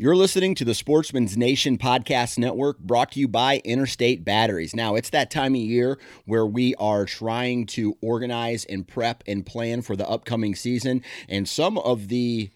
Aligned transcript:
You're 0.00 0.16
listening 0.16 0.54
to 0.54 0.64
the 0.64 0.72
Sportsman's 0.72 1.36
Nation 1.36 1.76
Podcast 1.76 2.38
Network 2.38 2.78
brought 2.78 3.12
to 3.12 3.20
you 3.20 3.28
by 3.28 3.60
Interstate 3.66 4.24
Batteries. 4.24 4.74
Now, 4.74 4.94
it's 4.94 5.10
that 5.10 5.30
time 5.30 5.54
of 5.54 5.60
year 5.60 5.98
where 6.24 6.46
we 6.46 6.74
are 6.76 7.04
trying 7.04 7.66
to 7.66 7.98
organize 8.00 8.64
and 8.64 8.88
prep 8.88 9.22
and 9.26 9.44
plan 9.44 9.82
for 9.82 9.96
the 9.96 10.08
upcoming 10.08 10.54
season. 10.54 11.02
And 11.28 11.46
some 11.46 11.76
of 11.76 12.08
the 12.08 12.48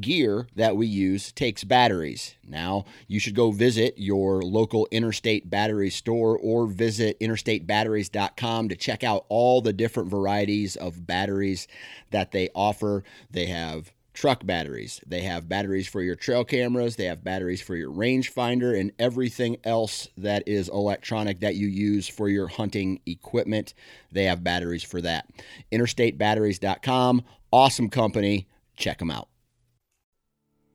gear 0.00 0.46
that 0.54 0.76
we 0.76 0.86
use 0.86 1.32
takes 1.32 1.64
batteries. 1.64 2.36
Now, 2.46 2.84
you 3.08 3.18
should 3.18 3.34
go 3.34 3.50
visit 3.50 3.94
your 3.96 4.42
local 4.42 4.86
Interstate 4.92 5.50
Battery 5.50 5.90
store 5.90 6.38
or 6.38 6.68
visit 6.68 7.18
interstatebatteries.com 7.18 8.68
to 8.68 8.76
check 8.76 9.02
out 9.02 9.26
all 9.28 9.60
the 9.60 9.72
different 9.72 10.10
varieties 10.10 10.76
of 10.76 11.08
batteries 11.08 11.66
that 12.12 12.30
they 12.30 12.50
offer. 12.54 13.02
They 13.32 13.46
have 13.46 13.92
truck 14.14 14.46
batteries. 14.46 15.00
They 15.06 15.22
have 15.22 15.48
batteries 15.48 15.88
for 15.88 16.00
your 16.00 16.14
trail 16.14 16.44
cameras, 16.44 16.96
they 16.96 17.04
have 17.04 17.22
batteries 17.22 17.60
for 17.60 17.76
your 17.76 17.90
rangefinder, 17.90 18.78
and 18.78 18.92
everything 18.98 19.58
else 19.64 20.08
that 20.16 20.44
is 20.46 20.68
electronic 20.68 21.40
that 21.40 21.56
you 21.56 21.66
use 21.66 22.08
for 22.08 22.28
your 22.28 22.46
hunting 22.46 23.00
equipment. 23.04 23.74
They 24.12 24.24
have 24.24 24.42
batteries 24.42 24.84
for 24.84 25.00
that. 25.02 25.28
InterstateBatteries.com, 25.72 27.22
awesome 27.50 27.90
company. 27.90 28.48
Check 28.76 28.98
them 28.98 29.10
out. 29.10 29.28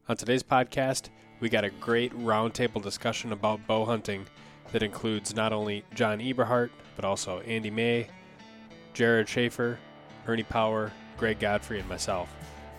On 0.08 0.18
today's 0.18 0.44
podcast, 0.44 1.10
we 1.40 1.50
got 1.50 1.64
a 1.64 1.70
great 1.70 2.14
roundtable 2.14 2.82
discussion 2.82 3.32
about 3.32 3.66
bow 3.66 3.86
hunting 3.86 4.26
that 4.72 4.84
includes 4.84 5.36
not 5.36 5.54
only 5.54 5.84
John 5.96 6.20
Eberhart, 6.20 6.70
but 6.96 7.06
also 7.06 7.40
Andy 7.42 7.72
May, 7.72 8.08
Jared 8.94 9.30
Schaefer, 9.30 9.80
Ernie 10.28 10.44
Power, 10.44 10.92
Greg 11.18 11.40
Godfrey, 11.40 11.80
and 11.80 11.88
myself. 11.88 12.30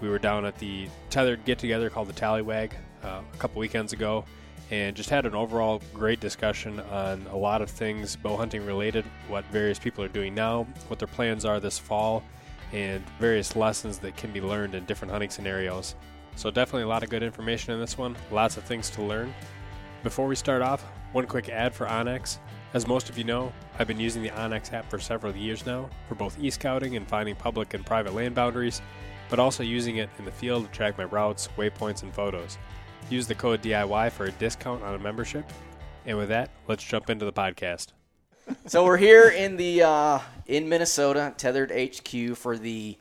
We 0.00 0.08
were 0.08 0.18
down 0.18 0.44
at 0.44 0.58
the 0.58 0.88
tethered 1.10 1.44
get 1.44 1.58
together 1.58 1.90
called 1.90 2.08
the 2.08 2.14
Tallywag 2.14 2.72
uh, 3.02 3.20
a 3.32 3.36
couple 3.36 3.60
weekends 3.60 3.92
ago 3.92 4.24
and 4.70 4.94
just 4.94 5.10
had 5.10 5.26
an 5.26 5.34
overall 5.34 5.82
great 5.92 6.20
discussion 6.20 6.80
on 6.80 7.26
a 7.30 7.36
lot 7.36 7.60
of 7.60 7.68
things 7.68 8.16
bow 8.16 8.36
hunting 8.36 8.64
related, 8.64 9.04
what 9.28 9.44
various 9.46 9.78
people 9.78 10.04
are 10.04 10.08
doing 10.08 10.34
now, 10.34 10.64
what 10.88 10.98
their 10.98 11.08
plans 11.08 11.44
are 11.44 11.58
this 11.58 11.78
fall, 11.78 12.22
and 12.72 13.04
various 13.18 13.56
lessons 13.56 13.98
that 13.98 14.16
can 14.16 14.32
be 14.32 14.40
learned 14.40 14.74
in 14.74 14.84
different 14.84 15.10
hunting 15.10 15.30
scenarios. 15.30 15.96
So, 16.36 16.50
definitely 16.50 16.84
a 16.84 16.88
lot 16.88 17.02
of 17.02 17.10
good 17.10 17.24
information 17.24 17.74
in 17.74 17.80
this 17.80 17.98
one, 17.98 18.16
lots 18.30 18.56
of 18.56 18.62
things 18.62 18.88
to 18.90 19.02
learn. 19.02 19.34
Before 20.04 20.28
we 20.28 20.36
start 20.36 20.62
off, 20.62 20.84
one 21.12 21.26
quick 21.26 21.48
ad 21.48 21.74
for 21.74 21.86
onX. 21.86 22.38
As 22.72 22.86
most 22.86 23.10
of 23.10 23.18
you 23.18 23.24
know, 23.24 23.52
I've 23.78 23.88
been 23.88 23.98
using 23.98 24.22
the 24.22 24.30
onX 24.30 24.72
app 24.72 24.88
for 24.88 25.00
several 25.00 25.34
years 25.34 25.66
now 25.66 25.90
for 26.08 26.14
both 26.14 26.38
e 26.38 26.48
scouting 26.48 26.94
and 26.94 27.06
finding 27.08 27.34
public 27.34 27.74
and 27.74 27.84
private 27.84 28.14
land 28.14 28.36
boundaries 28.36 28.80
but 29.30 29.38
also 29.38 29.62
using 29.62 29.96
it 29.96 30.10
in 30.18 30.24
the 30.24 30.32
field 30.32 30.66
to 30.66 30.70
track 30.72 30.98
my 30.98 31.04
routes, 31.04 31.48
waypoints, 31.56 32.02
and 32.02 32.12
photos. 32.12 32.58
Use 33.08 33.26
the 33.26 33.34
code 33.34 33.62
DIY 33.62 34.12
for 34.12 34.26
a 34.26 34.32
discount 34.32 34.82
on 34.82 34.94
a 34.94 34.98
membership. 34.98 35.50
And 36.04 36.18
with 36.18 36.28
that, 36.28 36.50
let's 36.68 36.84
jump 36.84 37.08
into 37.08 37.24
the 37.24 37.32
podcast. 37.32 37.88
So 38.66 38.84
we're 38.84 38.96
here 38.96 39.28
in 39.28 39.56
the 39.56 39.82
uh, 39.82 40.18
in 40.46 40.68
Minnesota, 40.68 41.32
Tethered 41.36 41.70
HQ 41.70 42.36
for 42.36 42.58
the 42.58 42.96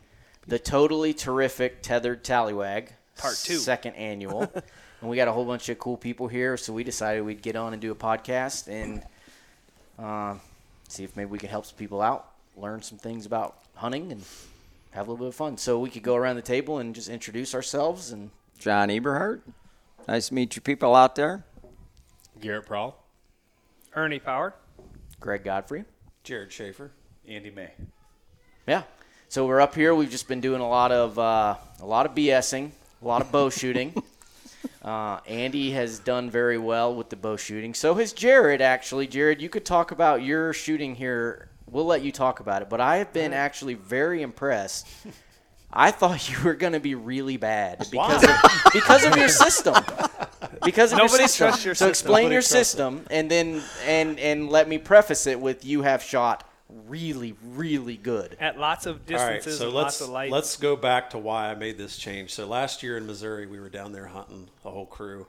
the 0.47 0.59
totally 0.59 1.13
terrific 1.13 1.81
Tethered 1.81 2.23
Tallywag 2.23 2.89
Part 3.17 3.35
Two, 3.43 3.57
second 3.57 3.95
annual, 3.95 4.41
and 5.01 5.09
we 5.09 5.15
got 5.15 5.27
a 5.27 5.31
whole 5.31 5.45
bunch 5.45 5.69
of 5.69 5.79
cool 5.79 5.97
people 5.97 6.27
here. 6.27 6.55
So 6.55 6.71
we 6.71 6.83
decided 6.83 7.23
we'd 7.23 7.41
get 7.41 7.55
on 7.55 7.73
and 7.73 7.81
do 7.81 7.91
a 7.91 7.95
podcast 7.95 8.67
and 8.67 9.03
uh, 9.97 10.35
see 10.87 11.03
if 11.03 11.15
maybe 11.15 11.31
we 11.31 11.39
could 11.39 11.49
help 11.49 11.65
some 11.65 11.77
people 11.77 12.01
out, 12.01 12.31
learn 12.55 12.81
some 12.81 12.99
things 12.99 13.25
about 13.25 13.57
hunting, 13.75 14.11
and 14.11 14.23
have 14.91 15.07
a 15.07 15.11
little 15.11 15.25
bit 15.25 15.29
of 15.29 15.35
fun. 15.35 15.57
So 15.57 15.79
we 15.79 15.89
could 15.89 16.03
go 16.03 16.15
around 16.15 16.35
the 16.35 16.41
table 16.41 16.79
and 16.79 16.95
just 16.95 17.09
introduce 17.09 17.53
ourselves 17.53 18.11
and 18.11 18.31
John 18.57 18.89
Eberhart. 18.89 19.41
Nice 20.07 20.29
to 20.29 20.33
meet 20.33 20.55
you 20.55 20.61
people 20.61 20.95
out 20.95 21.15
there. 21.15 21.45
Garrett 22.41 22.65
Prawl. 22.65 23.03
Ernie 23.95 24.19
Power. 24.19 24.53
Greg 25.19 25.43
Godfrey. 25.43 25.85
Jared 26.23 26.51
Schaefer, 26.51 26.91
Andy 27.27 27.49
May. 27.49 27.71
Yeah. 28.67 28.83
So 29.29 29.45
we're 29.45 29.61
up 29.61 29.75
here. 29.75 29.93
We've 29.95 30.09
just 30.09 30.27
been 30.27 30.41
doing 30.41 30.61
a 30.61 30.67
lot 30.67 30.91
of 30.91 31.17
uh, 31.17 31.55
a 31.79 31.85
lot 31.85 32.05
of 32.05 32.13
BSing, 32.13 32.71
a 33.01 33.07
lot 33.07 33.21
of 33.21 33.31
bow 33.31 33.49
shooting. 33.49 34.01
Uh, 34.83 35.19
Andy 35.27 35.71
has 35.71 35.99
done 35.99 36.29
very 36.29 36.57
well 36.57 36.95
with 36.95 37.09
the 37.09 37.15
bow 37.15 37.35
shooting. 37.35 37.73
So 37.73 37.95
has 37.95 38.13
Jared. 38.13 38.61
Actually, 38.61 39.07
Jared, 39.07 39.41
you 39.41 39.49
could 39.49 39.65
talk 39.65 39.91
about 39.91 40.23
your 40.23 40.53
shooting 40.53 40.95
here. 40.95 41.49
We'll 41.71 41.85
let 41.85 42.01
you 42.01 42.11
talk 42.11 42.39
about 42.39 42.61
it. 42.61 42.69
But 42.69 42.81
I 42.81 42.97
have 42.97 43.13
been 43.13 43.33
actually 43.33 43.73
very 43.75 44.21
impressed. 44.21 44.87
I 45.71 45.91
thought 45.91 46.29
you 46.31 46.43
were 46.43 46.55
going 46.55 46.73
to 46.73 46.79
be 46.79 46.95
really 46.95 47.37
bad 47.37 47.85
because 47.91 48.23
of, 48.23 48.35
because 48.73 49.05
of 49.05 49.15
your 49.15 49.29
system. 49.29 49.75
Because 50.63 50.91
of 50.91 50.97
Nobody 50.97 51.19
your 51.23 51.27
system. 51.27 51.47
trusts 51.47 51.65
your 51.65 51.75
so 51.75 51.87
system. 51.87 51.89
explain 51.89 52.23
Nobody 52.23 52.33
your 52.33 52.41
trusts 52.41 52.51
it. 52.51 52.65
system, 52.65 53.05
and 53.11 53.29
then 53.29 53.61
and 53.85 54.19
and 54.19 54.49
let 54.49 54.67
me 54.67 54.77
preface 54.77 55.27
it 55.27 55.39
with 55.39 55.63
you 55.63 55.83
have 55.83 56.01
shot 56.03 56.43
really 56.87 57.35
really 57.43 57.97
good. 57.97 58.35
At 58.39 58.59
lots 58.59 58.85
of 58.85 59.01
All 59.09 59.17
right, 59.17 59.35
distances 59.35 59.59
so 59.59 59.67
and 59.67 59.75
let's 59.75 59.85
lots 59.99 60.01
of 60.01 60.09
light. 60.09 60.31
let's 60.31 60.57
go 60.57 60.75
back 60.75 61.11
to 61.11 61.17
why 61.17 61.49
I 61.49 61.55
made 61.55 61.77
this 61.77 61.97
change. 61.97 62.31
So 62.31 62.45
last 62.47 62.83
year 62.83 62.97
in 62.97 63.05
Missouri, 63.05 63.45
we 63.45 63.59
were 63.59 63.69
down 63.69 63.91
there 63.91 64.07
hunting 64.07 64.49
a 64.65 64.69
whole 64.71 64.85
crew. 64.85 65.27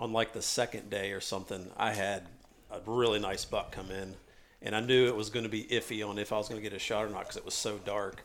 On 0.00 0.12
like 0.12 0.32
the 0.32 0.42
second 0.42 0.90
day 0.90 1.12
or 1.12 1.20
something, 1.20 1.70
I 1.76 1.92
had 1.92 2.24
a 2.70 2.80
really 2.84 3.20
nice 3.20 3.44
buck 3.44 3.70
come 3.70 3.90
in, 3.92 4.14
and 4.64 4.74
I 4.74 4.80
knew 4.80 5.06
it 5.06 5.14
was 5.14 5.30
going 5.30 5.44
to 5.44 5.50
be 5.50 5.64
iffy 5.64 6.06
on 6.06 6.18
if 6.18 6.32
I 6.32 6.38
was 6.38 6.48
going 6.48 6.60
to 6.60 6.68
get 6.68 6.74
a 6.74 6.80
shot 6.80 7.04
or 7.04 7.10
not 7.10 7.20
because 7.20 7.36
it 7.36 7.44
was 7.44 7.54
so 7.54 7.78
dark. 7.84 8.24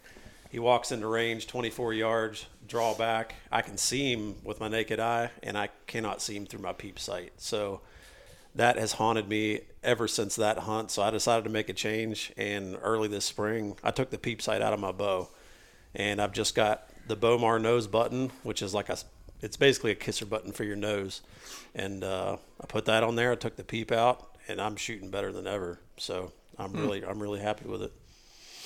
He 0.50 0.58
walks 0.58 0.92
into 0.92 1.06
range, 1.06 1.46
24 1.46 1.94
yards, 1.94 2.48
draw 2.68 2.96
back. 2.96 3.36
I 3.52 3.62
can 3.62 3.78
see 3.78 4.12
him 4.12 4.36
with 4.44 4.60
my 4.60 4.68
naked 4.68 5.00
eye, 5.00 5.30
and 5.44 5.56
I 5.58 5.70
cannot 5.86 6.24
see 6.24 6.36
him 6.36 6.48
through 6.48 6.62
my 6.62 6.74
peep 6.74 6.98
sight. 6.98 7.34
So 7.38 7.82
that 8.56 8.78
has 8.78 8.94
haunted 8.94 9.28
me 9.30 9.62
ever 9.84 10.08
since 10.08 10.36
that 10.38 10.60
hunt. 10.60 10.90
So 10.90 11.04
I 11.04 11.12
decided 11.12 11.44
to 11.44 11.52
make 11.52 11.70
a 11.70 11.74
change. 11.74 12.34
And 12.36 12.78
early 12.82 13.08
this 13.08 13.26
spring, 13.26 13.76
I 13.84 13.92
took 13.92 14.10
the 14.10 14.18
peep 14.18 14.42
sight 14.42 14.62
out 14.62 14.74
of 14.74 14.80
my 14.80 14.92
bow, 14.92 15.30
and 15.94 16.20
I've 16.20 16.34
just 16.34 16.56
got 16.56 16.90
the 17.08 17.18
Bomar 17.18 17.62
nose 17.62 17.86
button, 17.86 18.32
which 18.42 18.62
is 18.64 18.74
like 18.74 18.90
a, 18.90 18.98
it's 19.42 19.58
basically 19.58 19.92
a 19.92 19.96
kisser 19.96 20.26
button 20.26 20.52
for 20.52 20.64
your 20.64 20.76
nose. 20.76 21.22
And 21.76 22.04
uh, 22.04 22.38
I 22.60 22.66
put 22.66 22.86
that 22.86 23.04
on 23.04 23.16
there. 23.16 23.34
I 23.34 23.36
took 23.36 23.56
the 23.56 23.64
peep 23.64 23.92
out, 23.92 24.36
and 24.50 24.60
I'm 24.60 24.76
shooting 24.76 25.10
better 25.10 25.32
than 25.32 25.48
ever. 25.48 25.80
So 25.98 26.34
I'm 26.58 26.74
really, 26.74 27.06
I'm 27.06 27.22
really 27.22 27.40
happy 27.40 27.70
with 27.70 27.84
it. 27.84 27.94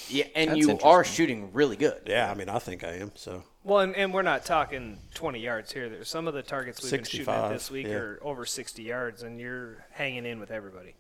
Yeah, 0.09 0.25
and 0.35 0.51
That's 0.51 0.59
you 0.59 0.79
are 0.83 1.03
shooting 1.03 1.53
really 1.53 1.75
good. 1.75 2.01
Yeah, 2.07 2.29
I 2.29 2.33
mean, 2.33 2.49
I 2.49 2.59
think 2.59 2.83
I 2.83 2.95
am. 2.95 3.11
So 3.15 3.43
well, 3.63 3.79
and, 3.79 3.95
and 3.95 4.13
we're 4.13 4.21
not 4.21 4.45
talking 4.45 4.97
20 5.13 5.39
yards 5.39 5.71
here. 5.71 5.87
There's 5.87 6.09
some 6.09 6.27
of 6.27 6.33
the 6.33 6.41
targets 6.41 6.81
we've 6.83 6.91
been 6.91 7.03
shooting 7.03 7.33
at 7.33 7.49
this 7.49 7.71
week 7.71 7.87
yeah. 7.87 7.93
are 7.93 8.19
over 8.21 8.45
60 8.45 8.83
yards, 8.83 9.23
and 9.23 9.39
you're 9.39 9.85
hanging 9.91 10.25
in 10.25 10.39
with 10.39 10.51
everybody. 10.51 10.95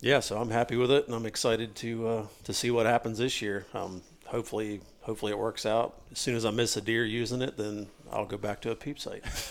yeah, 0.00 0.20
so 0.20 0.38
I'm 0.38 0.50
happy 0.50 0.76
with 0.76 0.90
it, 0.90 1.06
and 1.06 1.14
I'm 1.14 1.26
excited 1.26 1.74
to 1.76 2.06
uh, 2.06 2.26
to 2.44 2.52
see 2.52 2.70
what 2.70 2.84
happens 2.86 3.18
this 3.18 3.40
year. 3.40 3.64
Um, 3.72 4.02
hopefully, 4.26 4.80
hopefully 5.02 5.32
it 5.32 5.38
works 5.38 5.66
out. 5.66 5.94
As 6.10 6.18
soon 6.18 6.34
as 6.36 6.44
I 6.44 6.50
miss 6.50 6.76
a 6.76 6.80
deer 6.80 7.04
using 7.04 7.42
it, 7.42 7.56
then 7.56 7.88
I'll 8.10 8.26
go 8.26 8.36
back 8.36 8.60
to 8.62 8.70
a 8.70 8.74
peep 8.74 8.98
sight. 8.98 9.22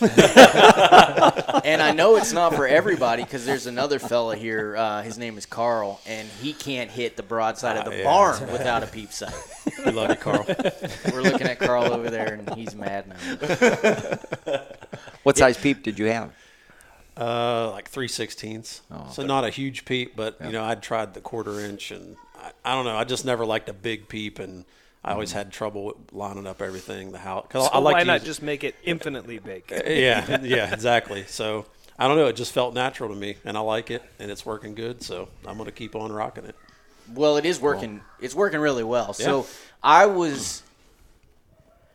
and 1.64 1.82
I 1.82 1.92
know 1.92 2.16
it's 2.16 2.32
not 2.32 2.54
for 2.54 2.66
everybody 2.66 3.22
because 3.24 3.44
there's 3.44 3.66
another 3.66 3.98
fella 3.98 4.36
here. 4.36 4.76
Uh, 4.76 5.02
his 5.02 5.18
name 5.18 5.36
is 5.38 5.46
Carl, 5.46 6.00
and 6.06 6.28
he 6.40 6.52
can't 6.52 6.90
hit 6.90 7.16
the 7.16 7.22
broadside 7.22 7.76
of 7.76 7.84
the 7.84 7.90
Ah, 7.92 7.96
yeah. 7.98 8.04
barn 8.04 8.52
without 8.52 8.82
a 8.82 8.86
peep 8.86 9.12
sight. 9.12 9.34
we 9.84 9.92
love 9.92 10.10
you, 10.10 10.16
Carl. 10.16 10.44
We're 11.12 11.22
looking 11.22 11.46
at 11.48 11.58
Carl 11.58 11.92
over 11.92 12.08
there, 12.10 12.34
and 12.34 12.54
he's 12.54 12.74
mad 12.74 13.08
now. 13.08 14.60
What 15.22 15.36
size 15.36 15.56
peep 15.56 15.82
did 15.82 15.98
you 15.98 16.06
have? 16.06 16.32
Uh, 17.16 17.70
like 17.72 17.88
three 17.90 18.08
sixteenths. 18.08 18.80
Oh, 18.90 19.06
so 19.12 19.24
not 19.26 19.44
a 19.44 19.50
huge 19.50 19.84
peep, 19.84 20.16
but 20.16 20.36
you 20.42 20.50
know, 20.50 20.64
I'd 20.64 20.82
tried 20.82 21.12
the 21.14 21.20
quarter 21.20 21.60
inch, 21.60 21.90
and 21.90 22.16
I, 22.40 22.52
I 22.64 22.74
don't 22.74 22.84
know. 22.86 22.96
I 22.96 23.04
just 23.04 23.24
never 23.24 23.44
liked 23.44 23.68
a 23.68 23.74
big 23.74 24.08
peep, 24.08 24.38
and 24.38 24.64
I 25.04 25.12
always 25.12 25.30
mm-hmm. 25.30 25.38
had 25.38 25.52
trouble 25.52 25.96
lining 26.12 26.46
up 26.46 26.62
everything. 26.62 27.12
The 27.12 27.18
house, 27.18 27.46
cause 27.48 27.66
So 27.66 27.72
I 27.72 27.78
like 27.78 27.94
why 27.94 28.00
to 28.00 28.06
not 28.06 28.22
just 28.22 28.42
make 28.42 28.62
it 28.62 28.76
infinitely 28.84 29.38
big? 29.38 29.64
yeah, 29.70 30.40
yeah, 30.42 30.72
exactly. 30.72 31.24
So 31.26 31.66
I 31.98 32.08
don't 32.08 32.16
know. 32.16 32.28
It 32.28 32.36
just 32.36 32.52
felt 32.52 32.74
natural 32.74 33.08
to 33.10 33.16
me, 33.16 33.36
and 33.44 33.56
I 33.56 33.60
like 33.60 33.90
it, 33.90 34.02
and 34.18 34.30
it's 34.30 34.46
working 34.46 34.74
good. 34.74 35.02
So 35.02 35.28
I'm 35.46 35.58
gonna 35.58 35.72
keep 35.72 35.96
on 35.96 36.12
rocking 36.12 36.44
it. 36.44 36.54
Well, 37.12 37.36
it 37.36 37.44
is 37.44 37.60
working. 37.60 38.00
It's 38.20 38.34
working 38.34 38.60
really 38.60 38.84
well. 38.84 39.12
So 39.12 39.46
I 39.82 40.06
was. 40.06 40.62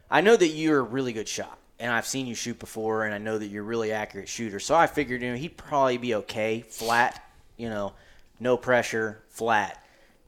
I 0.09 0.21
know 0.21 0.35
that 0.35 0.47
you're 0.47 0.79
a 0.79 0.83
really 0.83 1.13
good 1.13 1.27
shot, 1.27 1.57
and 1.79 1.91
I've 1.91 2.07
seen 2.07 2.27
you 2.27 2.35
shoot 2.35 2.59
before, 2.59 3.05
and 3.05 3.13
I 3.13 3.17
know 3.17 3.37
that 3.37 3.47
you're 3.47 3.63
a 3.63 3.67
really 3.67 3.91
accurate 3.91 4.29
shooter. 4.29 4.59
So 4.59 4.75
I 4.75 4.87
figured, 4.87 5.21
you 5.21 5.31
know, 5.31 5.35
he'd 5.35 5.57
probably 5.57 5.97
be 5.97 6.15
okay, 6.15 6.63
flat. 6.67 7.23
You 7.57 7.69
know, 7.69 7.93
no 8.39 8.55
pressure, 8.57 9.21
flat. 9.29 9.83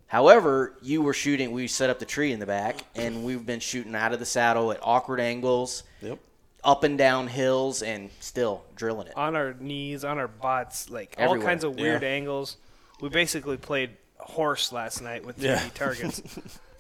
However, 0.10 0.74
you 0.82 1.02
were 1.02 1.14
shooting. 1.14 1.52
We 1.52 1.68
set 1.68 1.90
up 1.90 2.00
the 2.00 2.06
tree 2.06 2.32
in 2.32 2.40
the 2.40 2.46
back, 2.48 2.82
and 2.96 3.24
we've 3.24 3.46
been 3.46 3.60
shooting 3.60 3.96
out 3.96 4.12
of 4.12 4.20
the 4.20 4.26
saddle 4.26 4.72
at 4.72 4.80
awkward 4.82 5.20
angles, 5.20 5.84
Yep. 6.02 6.18
up 6.64 6.84
and 6.84 6.98
down 6.98 7.28
hills, 7.28 7.82
and 7.84 8.10
still 8.20 8.64
drilling 8.76 9.06
it. 9.08 9.14
on 9.16 9.36
our 9.36 9.54
knees, 9.54 10.04
on 10.04 10.18
our 10.18 10.28
butts, 10.28 10.90
like 10.90 11.16
all 11.20 11.38
kinds 11.40 11.64
of 11.64 11.76
weird 11.76 12.02
Yeah. 12.02 12.10
angles. 12.10 12.58
We 13.00 13.10
basically 13.10 13.58
played 13.58 13.92
horse 14.18 14.72
last 14.72 15.02
night 15.02 15.24
with 15.24 15.38
3D 15.38 15.46
Yeah. 15.46 15.70
targets. 15.76 16.22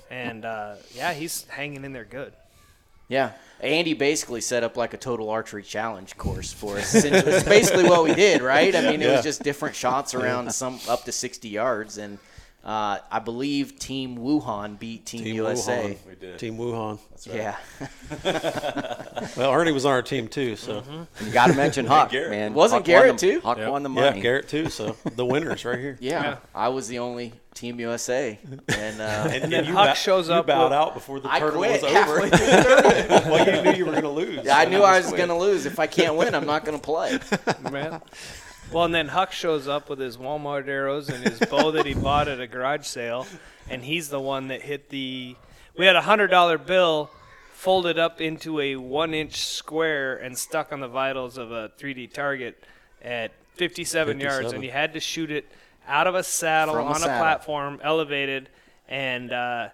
and 0.09 0.43
uh, 0.43 0.75
yeah, 0.95 1.13
he's 1.13 1.45
hanging 1.49 1.85
in 1.85 1.93
there 1.93 2.05
good. 2.05 2.33
Yeah. 3.09 3.31
Andy 3.61 3.93
basically 3.93 4.41
set 4.41 4.63
up 4.63 4.75
like 4.75 4.93
a 4.93 4.97
total 4.97 5.29
archery 5.29 5.63
challenge 5.63 6.17
course 6.17 6.51
for 6.51 6.77
us. 6.77 6.95
It's 6.95 7.43
basically 7.43 7.83
what 7.83 8.03
we 8.03 8.13
did, 8.15 8.41
right? 8.41 8.75
I 8.75 8.81
mean, 8.81 9.01
it 9.03 9.11
was 9.11 9.23
just 9.23 9.43
different 9.43 9.75
shots 9.75 10.13
around 10.15 10.51
some 10.53 10.79
up 10.89 11.03
to 11.05 11.11
60 11.11 11.47
yards, 11.49 11.97
and 11.99 12.17
uh, 12.63 12.99
I 13.11 13.19
believe 13.19 13.79
Team 13.79 14.17
Wuhan 14.17 14.77
beat 14.77 15.05
Team, 15.05 15.23
Team 15.23 15.35
USA. 15.35 15.97
Wuhan. 16.03 16.09
We 16.09 16.15
did. 16.15 16.39
Team 16.39 16.57
Wuhan. 16.57 16.99
That's 17.11 17.27
right. 17.27 17.37
Yeah, 17.37 19.29
Well, 19.37 19.51
Ernie 19.53 19.71
was 19.71 19.85
on 19.85 19.91
our 19.91 20.01
team 20.01 20.27
too, 20.27 20.55
so 20.55 20.83
You 21.23 21.31
got 21.31 21.47
to 21.47 21.53
mention 21.53 21.85
Huck, 21.85 22.09
Garrett. 22.11 22.31
man. 22.31 22.53
Wasn't 22.53 22.79
Huck 22.79 22.85
Garrett 22.85 23.17
the, 23.17 23.33
too? 23.33 23.39
Huck 23.41 23.57
Yep. 23.57 23.71
won 23.71 23.83
the 23.83 23.89
money. 23.89 24.17
yeah. 24.17 24.23
Garrett 24.23 24.47
too. 24.49 24.69
So 24.69 24.95
the 25.15 25.25
winners 25.25 25.63
right 25.65 25.79
here. 25.79 25.97
yeah, 25.99 26.23
Yeah. 26.23 26.37
I 26.53 26.67
was 26.69 26.87
the 26.87 26.99
only 26.99 27.33
Team 27.53 27.79
USA, 27.79 28.39
and, 28.69 29.01
uh, 29.01 29.29
And, 29.31 29.51
then 29.51 29.65
you 29.65 29.73
Huck 29.73 29.89
ba- 29.89 29.95
shows 29.95 30.29
you 30.29 30.35
up 30.35 30.47
bowed 30.47 30.65
with- 30.65 30.73
out 30.73 30.93
before 30.93 31.19
the 31.19 31.31
I 31.31 31.39
tournament 31.39 31.81
quit 31.81 31.83
was 31.83 31.93
over. 31.95 32.19
through 32.19 32.29
the 32.29 32.37
tournament. 32.37 33.25
well, 33.25 33.55
you 33.55 33.61
knew 33.63 33.77
you 33.77 33.85
were 33.85 33.91
going 33.91 34.03
to 34.03 34.09
lose. 34.09 34.45
Yeah, 34.45 34.57
I 34.57 34.65
knew 34.65 34.81
I 34.81 34.97
was 34.99 35.11
going 35.11 35.27
to 35.29 35.35
lose. 35.35 35.65
If 35.65 35.79
I 35.79 35.87
can't 35.87 36.15
win, 36.15 36.35
I'm 36.35 36.45
not 36.45 36.63
going 36.63 36.77
to 36.79 36.83
play. 36.83 37.19
man. 37.69 38.01
Well, 38.71 38.85
and 38.85 38.93
then 38.93 39.07
Huck 39.07 39.31
shows 39.31 39.67
up 39.67 39.89
with 39.89 39.97
his 39.97 40.17
Walmart 40.17 40.67
arrows 40.67 41.09
and 41.09 41.23
his 41.23 41.39
bow 41.49 41.71
that 41.71 41.87
he 41.87 41.95
bought 41.95 42.27
at 42.27 42.39
a 42.39 42.45
garage 42.45 42.85
sale, 42.85 43.25
and 43.67 43.83
he's 43.83 44.09
the 44.09 44.19
one 44.19 44.49
that 44.49 44.61
hit 44.61 44.89
the. 44.89 45.35
We 45.75 45.85
had 45.85 45.95
a 45.95 46.01
hundred 46.01 46.27
dollar 46.27 46.59
bill 46.59 47.09
folded 47.53 47.97
up 47.97 48.21
into 48.21 48.59
a 48.59 48.75
one 48.75 49.13
inch 49.15 49.41
square 49.41 50.17
and 50.17 50.37
stuck 50.37 50.71
on 50.71 50.81
the 50.81 50.87
vitals 50.87 51.37
of 51.37 51.51
a 51.51 51.71
3D 51.79 52.13
target 52.13 52.63
at 53.01 53.31
57, 53.55 54.19
yards, 54.19 54.53
and 54.53 54.63
you 54.63 54.71
had 54.71 54.93
to 54.93 54.99
shoot 54.99 55.31
it 55.31 55.45
out 55.87 56.05
of 56.05 56.13
a 56.13 56.23
saddle 56.23 56.75
From 56.75 56.87
on 56.87 56.95
a, 56.95 56.99
saddle. 56.99 57.17
platform, 57.17 57.79
elevated, 57.83 58.49
and. 58.87 59.31
Uh, 59.33 59.69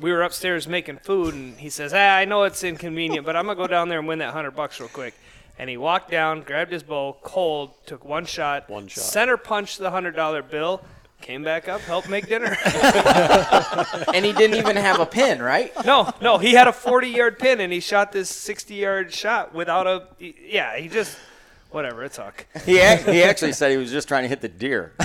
we 0.00 0.12
were 0.12 0.22
upstairs 0.22 0.68
making 0.68 0.98
food, 0.98 1.34
and 1.34 1.58
he 1.58 1.68
says, 1.68 1.92
"Ah, 1.92 1.96
I 2.16 2.24
know 2.24 2.44
it's 2.44 2.62
inconvenient, 2.62 3.26
but 3.26 3.34
I'm 3.34 3.46
gonna 3.46 3.56
go 3.56 3.66
down 3.66 3.88
there 3.88 3.98
and 3.98 4.06
win 4.06 4.20
that 4.20 4.32
hundred 4.32 4.52
bucks 4.52 4.78
real 4.78 4.88
quick." 4.88 5.12
And 5.58 5.68
he 5.68 5.76
walked 5.76 6.10
down, 6.10 6.42
grabbed 6.42 6.72
his 6.72 6.82
bow, 6.82 7.16
cold, 7.22 7.72
took 7.86 8.04
one 8.04 8.24
shot, 8.26 8.68
One 8.70 8.86
shot. 8.88 9.02
center 9.02 9.36
punched 9.36 9.78
the 9.78 9.90
hundred 9.90 10.14
dollar 10.14 10.42
bill, 10.42 10.82
came 11.20 11.42
back 11.42 11.68
up, 11.68 11.80
helped 11.80 12.08
make 12.08 12.28
dinner. 12.28 12.56
and 14.14 14.24
he 14.24 14.32
didn't 14.32 14.56
even 14.56 14.76
have 14.76 15.00
a 15.00 15.06
pin, 15.06 15.42
right? 15.42 15.72
no, 15.84 16.12
no, 16.20 16.38
he 16.38 16.52
had 16.52 16.68
a 16.68 16.72
40 16.72 17.08
yard 17.08 17.38
pin, 17.40 17.60
and 17.60 17.72
he 17.72 17.80
shot 17.80 18.12
this 18.12 18.30
60 18.30 18.74
yard 18.74 19.12
shot 19.12 19.52
without 19.52 19.86
a. 19.88 20.06
Yeah, 20.20 20.76
he 20.76 20.88
just 20.88 21.18
whatever. 21.70 22.04
It's 22.04 22.16
Huck. 22.18 22.46
He, 22.64 22.78
ac- 22.78 23.10
he 23.10 23.22
actually 23.24 23.52
said 23.52 23.70
he 23.72 23.76
was 23.78 23.90
just 23.90 24.06
trying 24.08 24.22
to 24.22 24.28
hit 24.28 24.40
the 24.40 24.48
deer. 24.48 24.92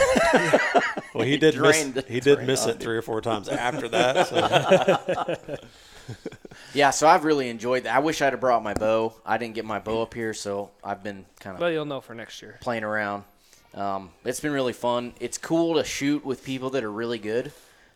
Well, 1.13 1.25
he 1.27 1.37
did 1.37 1.61
miss. 1.61 1.93
He 2.07 2.19
did 2.19 2.41
miss 2.47 2.65
it 2.65 2.79
three 2.79 2.97
or 2.97 3.03
four 3.03 3.21
times 3.21 3.47
after 3.47 3.87
that. 3.89 4.27
So. 4.27 5.57
Yeah, 6.73 6.89
so 6.89 7.07
I've 7.07 7.23
really 7.23 7.49
enjoyed 7.49 7.83
that. 7.83 7.95
I 7.95 7.99
wish 7.99 8.21
I'd 8.21 8.33
have 8.33 8.39
brought 8.39 8.63
my 8.63 8.73
bow. 8.73 9.13
I 9.25 9.37
didn't 9.37 9.53
get 9.55 9.65
my 9.65 9.79
bow 9.79 10.01
up 10.01 10.13
here, 10.13 10.33
so 10.33 10.71
I've 10.83 11.03
been 11.03 11.25
kind 11.39 11.55
of 11.55 11.61
Well, 11.61 11.71
you'll 11.71 11.85
know 11.85 12.01
for 12.01 12.13
next 12.15 12.41
year. 12.41 12.57
playing 12.61 12.83
around. 12.83 13.23
Um, 13.75 14.11
it's 14.25 14.39
been 14.39 14.51
really 14.51 14.73
fun. 14.73 15.13
It's 15.19 15.37
cool 15.37 15.75
to 15.75 15.83
shoot 15.83 16.25
with 16.25 16.43
people 16.43 16.71
that 16.71 16.83
are 16.83 16.91
really 16.91 17.19
good, 17.19 17.51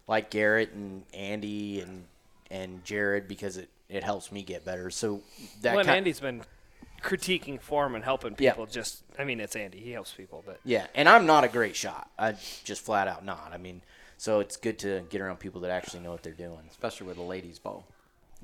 like 0.08 0.30
Garrett 0.30 0.72
and 0.74 1.04
Andy 1.14 1.82
and 1.82 2.06
and 2.50 2.84
Jared, 2.86 3.28
because 3.28 3.58
it, 3.58 3.68
it 3.90 4.04
helps 4.04 4.32
me 4.32 4.42
get 4.42 4.64
better. 4.64 4.90
So 4.90 5.22
that 5.62 5.72
Well, 5.72 5.80
and 5.80 5.88
kind, 5.88 5.98
Andy's 5.98 6.20
been 6.22 6.44
critiquing 7.02 7.60
form 7.60 7.94
and 7.94 8.04
helping 8.04 8.36
Yeah. 8.40 8.52
people. 8.52 8.66
Just, 8.68 9.04
I 9.20 9.26
mean, 9.26 9.40
it's 9.42 9.56
Andy. 9.56 9.80
He 9.80 9.92
helps 9.92 10.14
people, 10.14 10.44
but 10.46 10.60
yeah, 10.64 10.88
and 10.96 11.10
I'm 11.10 11.26
not 11.26 11.44
a 11.44 11.48
great 11.50 11.76
shot. 11.76 12.10
I 12.18 12.36
just 12.64 12.82
flat 12.86 13.08
out 13.10 13.26
not. 13.26 13.52
I 13.54 13.58
mean, 13.58 13.82
so 14.18 14.40
it's 14.40 14.56
good 14.56 14.80
to 14.80 15.04
get 15.10 15.20
around 15.20 15.40
people 15.40 15.60
that 15.62 15.72
actually 15.72 16.00
know 16.04 16.12
what 16.12 16.24
they're 16.24 16.32
doing. 16.34 16.62
Especially 16.72 17.06
with 17.08 17.18
a 17.18 17.22
ladies' 17.22 17.60
bow. 17.60 17.84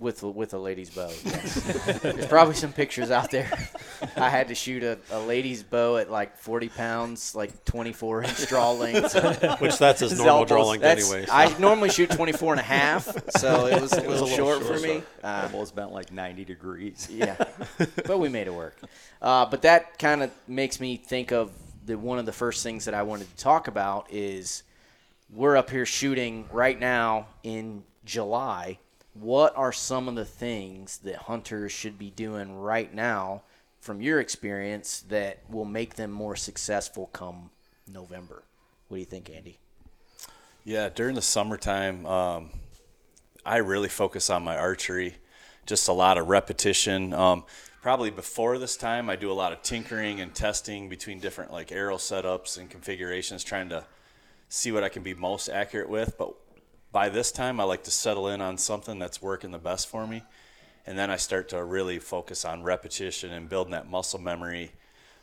With 0.03 0.21
with 0.21 0.53
a 0.53 0.57
lady's 0.59 0.89
bow. 0.91 1.09
Yes. 1.25 1.99
There's 2.01 2.27
probably 2.27 2.53
some 2.53 2.71
pictures 2.73 3.09
out 3.09 3.31
there. 3.31 3.49
I 4.17 4.29
had 4.29 4.49
to 4.49 4.55
shoot 4.55 4.83
a, 4.83 4.99
a 5.11 5.19
lady's 5.19 5.63
bow 5.63 5.97
at 5.97 6.11
like 6.11 6.37
40 6.37 6.69
pounds, 6.69 7.33
like 7.33 7.65
24 7.65 8.23
inch 8.23 8.47
draw 8.47 8.71
length. 8.71 9.15
Which 9.61 9.77
that's 9.77 10.01
his 10.01 10.11
His 10.11 10.19
normal 10.19 10.45
draw 10.45 10.63
length 10.65 10.81
that's- 10.83 11.09
anyway. 11.11 11.25
so. 11.25 11.33
I 11.33 11.57
normally 11.57 11.89
shoot 11.89 12.11
24 12.11 12.53
and 12.53 12.59
a 12.59 12.63
half, 12.63 13.05
so 13.37 13.65
it 13.67 13.81
was 13.81 13.93
a 13.93 13.95
little, 14.01 14.11
a 14.11 14.13
little 14.13 14.27
short, 14.27 14.61
short, 14.63 14.75
for 14.79 14.85
me. 14.85 15.01
Uh, 15.23 15.49
Almost 15.51 15.75
bent 15.75 15.91
like 15.93 16.11
90 16.11 16.45
degrees. 16.45 17.07
yeah, 17.09 17.35
but 18.05 18.19
we 18.19 18.29
made 18.29 18.47
it 18.47 18.53
work. 18.53 18.77
Uh, 19.21 19.45
but 19.45 19.61
that 19.63 19.97
kind 19.97 20.21
of 20.21 20.31
makes 20.47 20.79
me 20.79 20.97
think 20.97 21.31
of 21.31 21.51
the 21.85 21.97
one 21.97 22.19
of 22.19 22.25
the 22.25 22.33
first 22.33 22.61
things 22.63 22.85
that 22.85 22.93
I 22.93 23.03
wanted 23.03 23.29
to 23.35 23.43
talk 23.43 23.67
about 23.67 24.07
is 24.11 24.63
we're 25.33 25.55
up 25.57 25.69
here 25.69 25.85
shooting 25.85 26.47
right 26.51 26.79
now 26.79 27.27
in 27.43 27.83
July. 28.05 28.79
What 29.13 29.55
are 29.55 29.71
some 29.71 30.07
of 30.07 30.15
the 30.15 30.25
things 30.25 30.97
that 30.99 31.15
hunters 31.15 31.71
should 31.71 31.99
be 31.99 32.09
doing 32.09 32.55
right 32.55 32.93
now, 32.93 33.43
from 33.79 34.01
your 34.01 34.19
experience, 34.19 35.01
that 35.09 35.39
will 35.49 35.65
make 35.65 35.95
them 35.95 36.11
more 36.11 36.35
successful 36.35 37.07
come 37.13 37.51
November? 37.91 38.43
What 38.87 38.97
do 38.97 38.99
you 38.99 39.05
think, 39.05 39.29
Andy? 39.29 39.59
Yeah, 40.63 40.89
during 40.89 41.15
the 41.15 41.21
summertime, 41.21 42.05
um, 42.05 42.49
I 43.45 43.57
really 43.57 43.89
focus 43.89 44.29
on 44.29 44.43
my 44.43 44.57
archery. 44.57 45.17
Just 45.65 45.87
a 45.87 45.93
lot 45.93 46.17
of 46.17 46.27
repetition. 46.27 47.13
Um, 47.13 47.43
probably 47.81 48.09
before 48.09 48.57
this 48.57 48.77
time, 48.77 49.09
I 49.09 49.15
do 49.15 49.31
a 49.31 49.33
lot 49.33 49.51
of 49.51 49.61
tinkering 49.61 50.21
and 50.21 50.33
testing 50.33 50.89
between 50.89 51.19
different 51.19 51.51
like 51.51 51.71
arrow 51.71 51.97
setups 51.97 52.57
and 52.57 52.69
configurations, 52.69 53.43
trying 53.43 53.69
to 53.69 53.85
see 54.47 54.71
what 54.71 54.83
I 54.83 54.89
can 54.89 55.03
be 55.03 55.13
most 55.13 55.49
accurate 55.49 55.89
with. 55.89 56.17
But 56.17 56.33
by 56.93 57.09
this 57.09 57.31
time, 57.31 57.59
I 57.59 57.63
like 57.63 57.83
to 57.85 57.91
settle 57.91 58.29
in 58.29 58.39
on 58.39 58.57
something 58.57 58.99
that's 58.99 59.21
working 59.21 59.51
the 59.51 59.57
best 59.57 59.87
for 59.89 60.05
me, 60.05 60.21
and 60.85 60.97
then 60.97 61.09
I 61.09 61.17
start 61.17 61.49
to 61.49 61.61
really 61.63 61.97
focus 61.97 62.45
on 62.45 62.61
repetition 62.61 63.33
and 63.33 63.49
building 63.49 63.71
that 63.71 63.89
muscle 63.89 64.21
memory. 64.21 64.71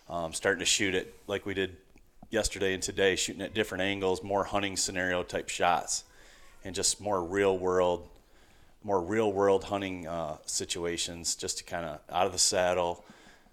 Um, 0.08 0.32
starting 0.32 0.58
to 0.58 0.66
shoot 0.66 0.96
it 0.96 1.14
like 1.28 1.46
we 1.46 1.54
did 1.54 1.76
yesterday 2.30 2.74
and 2.74 2.82
today, 2.82 3.14
shooting 3.14 3.40
at 3.40 3.54
different 3.54 3.82
angles, 3.82 4.24
more 4.24 4.42
hunting 4.42 4.76
scenario 4.76 5.22
type 5.22 5.48
shots, 5.48 6.02
and 6.64 6.74
just 6.74 7.00
more 7.00 7.22
real 7.22 7.56
world, 7.56 8.08
more 8.82 9.00
real 9.00 9.32
world 9.32 9.62
hunting 9.62 10.08
uh, 10.08 10.38
situations, 10.46 11.36
just 11.36 11.58
to 11.58 11.64
kind 11.64 11.86
of 11.86 12.00
out 12.10 12.26
of 12.26 12.32
the 12.32 12.38
saddle, 12.38 13.04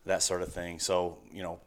that 0.08 0.24
sort 0.24 0.42
of 0.42 0.52
thing. 0.52 0.80
So 0.80 1.20
you 1.32 1.44
know, 1.44 1.60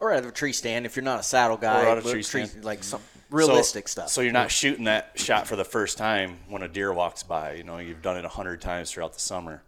Or 0.00 0.10
out 0.10 0.20
of 0.20 0.30
a 0.30 0.32
tree 0.32 0.54
stand 0.54 0.86
if 0.86 0.96
you're 0.96 1.04
not 1.04 1.20
a 1.20 1.24
saddle 1.24 1.58
guy. 1.58 1.84
Or 1.84 1.88
out 1.88 1.98
of 1.98 2.06
tree 2.06 2.22
stand. 2.22 2.64
like 2.64 2.82
some 2.82 3.02
realistic 3.30 3.88
so, 3.88 3.92
stuff. 3.92 4.08
So 4.10 4.20
you're 4.20 4.32
not 4.32 4.50
shooting 4.50 4.84
that 4.84 5.12
shot 5.16 5.46
for 5.46 5.56
the 5.56 5.64
first 5.64 5.98
time 5.98 6.38
when 6.48 6.62
a 6.62 6.68
deer 6.68 6.92
walks 6.92 7.22
by. 7.22 7.54
You 7.54 7.64
know, 7.64 7.78
you've 7.78 8.02
done 8.02 8.16
it 8.16 8.24
a 8.24 8.28
hundred 8.28 8.60
times 8.60 8.90
throughout 8.90 9.12
the 9.12 9.20
summer. 9.20 9.62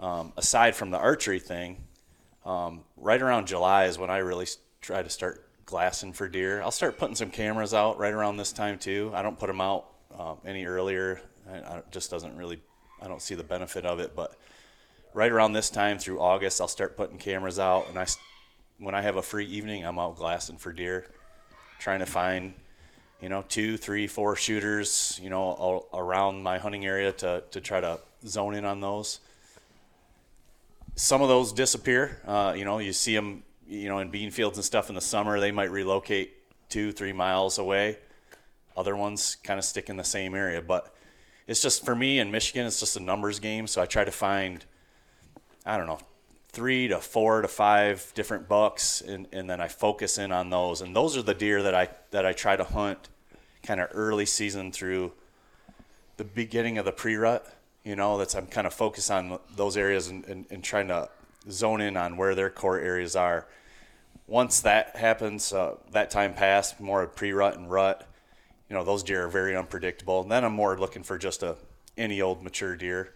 Um, 0.00 0.32
aside 0.36 0.76
from 0.76 0.90
the 0.90 0.98
archery 0.98 1.40
thing, 1.40 1.84
um, 2.44 2.84
right 2.96 3.20
around 3.20 3.46
July 3.46 3.86
is 3.86 3.98
when 3.98 4.10
I 4.10 4.18
really 4.18 4.46
try 4.80 5.02
to 5.02 5.10
start 5.10 5.48
glassing 5.66 6.12
for 6.12 6.28
deer. 6.28 6.62
I'll 6.62 6.70
start 6.70 6.98
putting 6.98 7.16
some 7.16 7.30
cameras 7.30 7.74
out 7.74 7.98
right 7.98 8.12
around 8.12 8.36
this 8.36 8.52
time 8.52 8.78
too. 8.78 9.10
I 9.14 9.22
don't 9.22 9.38
put 9.38 9.48
them 9.48 9.60
out 9.60 9.86
um, 10.18 10.38
any 10.46 10.64
earlier. 10.64 11.20
I, 11.50 11.58
I, 11.58 11.78
it 11.78 11.90
just 11.90 12.10
doesn't 12.10 12.36
really. 12.36 12.60
I 13.00 13.06
don't 13.06 13.22
see 13.22 13.34
the 13.34 13.44
benefit 13.44 13.84
of 13.84 14.00
it. 14.00 14.16
But 14.16 14.34
right 15.14 15.30
around 15.30 15.52
this 15.52 15.70
time 15.70 15.98
through 15.98 16.20
August, 16.20 16.60
I'll 16.60 16.68
start 16.68 16.96
putting 16.96 17.18
cameras 17.18 17.58
out, 17.58 17.88
and 17.88 17.98
I, 17.98 18.06
when 18.78 18.94
I 18.94 19.02
have 19.02 19.16
a 19.16 19.22
free 19.22 19.46
evening, 19.46 19.84
I'm 19.84 19.98
out 19.98 20.16
glassing 20.16 20.56
for 20.56 20.72
deer, 20.72 21.06
trying 21.78 22.00
to 22.00 22.06
find 22.06 22.54
you 23.20 23.28
know, 23.28 23.44
two, 23.48 23.76
three, 23.76 24.06
four 24.06 24.36
shooters, 24.36 25.18
you 25.22 25.30
know, 25.30 25.86
around 25.92 26.42
my 26.42 26.58
hunting 26.58 26.86
area 26.86 27.12
to, 27.12 27.42
to 27.50 27.60
try 27.60 27.80
to 27.80 27.98
zone 28.26 28.54
in 28.54 28.64
on 28.64 28.80
those. 28.80 29.20
Some 30.94 31.22
of 31.22 31.28
those 31.28 31.52
disappear. 31.52 32.20
Uh, 32.26 32.54
you 32.56 32.64
know, 32.64 32.78
you 32.78 32.92
see 32.92 33.14
them, 33.14 33.42
you 33.66 33.88
know, 33.88 33.98
in 33.98 34.10
bean 34.10 34.30
fields 34.30 34.56
and 34.56 34.64
stuff 34.64 34.88
in 34.88 34.94
the 34.94 35.00
summer. 35.00 35.40
They 35.40 35.50
might 35.50 35.70
relocate 35.70 36.32
two, 36.68 36.92
three 36.92 37.12
miles 37.12 37.58
away. 37.58 37.98
Other 38.76 38.96
ones 38.96 39.36
kind 39.42 39.58
of 39.58 39.64
stick 39.64 39.88
in 39.88 39.96
the 39.96 40.04
same 40.04 40.34
area. 40.34 40.62
But 40.62 40.94
it's 41.46 41.60
just 41.60 41.84
for 41.84 41.96
me 41.96 42.20
in 42.20 42.30
Michigan, 42.30 42.66
it's 42.66 42.78
just 42.78 42.96
a 42.96 43.00
numbers 43.00 43.40
game. 43.40 43.66
So 43.66 43.82
I 43.82 43.86
try 43.86 44.04
to 44.04 44.12
find, 44.12 44.64
I 45.66 45.76
don't 45.76 45.86
know, 45.86 46.00
three 46.50 46.88
to 46.88 46.98
four 46.98 47.42
to 47.42 47.48
five 47.48 48.12
different 48.14 48.48
bucks, 48.48 49.00
and, 49.00 49.26
and 49.32 49.48
then 49.48 49.60
I 49.60 49.68
focus 49.68 50.18
in 50.18 50.32
on 50.32 50.50
those. 50.50 50.80
And 50.80 50.94
those 50.96 51.16
are 51.16 51.22
the 51.22 51.34
deer 51.34 51.62
that 51.62 51.74
I 51.74 51.88
that 52.10 52.24
I 52.24 52.32
try 52.32 52.56
to 52.56 52.64
hunt, 52.64 53.08
kind 53.62 53.80
of 53.80 53.88
early 53.92 54.26
season 54.26 54.72
through 54.72 55.12
the 56.16 56.24
beginning 56.24 56.78
of 56.78 56.84
the 56.84 56.92
pre-rut. 56.92 57.46
You 57.84 57.96
know, 57.96 58.18
that's 58.18 58.34
I'm 58.34 58.46
kind 58.46 58.66
of 58.66 58.74
focused 58.74 59.10
on 59.10 59.38
those 59.54 59.76
areas 59.76 60.08
and, 60.08 60.24
and, 60.26 60.46
and 60.50 60.64
trying 60.64 60.88
to 60.88 61.08
zone 61.50 61.80
in 61.80 61.96
on 61.96 62.16
where 62.16 62.34
their 62.34 62.50
core 62.50 62.78
areas 62.78 63.14
are. 63.16 63.46
Once 64.26 64.60
that 64.60 64.96
happens, 64.96 65.52
uh, 65.52 65.76
that 65.92 66.10
time 66.10 66.34
passed, 66.34 66.80
more 66.80 67.02
of 67.02 67.14
pre-rut 67.14 67.56
and 67.56 67.70
rut. 67.70 68.06
You 68.68 68.76
know, 68.76 68.84
those 68.84 69.02
deer 69.02 69.24
are 69.24 69.28
very 69.28 69.56
unpredictable. 69.56 70.20
And 70.20 70.30
then 70.30 70.44
I'm 70.44 70.52
more 70.52 70.78
looking 70.78 71.02
for 71.02 71.16
just 71.16 71.42
a 71.42 71.56
any 71.96 72.20
old 72.20 72.42
mature 72.42 72.76
deer. 72.76 73.14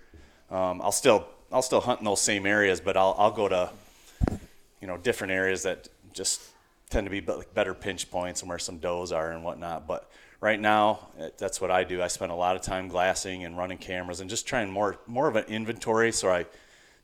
Um, 0.51 0.81
I'll 0.83 0.93
still 0.93 1.27
I'll 1.53 1.63
still 1.63 1.81
hunt 1.81 2.01
in 2.01 2.07
those 2.07 2.21
same 2.21 2.47
areas, 2.47 2.81
but 2.81 2.97
I'll 2.97 3.15
I'll 3.19 3.31
go 3.31 3.49
to 3.49 3.71
you 4.81 4.87
know 4.87 4.97
different 4.97 5.33
areas 5.33 5.63
that 5.65 5.89
just 6.13 6.41
tend 6.91 7.07
to 7.07 7.11
be 7.11 7.21
be- 7.21 7.43
better 7.55 7.75
pinch 7.75 8.11
points 8.11 8.41
and 8.41 8.49
where 8.49 8.59
some 8.59 8.79
does 8.79 9.13
are 9.13 9.33
and 9.33 9.45
whatnot. 9.45 9.87
But 9.87 10.11
right 10.41 10.61
now, 10.61 11.09
eh, 11.19 11.29
that's 11.39 11.61
what 11.61 11.71
I 11.71 11.85
do. 11.85 12.03
I 12.03 12.09
spend 12.09 12.33
a 12.33 12.35
lot 12.35 12.57
of 12.57 12.63
time 12.63 12.89
glassing 12.89 13.45
and 13.45 13.57
running 13.57 13.79
cameras 13.79 14.21
and 14.21 14.31
just 14.31 14.47
trying 14.47 14.71
more 14.71 14.99
more 15.07 15.29
of 15.29 15.37
an 15.37 15.45
inventory, 15.45 16.13
so 16.13 16.31
I 16.31 16.47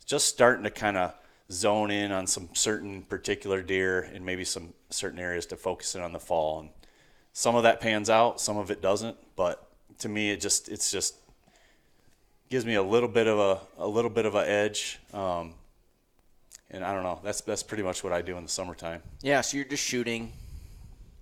just 0.07 0.27
starting 0.27 0.65
to 0.65 0.71
kind 0.71 0.97
of 0.97 1.15
zone 1.51 1.91
in 1.91 2.13
on 2.13 2.27
some 2.27 2.49
certain 2.55 3.03
particular 3.03 3.63
deer 3.63 4.01
and 4.15 4.25
maybe 4.25 4.45
some 4.45 4.75
certain 4.91 5.19
areas 5.19 5.47
to 5.47 5.57
focus 5.57 5.95
in 5.95 6.03
on 6.03 6.13
the 6.13 6.19
fall. 6.19 6.61
And 6.61 6.71
some 7.33 7.55
of 7.55 7.63
that 7.63 7.81
pans 7.81 8.11
out, 8.11 8.41
some 8.41 8.57
of 8.57 8.71
it 8.71 8.83
doesn't. 8.83 9.17
But 9.37 9.67
to 9.99 10.09
me, 10.09 10.31
it 10.31 10.41
just 10.41 10.69
it's 10.69 10.91
just 10.91 11.17
gives 12.49 12.65
me 12.65 12.75
a 12.75 12.83
little 12.83 13.09
bit 13.09 13.27
of 13.27 13.39
a 13.39 13.61
a 13.83 13.87
little 13.87 14.11
bit 14.11 14.27
of 14.27 14.35
a 14.35 14.49
edge. 14.49 14.99
Um, 15.13 15.55
and 16.71 16.85
I 16.85 16.93
don't 16.93 17.03
know. 17.03 17.21
That's 17.23 17.41
that's 17.43 17.63
pretty 17.63 17.83
much 17.83 18.05
what 18.05 18.13
I 18.13 18.23
do 18.23 18.37
in 18.37 18.43
the 18.43 18.49
summertime. 18.49 19.03
Yeah, 19.23 19.41
so 19.41 19.57
you're 19.57 19.67
just 19.67 19.83
shooting 19.85 20.33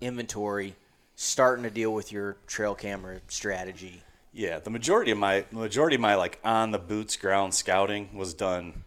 inventory, 0.01 0.75
starting 1.15 1.63
to 1.63 1.69
deal 1.69 1.93
with 1.93 2.11
your 2.11 2.37
trail 2.47 2.75
camera 2.75 3.19
strategy. 3.27 4.01
Yeah, 4.33 4.59
the 4.59 4.69
majority 4.69 5.11
of 5.11 5.17
my 5.17 5.45
the 5.51 5.57
majority 5.57 5.95
of 5.95 6.01
my 6.01 6.15
like 6.15 6.39
on 6.43 6.71
the 6.71 6.77
boots 6.79 7.15
ground 7.15 7.53
scouting 7.53 8.09
was 8.15 8.33
done. 8.33 8.83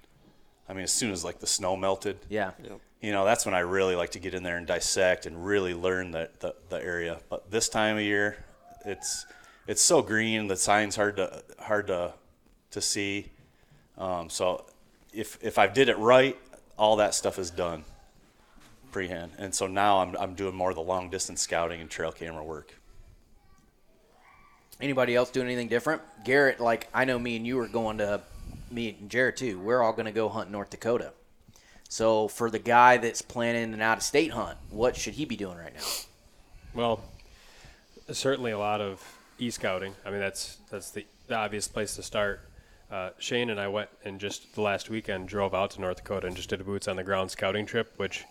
I 0.69 0.73
mean, 0.73 0.85
as 0.85 0.93
soon 0.93 1.11
as 1.11 1.25
like 1.25 1.41
the 1.41 1.49
snow 1.49 1.75
melted, 1.77 2.19
Yeah. 2.29 2.53
you 3.01 3.11
know, 3.11 3.25
that's 3.25 3.45
when 3.45 3.55
I 3.57 3.61
really 3.61 3.97
like 3.97 4.11
to 4.11 4.21
get 4.21 4.35
in 4.35 4.45
there 4.45 4.57
and 4.57 4.69
dissect 4.69 5.27
and 5.27 5.45
really 5.45 5.75
learn 5.75 6.13
the, 6.13 6.31
the, 6.39 6.55
the 6.69 6.77
area. 6.77 7.19
But 7.29 7.51
this 7.51 7.69
time 7.69 7.97
of 7.97 8.03
year, 8.03 8.37
it's 8.87 9.27
it's 9.67 9.83
so 9.83 10.01
green. 10.01 10.47
The 10.47 10.57
sign's 10.57 10.95
hard 10.95 11.17
to 11.17 11.43
hard 11.59 11.89
to 11.89 12.13
to 12.71 12.81
see. 12.81 13.31
Um, 13.99 14.31
so 14.31 14.65
if 15.13 15.39
if 15.43 15.59
I 15.59 15.67
did 15.67 15.89
it 15.89 15.99
right, 15.99 16.37
all 16.79 16.97
that 16.97 17.15
stuff 17.15 17.39
is 17.39 17.51
done 17.51 17.85
prehand. 18.93 19.31
And 19.39 19.55
so 19.55 19.67
now 19.67 20.01
I'm 20.01 20.17
I'm 20.19 20.35
doing 20.35 20.55
more 20.55 20.71
of 20.71 20.77
the 20.77 20.83
long 20.83 21.11
distance 21.11 21.41
scouting 21.41 21.81
and 21.81 21.91
trail 21.91 22.13
camera 22.13 22.45
work. 22.45 22.75
Anybody 24.81 25.15
else 25.15 25.31
doing 25.31 25.47
anything 25.47 25.69
different? 25.69 26.03
Garrett, 26.25 26.61
like 26.61 26.89
I 26.95 27.05
know 27.05 27.19
me 27.19 27.37
and 27.37 27.47
you 27.47 27.59
are 27.61 27.69
going 27.69 27.99
to 27.99 28.23
me 28.71 28.97
and 29.01 29.11
Jared 29.11 29.37
too. 29.37 29.59
We're 29.59 29.83
all 29.83 29.93
going 29.93 30.07
to 30.07 30.13
go 30.13 30.29
hunt 30.29 30.51
North 30.51 30.71
Dakota. 30.71 31.13
So 31.89 32.29
for 32.29 32.51
the 32.51 32.59
guy 32.59 32.99
that's 32.99 33.21
planning 33.21 33.75
an 33.75 33.81
out 33.81 33.99
of 33.99 34.03
state 34.05 34.31
hunt, 34.31 34.57
what 34.71 34.97
should 34.97 35.15
he 35.15 35.25
be 35.25 35.37
doing 35.37 35.59
right 35.59 35.75
now? 35.75 35.83
Well, 36.73 37.03
certainly 38.13 38.53
a 38.53 38.59
lot 38.59 38.81
of 38.81 39.05
e-scouting. 39.39 39.95
I 40.07 40.11
mean, 40.11 40.21
that's 40.21 40.59
that's 40.71 40.91
the, 40.91 41.05
the 41.27 41.35
obvious 41.35 41.67
place 41.67 41.97
to 41.97 42.03
start. 42.03 42.49
Uh, 42.91 43.11
Shane 43.19 43.51
and 43.51 43.61
I 43.61 43.69
went 43.69 43.89
and 44.05 44.19
just 44.19 44.55
the 44.55 44.63
last 44.63 44.91
weekend 44.91 45.29
drove 45.29 45.55
out 45.55 45.71
to 45.73 45.81
North 45.81 45.99
Dakota 45.99 46.27
and 46.27 46.37
just 46.37 46.49
did 46.49 46.61
a 46.61 46.65
boots 46.65 46.89
on 46.89 46.97
the 46.97 47.05
ground 47.05 47.31
scouting 47.31 47.65
trip. 47.65 47.95
Which, 47.97 48.25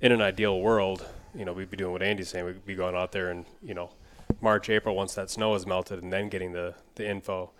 in 0.00 0.10
an 0.10 0.20
ideal 0.20 0.60
world, 0.60 1.06
you 1.34 1.44
know, 1.44 1.52
we'd 1.52 1.70
be 1.70 1.76
doing 1.76 1.92
what 1.92 2.02
Andy's 2.02 2.28
saying. 2.28 2.44
We'd 2.44 2.66
be 2.66 2.74
going 2.74 2.96
out 2.96 3.12
there 3.12 3.30
and 3.30 3.44
you 3.62 3.74
know, 3.74 3.90
March, 4.40 4.68
April 4.68 4.96
once 4.96 5.14
that 5.14 5.30
snow 5.30 5.54
is 5.54 5.66
melted, 5.66 6.02
and 6.02 6.12
then 6.12 6.28
getting 6.28 6.52
the 6.52 6.74
the 6.96 7.08
info. 7.08 7.50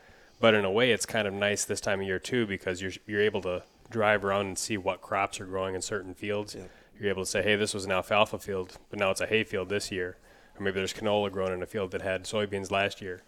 But 0.41 0.55
in 0.55 0.65
a 0.65 0.71
way, 0.71 0.91
it's 0.91 1.07
kind 1.07 1.29
of 1.29 1.35
nice 1.35 1.65
this 1.65 1.81
time 1.81 2.01
of 2.01 2.07
year 2.07 2.19
too 2.19 2.47
because 2.47 2.83
you're 2.83 2.93
you're 3.07 3.23
able 3.23 3.43
to 3.43 3.63
drive 3.89 4.25
around 4.25 4.47
and 4.47 4.59
see 4.59 4.77
what 4.77 5.01
crops 5.01 5.39
are 5.41 5.47
growing 5.47 5.77
in 5.77 5.83
certain 5.83 6.15
fields. 6.15 6.57
You're 6.99 7.11
able 7.11 7.23
to 7.23 7.31
say, 7.31 7.43
hey, 7.43 7.55
this 7.55 7.75
was 7.75 7.85
an 7.85 7.93
alfalfa 7.93 8.39
field, 8.39 8.79
but 8.91 8.99
now 8.99 9.11
it's 9.11 9.21
a 9.21 9.27
hay 9.27 9.45
field 9.45 9.69
this 9.69 9.93
year. 9.93 10.17
Or 10.59 10.65
maybe 10.65 10.75
there's 10.75 10.93
canola 10.93 11.31
grown 11.31 11.53
in 11.53 11.63
a 11.63 11.67
field 11.67 11.93
that 11.93 12.03
had 12.03 12.25
soybeans 12.25 12.71
last 12.71 13.01
year. 13.01 13.23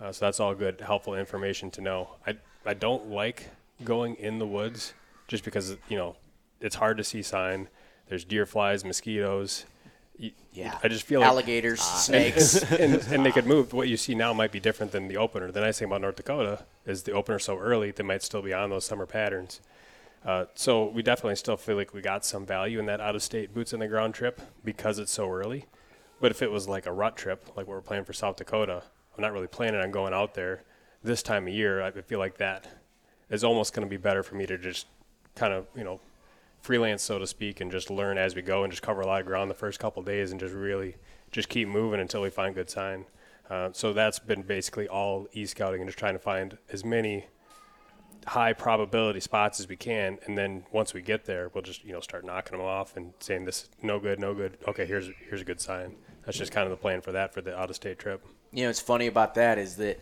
Uh, 0.00 0.12
so 0.12 0.24
that's 0.24 0.40
all 0.40 0.54
good, 0.54 0.80
helpful 0.80 1.14
information 1.14 1.70
to 1.72 1.80
know. 1.80 2.16
I 2.26 2.36
I 2.64 2.74
don't 2.74 3.08
like 3.10 3.48
going 3.84 4.14
in 4.16 4.38
the 4.38 4.46
woods 4.46 4.94
just 5.28 5.44
because 5.44 5.76
you 5.88 5.96
know 5.96 6.16
it's 6.60 6.76
hard 6.76 6.96
to 6.98 7.04
see 7.04 7.22
sign. 7.22 7.68
There's 8.08 8.24
deer 8.24 8.46
flies, 8.46 8.84
mosquitoes. 8.84 9.64
Yeah. 10.52 10.78
I 10.82 10.88
just 10.88 11.04
feel 11.04 11.20
like 11.20 11.28
alligators, 11.30 11.80
snakes. 11.80 12.62
and, 12.72 12.94
and 12.94 13.24
they 13.24 13.32
could 13.32 13.46
move. 13.46 13.72
What 13.72 13.88
you 13.88 13.96
see 13.96 14.14
now 14.14 14.32
might 14.32 14.52
be 14.52 14.60
different 14.60 14.92
than 14.92 15.08
the 15.08 15.16
opener. 15.16 15.50
The 15.50 15.60
nice 15.60 15.78
thing 15.78 15.86
about 15.86 16.02
North 16.02 16.16
Dakota 16.16 16.64
is 16.86 17.02
the 17.04 17.12
opener 17.12 17.38
so 17.38 17.58
early 17.58 17.90
they 17.90 18.04
might 18.04 18.22
still 18.22 18.42
be 18.42 18.52
on 18.52 18.70
those 18.70 18.84
summer 18.84 19.06
patterns. 19.06 19.60
Uh, 20.24 20.44
so 20.54 20.86
we 20.86 21.02
definitely 21.02 21.34
still 21.34 21.56
feel 21.56 21.76
like 21.76 21.92
we 21.92 22.00
got 22.00 22.24
some 22.24 22.46
value 22.46 22.78
in 22.78 22.86
that 22.86 23.00
out-of-state 23.00 23.52
boots 23.52 23.74
on 23.74 23.80
the 23.80 23.88
ground 23.88 24.14
trip 24.14 24.40
because 24.64 25.00
it's 25.00 25.10
so 25.10 25.28
early. 25.28 25.64
But 26.20 26.30
if 26.30 26.42
it 26.42 26.52
was 26.52 26.68
like 26.68 26.86
a 26.86 26.92
rut 26.92 27.16
trip, 27.16 27.44
like 27.56 27.66
what 27.66 27.74
we're 27.74 27.80
planning 27.80 28.04
for 28.04 28.12
South 28.12 28.36
Dakota, 28.36 28.84
I'm 29.16 29.22
not 29.22 29.32
really 29.32 29.48
planning 29.48 29.80
on 29.80 29.90
going 29.90 30.14
out 30.14 30.34
there 30.34 30.62
this 31.02 31.22
time 31.22 31.46
of 31.46 31.52
year. 31.52 31.82
I 31.82 31.90
feel 31.90 32.18
like 32.18 32.38
that 32.38 32.68
is 33.30 33.44
almost 33.44 33.72
going 33.72 33.86
to 33.86 33.90
be 33.90 33.96
better 33.96 34.22
for 34.22 34.34
me 34.34 34.46
to 34.46 34.58
just 34.58 34.86
kind 35.34 35.52
of 35.52 35.66
you 35.76 35.84
know 35.84 36.00
freelance, 36.60 37.02
so 37.02 37.18
to 37.18 37.26
speak, 37.26 37.60
and 37.60 37.70
just 37.70 37.90
learn 37.90 38.18
as 38.18 38.34
we 38.34 38.42
go 38.42 38.62
and 38.62 38.72
just 38.72 38.82
cover 38.82 39.00
a 39.00 39.06
lot 39.06 39.20
of 39.20 39.26
ground 39.26 39.50
the 39.50 39.54
first 39.54 39.80
couple 39.80 40.02
days 40.02 40.30
and 40.30 40.40
just 40.40 40.54
really 40.54 40.96
just 41.30 41.48
keep 41.48 41.68
moving 41.68 42.00
until 42.00 42.22
we 42.22 42.30
find 42.30 42.54
good 42.54 42.70
sign. 42.70 43.04
Uh, 43.50 43.70
so 43.72 43.92
that's 43.92 44.18
been 44.18 44.42
basically 44.42 44.88
all 44.88 45.26
e-scouting 45.32 45.80
and 45.80 45.88
just 45.88 45.98
trying 45.98 46.14
to 46.14 46.18
find 46.18 46.56
as 46.70 46.84
many 46.84 47.26
high 48.26 48.52
probability 48.52 49.20
spots 49.20 49.58
as 49.58 49.68
we 49.68 49.76
can, 49.76 50.18
and 50.26 50.38
then 50.38 50.64
once 50.70 50.94
we 50.94 51.02
get 51.02 51.24
there, 51.24 51.50
we'll 51.52 51.62
just 51.62 51.84
you 51.84 51.92
know 51.92 52.00
start 52.00 52.24
knocking 52.24 52.56
them 52.56 52.66
off 52.66 52.96
and 52.96 53.12
saying 53.18 53.44
this 53.44 53.68
no 53.82 53.98
good, 53.98 54.20
no 54.20 54.34
good. 54.34 54.58
Okay, 54.68 54.86
here's 54.86 55.10
here's 55.28 55.40
a 55.40 55.44
good 55.44 55.60
sign. 55.60 55.96
That's 56.24 56.38
just 56.38 56.52
kind 56.52 56.64
of 56.64 56.70
the 56.70 56.76
plan 56.76 57.00
for 57.00 57.12
that 57.12 57.34
for 57.34 57.40
the 57.40 57.58
out 57.58 57.70
of 57.70 57.76
state 57.76 57.98
trip. 57.98 58.24
You 58.52 58.62
know, 58.62 58.68
what's 58.68 58.80
funny 58.80 59.06
about 59.06 59.34
that 59.34 59.58
is 59.58 59.76
that 59.76 59.98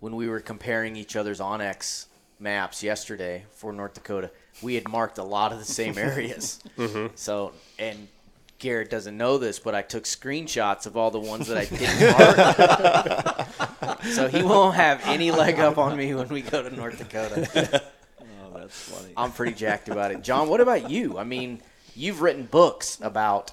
when 0.00 0.14
we 0.16 0.28
were 0.28 0.40
comparing 0.40 0.96
each 0.96 1.16
other's 1.16 1.40
onX 1.40 2.06
maps 2.38 2.82
yesterday 2.82 3.44
for 3.52 3.72
North 3.72 3.94
Dakota, 3.94 4.30
we 4.62 4.74
had 4.74 4.88
marked 4.88 5.18
a 5.18 5.24
lot 5.24 5.52
of 5.52 5.58
the 5.58 5.64
same 5.64 5.96
areas. 5.98 6.60
Mm-hmm. 6.76 7.08
So, 7.16 7.52
and 7.78 8.08
Garrett 8.58 8.90
doesn't 8.90 9.16
know 9.16 9.38
this, 9.38 9.58
but 9.58 9.74
I 9.74 9.82
took 9.82 10.04
screenshots 10.04 10.86
of 10.86 10.96
all 10.96 11.10
the 11.10 11.20
ones 11.20 11.46
that 11.48 11.58
I 11.58 11.64
didn't 11.76 12.18
mark. 13.88 14.04
so 14.06 14.28
he 14.28 14.42
won't 14.42 14.74
have 14.76 15.00
any 15.04 15.30
leg 15.30 15.58
up 15.58 15.78
on 15.78 15.96
me 15.96 16.14
when 16.14 16.28
we 16.28 16.42
go 16.42 16.62
to 16.62 16.74
North 16.74 16.98
Dakota. 16.98 17.82
Oh, 18.20 18.58
that's 18.58 18.78
funny. 18.90 19.12
I'm 19.16 19.30
pretty 19.32 19.52
jacked 19.52 19.88
about 19.90 20.10
it. 20.10 20.22
John, 20.22 20.48
what 20.48 20.60
about 20.60 20.90
you? 20.90 21.18
I 21.18 21.24
mean, 21.24 21.60
you've 21.94 22.22
written 22.22 22.44
books 22.44 22.98
about 23.02 23.52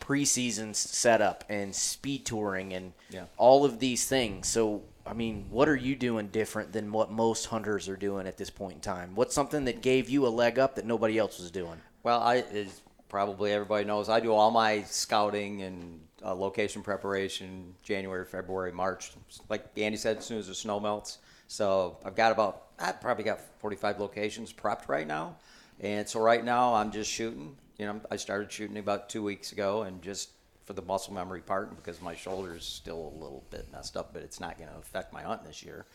preseason 0.00 0.74
setup 0.74 1.44
and 1.48 1.74
speed 1.74 2.26
touring 2.26 2.72
and 2.72 2.92
Yeah. 3.10 3.24
all 3.36 3.64
of 3.64 3.78
these 3.78 4.04
things. 4.06 4.48
So, 4.48 4.82
I 5.06 5.14
mean, 5.14 5.46
what 5.50 5.68
are 5.68 5.76
you 5.76 5.96
doing 5.96 6.28
different 6.28 6.72
than 6.72 6.92
what 6.92 7.10
most 7.10 7.46
hunters 7.46 7.88
are 7.88 7.96
doing 7.96 8.26
at 8.26 8.36
this 8.36 8.50
point 8.50 8.74
in 8.74 8.80
time? 8.80 9.14
What's 9.14 9.34
something 9.34 9.64
that 9.64 9.82
gave 9.82 10.08
you 10.08 10.26
a 10.26 10.28
leg 10.28 10.58
up 10.58 10.76
that 10.76 10.86
nobody 10.86 11.18
else 11.18 11.38
was 11.38 11.50
doing? 11.50 11.80
Well, 12.02 12.20
I 12.20 12.36
is 12.36 12.82
probably 13.08 13.52
everybody 13.52 13.84
knows 13.84 14.08
I 14.08 14.20
do 14.20 14.32
all 14.32 14.50
my 14.50 14.82
scouting 14.84 15.62
and 15.62 16.00
uh, 16.24 16.34
location 16.34 16.82
preparation 16.82 17.74
January, 17.82 18.24
February, 18.24 18.72
March. 18.72 19.12
Like 19.48 19.66
Andy 19.76 19.98
said, 19.98 20.18
as 20.18 20.24
soon 20.24 20.38
as 20.38 20.48
the 20.48 20.54
snow 20.54 20.80
melts. 20.80 21.18
So 21.48 21.98
I've 22.04 22.16
got 22.16 22.32
about 22.32 22.68
I 22.78 22.92
probably 22.92 23.24
got 23.24 23.40
45 23.58 24.00
locations 24.00 24.52
prepped 24.52 24.88
right 24.88 25.06
now, 25.06 25.36
and 25.80 26.08
so 26.08 26.20
right 26.20 26.44
now 26.44 26.74
I'm 26.74 26.90
just 26.90 27.10
shooting. 27.10 27.56
You 27.78 27.86
know, 27.86 28.00
I 28.10 28.16
started 28.16 28.50
shooting 28.50 28.78
about 28.78 29.08
two 29.08 29.22
weeks 29.22 29.52
ago, 29.52 29.82
and 29.82 30.00
just 30.00 30.30
for 30.64 30.72
the 30.72 30.82
muscle 30.82 31.12
memory 31.12 31.40
part, 31.40 31.74
because 31.76 32.00
my 32.00 32.14
shoulder 32.14 32.54
is 32.54 32.64
still 32.64 33.12
a 33.14 33.18
little 33.22 33.44
bit 33.50 33.66
messed 33.72 33.96
up, 33.96 34.12
but 34.12 34.22
it's 34.22 34.40
not 34.40 34.58
going 34.58 34.70
to 34.70 34.78
affect 34.78 35.12
my 35.12 35.22
hunt 35.22 35.44
this 35.44 35.62
year. 35.62 35.86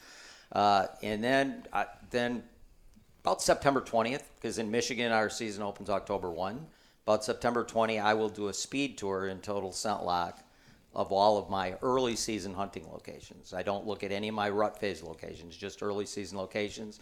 Uh, 0.52 0.88
and 1.02 1.24
then, 1.24 1.66
I, 1.74 1.86
then 2.10 2.44
about 3.24 3.42
September 3.42 3.82
20th, 3.82 4.24
because 4.36 4.58
in 4.58 4.72
Michigan 4.72 5.12
our 5.12 5.30
season 5.30 5.64
opens 5.64 5.90
October 5.90 6.32
1. 6.32 6.66
About 7.06 7.24
September 7.24 7.64
20, 7.64 8.00
I 8.00 8.14
will 8.14 8.30
do 8.30 8.48
a 8.50 8.54
speed 8.54 8.98
tour 8.98 9.28
in 9.28 9.40
total 9.40 9.72
scent 9.72 10.04
lock 10.04 10.44
of 10.94 11.12
all 11.12 11.38
of 11.38 11.50
my 11.50 11.76
early 11.82 12.16
season 12.16 12.54
hunting 12.54 12.86
locations. 12.92 13.54
I 13.54 13.64
don't 13.64 13.86
look 13.86 14.04
at 14.04 14.12
any 14.12 14.30
of 14.30 14.36
my 14.36 14.50
rut 14.50 14.80
phase 14.80 15.04
locations, 15.04 15.56
just 15.56 15.84
early 15.84 16.06
season 16.06 16.38
locations, 16.38 17.00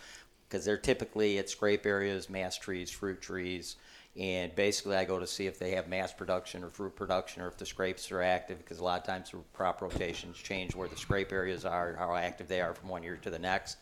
because 0.47 0.65
they're 0.65 0.77
typically 0.77 1.39
at 1.39 1.49
scrape 1.49 1.85
areas, 1.85 2.29
mast 2.29 2.61
trees, 2.61 2.91
fruit 2.91 3.21
trees, 3.21 3.77
and 4.17 4.55
basically 4.55 4.95
I 4.95 5.03
go 5.03 5.19
to 5.19 5.27
see 5.27 5.45
if 5.45 5.59
they 5.59 5.71
have 5.71 5.89
mast 5.89 6.17
production 6.17 6.63
or 6.63 6.69
fruit 6.69 6.95
production 6.95 7.41
or 7.41 7.47
if 7.47 7.57
the 7.57 7.65
scrapes 7.65 8.11
are 8.11 8.21
active, 8.21 8.59
because 8.59 8.79
a 8.79 8.83
lot 8.83 8.99
of 8.99 9.05
times 9.05 9.31
the 9.31 9.39
crop 9.53 9.81
rotations 9.81 10.37
change 10.37 10.73
where 10.73 10.87
the 10.87 10.95
scrape 10.95 11.33
areas 11.33 11.65
are, 11.65 11.95
how 11.97 12.15
active 12.15 12.47
they 12.47 12.61
are 12.61 12.73
from 12.73 12.89
one 12.89 13.03
year 13.03 13.17
to 13.17 13.29
the 13.29 13.39
next. 13.39 13.77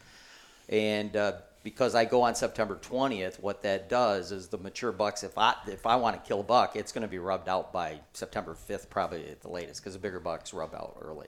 And 0.69 1.15
uh, 1.15 1.33
because 1.63 1.93
I 1.93 2.05
go 2.05 2.23
on 2.23 2.33
September 2.33 2.79
20th, 2.81 3.39
what 3.41 3.61
that 3.63 3.89
does 3.89 4.31
is 4.31 4.47
the 4.47 4.57
mature 4.57 4.91
bucks, 4.91 5.23
if 5.23 5.37
I 5.37 5.55
if 5.67 5.85
I 5.85 5.97
want 5.97 6.21
to 6.21 6.27
kill 6.27 6.39
a 6.39 6.43
buck, 6.43 6.75
it's 6.75 6.91
going 6.91 7.03
to 7.03 7.07
be 7.07 7.19
rubbed 7.19 7.47
out 7.47 7.71
by 7.71 7.99
September 8.13 8.55
5th, 8.55 8.89
probably 8.89 9.27
at 9.29 9.41
the 9.41 9.49
latest, 9.49 9.81
because 9.81 9.93
the 9.93 9.99
bigger 9.99 10.19
bucks 10.19 10.53
rub 10.53 10.73
out 10.73 10.97
early. 11.01 11.27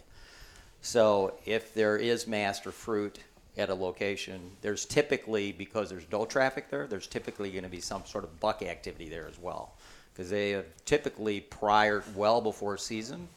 So 0.81 1.35
if 1.45 1.73
there 1.73 1.97
is 1.97 2.27
master 2.27 2.71
fruit 2.71 3.19
at 3.57 3.69
a 3.69 3.73
location, 3.73 4.39
there's 4.61 4.85
typically 4.85 5.51
because 5.51 5.89
there's 5.89 6.05
no 6.11 6.25
traffic 6.25 6.69
there, 6.69 6.87
there's 6.87 7.07
typically 7.07 7.51
going 7.51 7.63
to 7.63 7.69
be 7.69 7.79
some 7.79 8.03
sort 8.05 8.23
of 8.23 8.39
buck 8.39 8.61
activity 8.61 9.09
there 9.09 9.27
as 9.27 9.39
well, 9.39 9.73
because 10.13 10.29
they 10.29 10.51
have 10.51 10.65
typically 10.85 11.41
prior, 11.41 12.03
well 12.15 12.41
before 12.41 12.77
season, 12.77 13.27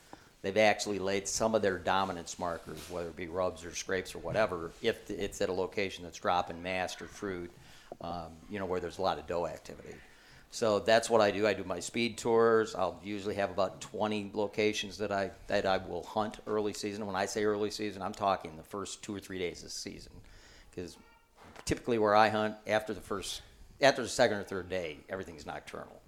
they've 0.43 0.57
actually 0.57 0.99
laid 0.99 1.29
some 1.29 1.55
of 1.55 1.63
their 1.63 1.79
dominance 1.79 2.39
markers, 2.39 2.79
whether 2.91 3.09
it 3.09 3.17
be 3.17 3.29
rubs 3.29 3.65
or 3.65 3.75
scrapes 3.75 4.15
or 4.15 4.19
whatever, 4.19 4.71
if 4.83 5.11
it's 5.11 5.41
at 5.41 5.49
a 5.49 5.53
location 5.53 6.05
that's 6.05 6.19
dropping 6.19 6.63
mast 6.63 7.01
or 7.01 7.07
fruit, 7.07 7.51
um, 8.01 8.33
you 8.51 8.59
know, 8.59 8.67
where 8.67 8.81
there's 8.81 8.99
a 8.99 9.03
lot 9.03 9.19
of 9.19 9.27
doe 9.27 9.47
activity. 9.47 9.95
So 10.51 10.79
that's 10.79 11.11
what 11.11 11.21
I 11.21 11.31
do. 11.31 11.47
I 11.47 11.53
do 11.53 11.65
my 11.65 11.81
speed 11.81 12.17
tours. 12.17 12.75
I'll 12.75 12.99
usually 13.05 13.35
have 13.35 13.51
about 13.51 13.81
20 13.81 14.31
locations 14.33 14.97
that 14.99 15.13
I 15.13 15.31
that 15.47 15.67
I 15.67 15.77
will 15.77 16.03
hunt 16.03 16.39
early 16.47 16.73
season. 16.73 17.07
When 17.07 17.17
I 17.17 17.27
say 17.27 17.45
early 17.45 17.71
season, 17.71 18.01
I'm 18.01 18.15
talking 18.15 18.57
the 18.57 18.63
first 18.63 19.03
two 19.03 19.15
or 19.15 19.21
three 19.21 19.39
days 19.39 19.59
of 19.59 19.65
the 19.65 19.71
season, 19.71 20.13
because 20.71 20.97
typically 21.65 21.99
where 21.99 22.15
I 22.15 22.31
hunt 22.31 22.55
after 22.67 22.95
the 22.95 23.01
first 23.01 23.43
after 23.81 24.03
the 24.03 24.09
second 24.09 24.39
or 24.39 24.43
third 24.43 24.69
day, 24.71 24.99
everything's 25.09 25.45
nocturnal. 25.45 26.01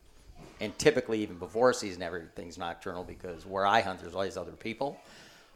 And 0.60 0.76
typically, 0.78 1.22
even 1.22 1.38
before 1.38 1.72
season, 1.72 2.02
everything's 2.02 2.58
nocturnal 2.58 3.04
because 3.04 3.44
where 3.44 3.66
I 3.66 3.82
hunt, 3.82 4.00
there's 4.00 4.14
always 4.14 4.36
other 4.36 4.52
people. 4.52 4.98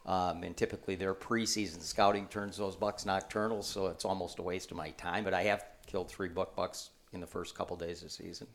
Um, 0.07 0.43
and 0.43 0.55
typically, 0.55 0.95
their 0.95 1.15
preseason 1.15 1.81
scouting 1.81 2.27
turns 2.27 2.59
those 2.59 2.77
bucks 2.77 3.07
nocturnal, 3.07 3.63
so 3.63 3.87
it's 3.87 4.05
almost 4.05 4.39
a 4.39 4.43
waste 4.43 4.71
of 4.71 4.77
my 4.77 4.91
time. 4.91 5.25
But 5.25 5.33
I 5.33 5.45
have 5.45 5.65
killed 5.87 6.11
three 6.11 6.29
buck 6.29 6.55
bucks 6.55 6.91
in 7.15 7.21
the 7.21 7.27
first 7.27 7.55
couple 7.55 7.77
days 7.77 8.03
of 8.03 8.13
season. 8.13 8.47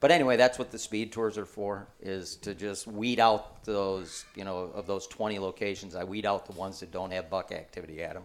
But 0.00 0.10
anyway, 0.10 0.36
that's 0.36 0.58
what 0.58 0.70
the 0.70 0.78
speed 0.78 1.12
tours 1.12 1.38
are 1.38 1.46
for: 1.46 1.86
is 2.00 2.36
to 2.36 2.54
just 2.54 2.86
weed 2.86 3.18
out 3.20 3.64
those, 3.64 4.24
you 4.34 4.44
know, 4.44 4.70
of 4.74 4.86
those 4.86 5.06
20 5.06 5.38
locations. 5.38 5.94
I 5.94 6.04
weed 6.04 6.26
out 6.26 6.46
the 6.46 6.52
ones 6.52 6.80
that 6.80 6.90
don't 6.92 7.10
have 7.12 7.30
buck 7.30 7.52
activity 7.52 8.02
at 8.02 8.12
them, 8.14 8.24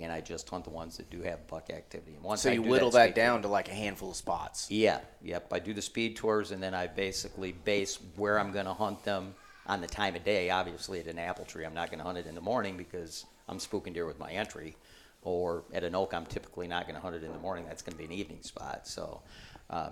and 0.00 0.10
I 0.10 0.20
just 0.22 0.48
hunt 0.48 0.64
the 0.64 0.70
ones 0.70 0.96
that 0.96 1.08
do 1.08 1.22
have 1.22 1.46
buck 1.46 1.70
activity. 1.70 2.14
And 2.14 2.24
once 2.24 2.42
So 2.42 2.50
I 2.50 2.54
you 2.54 2.62
do 2.64 2.68
whittle 2.70 2.90
that 2.92 3.04
speed 3.10 3.14
tour- 3.14 3.24
down 3.24 3.42
to 3.42 3.48
like 3.48 3.68
a 3.68 3.74
handful 3.74 4.10
of 4.10 4.16
spots. 4.16 4.68
yeah, 4.70 5.00
yep. 5.22 5.52
I 5.52 5.60
do 5.60 5.72
the 5.72 5.82
speed 5.82 6.16
tours, 6.16 6.50
and 6.50 6.60
then 6.62 6.74
I 6.74 6.88
basically 6.88 7.52
base 7.52 7.98
where 8.16 8.38
I'm 8.40 8.50
going 8.50 8.66
to 8.66 8.74
hunt 8.74 9.04
them 9.04 9.34
on 9.66 9.80
the 9.80 9.86
time 9.86 10.16
of 10.16 10.24
day. 10.24 10.50
Obviously, 10.50 10.98
at 10.98 11.06
an 11.06 11.18
apple 11.20 11.44
tree, 11.44 11.64
I'm 11.64 11.74
not 11.74 11.90
going 11.90 11.98
to 12.00 12.04
hunt 12.04 12.18
it 12.18 12.26
in 12.26 12.34
the 12.34 12.40
morning 12.40 12.76
because 12.76 13.24
I'm 13.48 13.58
spooking 13.58 13.94
deer 13.94 14.06
with 14.06 14.18
my 14.18 14.32
entry. 14.32 14.76
Or 15.22 15.64
at 15.74 15.84
an 15.84 15.94
oak, 15.94 16.14
I'm 16.14 16.24
typically 16.24 16.66
not 16.66 16.84
going 16.86 16.94
to 16.94 17.00
hunt 17.00 17.14
it 17.14 17.22
in 17.22 17.30
the 17.30 17.38
morning. 17.38 17.66
That's 17.66 17.82
going 17.82 17.92
to 17.92 17.98
be 17.98 18.06
an 18.06 18.12
evening 18.12 18.42
spot. 18.42 18.88
So, 18.88 19.20
uh, 19.68 19.90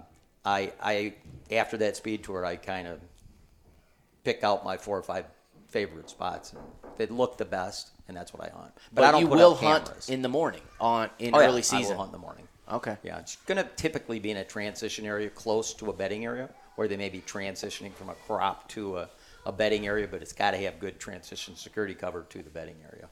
I, 0.49 0.73
I 0.83 1.14
after 1.50 1.76
that 1.78 1.97
speed 1.97 2.25
tour, 2.25 2.45
I 2.45 2.57
kind 2.57 2.88
of 2.88 3.00
pick 4.25 4.43
out 4.43 4.64
my 4.64 4.76
four 4.76 4.97
or 4.97 5.02
five 5.02 5.26
favorite 5.69 6.09
spots 6.09 6.52
and 6.52 6.62
that 6.97 7.11
look 7.11 7.37
the 7.37 7.45
best, 7.45 7.90
and 8.09 8.17
that's 8.17 8.33
what 8.33 8.43
I 8.43 8.50
hunt. 8.57 8.73
But, 8.93 9.05
I 9.05 9.12
don't 9.12 9.21
you 9.21 9.26
will 9.28 9.55
hunt 9.55 10.09
in 10.09 10.23
the 10.23 10.28
morning 10.28 10.62
on 10.81 11.11
in 11.19 11.35
Oh, 11.35 11.40
yeah, 11.40 11.47
early 11.47 11.59
I 11.59 11.62
season. 11.62 11.90
will 11.97 12.05
hunt 12.05 12.09
in 12.09 12.21
the 12.21 12.26
morning. 12.26 12.49
Okay. 12.71 12.97
Yeah, 13.02 13.19
it's 13.19 13.37
going 13.37 13.62
to 13.62 13.69
typically 13.76 14.19
be 14.19 14.31
in 14.31 14.38
a 14.38 14.45
transition 14.45 15.07
area 15.07 15.31
close 15.31 15.73
to 15.75 15.90
a 15.90 15.93
bedding 15.93 16.25
area, 16.25 16.49
where 16.76 16.88
they 16.88 16.97
may 16.97 17.09
be 17.09 17.21
transitioning 17.21 17.93
from 17.93 18.09
a 18.09 18.14
crop 18.14 18.69
to 18.71 18.99
a, 18.99 19.09
a 19.47 19.52
bedding 19.52 19.87
area, 19.87 20.09
but 20.09 20.23
it's 20.23 20.33
got 20.33 20.52
to 20.52 20.57
have 20.59 20.78
good 20.78 20.99
transition 20.99 21.57
security 21.57 21.95
cover 21.95 22.26
to 22.31 22.43
the 22.43 22.50
bedding 22.50 22.76
area. 22.90 23.09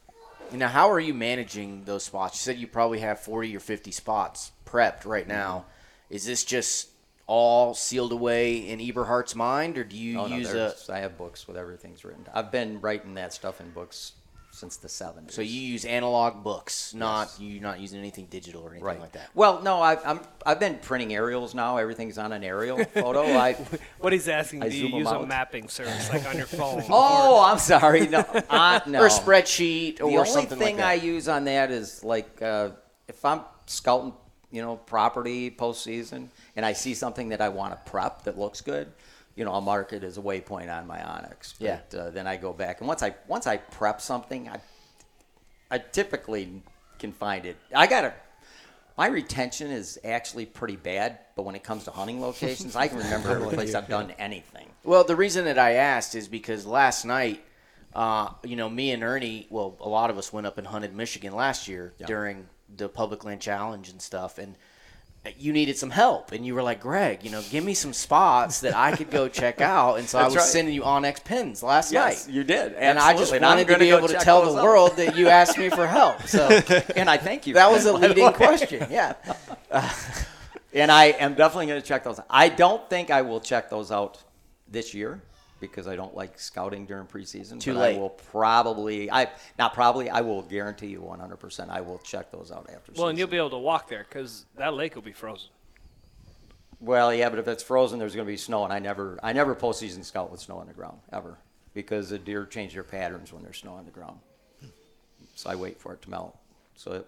Now, 0.52 0.68
how 0.68 0.90
are 0.90 1.00
you 1.00 1.14
managing 1.14 1.84
those 1.84 2.04
spots? 2.04 2.36
You 2.36 2.52
said 2.52 2.60
you 2.60 2.66
probably 2.66 3.00
have 3.00 3.20
40 3.20 3.56
or 3.56 3.60
50 3.60 3.90
spots 3.90 4.52
prepped 4.64 5.04
right 5.04 5.26
now. 5.26 5.58
Mm-hmm. 5.58 6.14
Is 6.14 6.24
this 6.26 6.44
just 6.44 6.88
all 7.26 7.74
sealed 7.74 8.12
away 8.12 8.68
in 8.68 8.80
Eberhart's 8.80 9.34
mind, 9.34 9.76
or 9.78 9.84
do 9.84 9.96
you 9.96 10.20
Oh, 10.20 10.26
use 10.26 10.50
a? 10.50 10.52
there's- 10.52 10.88
I 10.90 10.98
have 11.00 11.18
books 11.18 11.48
with 11.48 11.56
everything's 11.56 12.04
written. 12.04 12.24
I've 12.32 12.52
been 12.52 12.80
writing 12.80 13.14
that 13.14 13.32
stuff 13.32 13.60
in 13.60 13.70
books 13.70 14.12
since 14.52 14.76
the 14.78 14.88
70s. 14.88 15.34
So 15.34 15.42
you 15.42 15.60
use 15.60 15.84
analog 15.84 16.42
books, 16.42 16.94
not 16.94 17.30
you 17.38 17.60
not 17.60 17.78
using 17.78 17.98
anything 17.98 18.24
digital 18.30 18.62
or 18.62 18.70
anything 18.70 18.84
right 18.86 18.98
like 19.00 19.12
that. 19.12 19.28
Well, 19.34 19.60
no, 19.60 19.82
I, 19.82 19.98
I'm 20.02 20.20
I've 20.46 20.58
been 20.58 20.78
printing 20.78 21.12
aerials 21.12 21.54
now. 21.54 21.76
Everything's 21.76 22.16
on 22.16 22.32
an 22.32 22.42
aerial 22.42 22.82
photo. 22.94 23.22
I 23.36 23.52
What 23.98 24.14
he's 24.14 24.28
asking, 24.28 24.62
I 24.62 24.70
do 24.70 24.76
you 24.76 24.82
zoom 24.84 24.92
'em 24.94 24.98
use 25.00 25.10
a 25.10 25.26
mapping 25.26 25.68
service 25.68 26.08
like 26.10 26.26
on 26.26 26.38
your 26.38 26.46
phone? 26.60 26.82
oh, 26.88 27.44
I'm 27.44 27.58
sorry. 27.58 28.06
No, 28.06 28.20
uh, 28.48 28.80
no. 28.86 29.00
Or 29.02 29.06
a 29.06 29.10
spreadsheet 29.10 30.00
or 30.00 30.04
something 30.04 30.10
the 30.14 30.16
only 30.16 30.30
something 30.30 30.58
thing 30.58 30.76
like 30.76 30.84
that. 30.84 30.86
I 30.90 30.94
use 30.94 31.28
on 31.28 31.44
that 31.44 31.70
is 31.70 32.02
like 32.02 32.40
uh, 32.40 32.70
if 33.08 33.22
I'm 33.26 33.40
scouting, 33.66 34.14
you 34.50 34.62
know, 34.62 34.76
property 34.76 35.50
postseason, 35.50 36.28
and 36.54 36.64
I 36.64 36.72
see 36.72 36.94
something 36.94 37.30
that 37.30 37.40
I 37.40 37.48
want 37.48 37.72
to 37.72 37.90
prep 37.90 38.24
that 38.24 38.38
looks 38.38 38.60
good, 38.60 38.92
you 39.34 39.44
know, 39.44 39.52
I'll 39.52 39.60
mark 39.60 39.92
it 39.92 40.02
as 40.02 40.18
a 40.18 40.22
waypoint 40.22 40.74
on 40.74 40.86
my 40.86 40.98
onX. 40.98 41.54
Yeah. 41.58 41.80
But, 41.90 41.98
uh, 41.98 42.10
then 42.10 42.26
I 42.26 42.36
go 42.36 42.52
back, 42.52 42.80
and 42.80 42.88
once 42.88 43.02
I 43.02 43.14
once 43.28 43.46
I 43.46 43.58
prep 43.58 44.00
something, 44.00 44.48
I 44.48 44.60
I 45.70 45.78
typically 45.78 46.62
can 46.98 47.12
find 47.12 47.44
it. 47.44 47.56
I 47.74 47.86
got 47.86 48.02
to 48.02 48.14
My 48.96 49.08
retention 49.08 49.70
is 49.70 49.98
actually 50.04 50.46
pretty 50.46 50.76
bad, 50.76 51.18
but 51.36 51.42
when 51.44 51.54
it 51.54 51.62
comes 51.62 51.84
to 51.84 51.90
hunting 51.90 52.20
locations, 52.20 52.74
I 52.74 52.88
can 52.88 52.98
remember 52.98 53.30
every 53.30 53.48
place 53.54 53.74
I've 53.74 53.88
done 53.88 54.12
anything. 54.18 54.68
Well, 54.84 55.04
the 55.04 55.16
reason 55.16 55.44
that 55.44 55.58
I 55.58 55.72
asked 55.72 56.14
is 56.14 56.28
because 56.28 56.64
last 56.64 57.04
night, 57.04 57.44
uh, 57.94 58.30
you 58.42 58.56
know, 58.56 58.70
me 58.70 58.92
and 58.92 59.02
Ernie, 59.02 59.46
well, 59.50 59.76
a 59.80 59.88
lot 59.88 60.08
of 60.08 60.16
us 60.16 60.32
went 60.32 60.46
up 60.46 60.56
and 60.56 60.66
hunted 60.66 60.94
Michigan 60.94 61.34
last 61.34 61.68
year 61.68 61.92
during 62.06 62.46
the 62.74 62.88
Public 62.88 63.24
Land 63.24 63.40
Challenge 63.40 63.88
and 63.88 64.00
stuff, 64.02 64.38
and 64.38 64.56
you 65.38 65.52
needed 65.52 65.76
some 65.76 65.90
help, 65.90 66.30
and 66.30 66.46
you 66.46 66.54
were 66.54 66.62
like, 66.62 66.80
Greg, 66.80 67.24
you 67.24 67.30
know, 67.30 67.42
give 67.50 67.64
me 67.64 67.74
some 67.74 67.92
spots 67.92 68.60
that 68.60 68.76
I 68.76 68.94
could 68.94 69.10
go 69.10 69.26
check 69.42 69.60
out, 69.60 69.98
and 69.98 70.08
so 70.08 70.18
I 70.20 70.24
was 70.24 70.36
right. 70.36 70.44
sending 70.44 70.72
you 70.72 70.82
onX 70.82 71.22
pins 71.24 71.62
last 71.64 71.92
Yes, 71.92 72.26
night. 72.28 72.34
you 72.34 72.44
did. 72.44 72.74
And 72.74 72.96
I 72.98 73.16
just 73.16 73.32
And 73.32 73.42
wanted 73.44 73.66
to 73.68 73.78
be 73.78 73.90
able 73.90 74.06
to 74.08 74.14
tell 74.18 74.42
the 74.52 74.56
out. 74.58 74.64
world 74.64 74.96
that 74.98 75.16
you 75.16 75.28
asked 75.28 75.58
me 75.58 75.68
for 75.68 75.86
help. 75.86 76.22
So 76.28 76.46
and 76.96 77.10
I 77.10 77.16
thank 77.16 77.46
you. 77.46 77.54
that 77.54 77.70
was 77.70 77.86
a 77.86 77.92
leading 77.92 78.32
question. 78.32 78.86
Yeah. 78.90 79.14
And 80.74 80.92
I 80.92 81.06
am 81.06 81.32
definitely 81.34 81.66
going 81.68 81.80
to 81.80 81.86
check 81.86 82.04
those. 82.04 82.18
out. 82.18 82.26
I 82.28 82.50
don't 82.50 82.86
think 82.90 83.10
I 83.10 83.22
will 83.22 83.40
check 83.40 83.70
those 83.70 83.90
out 83.90 84.22
this 84.68 84.92
year 84.92 85.22
because 85.60 85.86
I 85.86 85.96
don't 85.96 86.14
like 86.14 86.38
scouting 86.38 86.86
during 86.86 87.06
preseason. 87.06 87.60
Too 87.60 87.74
but 87.74 87.80
late. 87.80 87.96
I 87.96 87.98
will 87.98 88.10
probably, 88.10 89.10
I 89.10 89.28
not 89.58 89.74
probably, 89.74 90.10
I 90.10 90.20
will 90.20 90.42
guarantee 90.42 90.88
you 90.88 91.00
100%. 91.00 91.70
I 91.70 91.80
will 91.80 91.98
check 91.98 92.30
those 92.30 92.52
out 92.52 92.68
after. 92.72 92.92
Well, 92.94 93.08
and 93.08 93.18
you'll 93.18 93.28
be 93.28 93.36
able 93.36 93.50
to 93.50 93.58
walk 93.58 93.88
there 93.88 94.06
because 94.08 94.44
that 94.56 94.74
lake 94.74 94.94
will 94.94 95.02
be 95.02 95.12
frozen. 95.12 95.48
Well, 96.80 97.12
yeah, 97.14 97.30
but 97.30 97.38
if 97.38 97.48
it's 97.48 97.62
frozen, 97.62 97.98
there's 97.98 98.14
going 98.14 98.26
to 98.26 98.32
be 98.32 98.36
snow, 98.36 98.64
and 98.64 98.72
I 98.72 98.78
never, 98.78 99.18
I 99.22 99.32
never 99.32 99.54
postseason 99.54 100.04
scout 100.04 100.30
with 100.30 100.40
snow 100.40 100.58
on 100.58 100.66
the 100.66 100.74
ground 100.74 100.98
ever 101.10 101.38
because 101.72 102.10
the 102.10 102.18
deer 102.18 102.44
change 102.44 102.74
their 102.74 102.82
patterns 102.82 103.32
when 103.32 103.42
there's 103.42 103.58
snow 103.58 103.74
on 103.74 103.86
the 103.86 103.90
ground. 103.90 104.18
So 105.34 105.50
I 105.50 105.54
wait 105.54 105.78
for 105.80 105.92
it 105.92 106.02
to 106.02 106.10
melt, 106.10 106.36
so 106.76 106.92
it, 106.92 107.06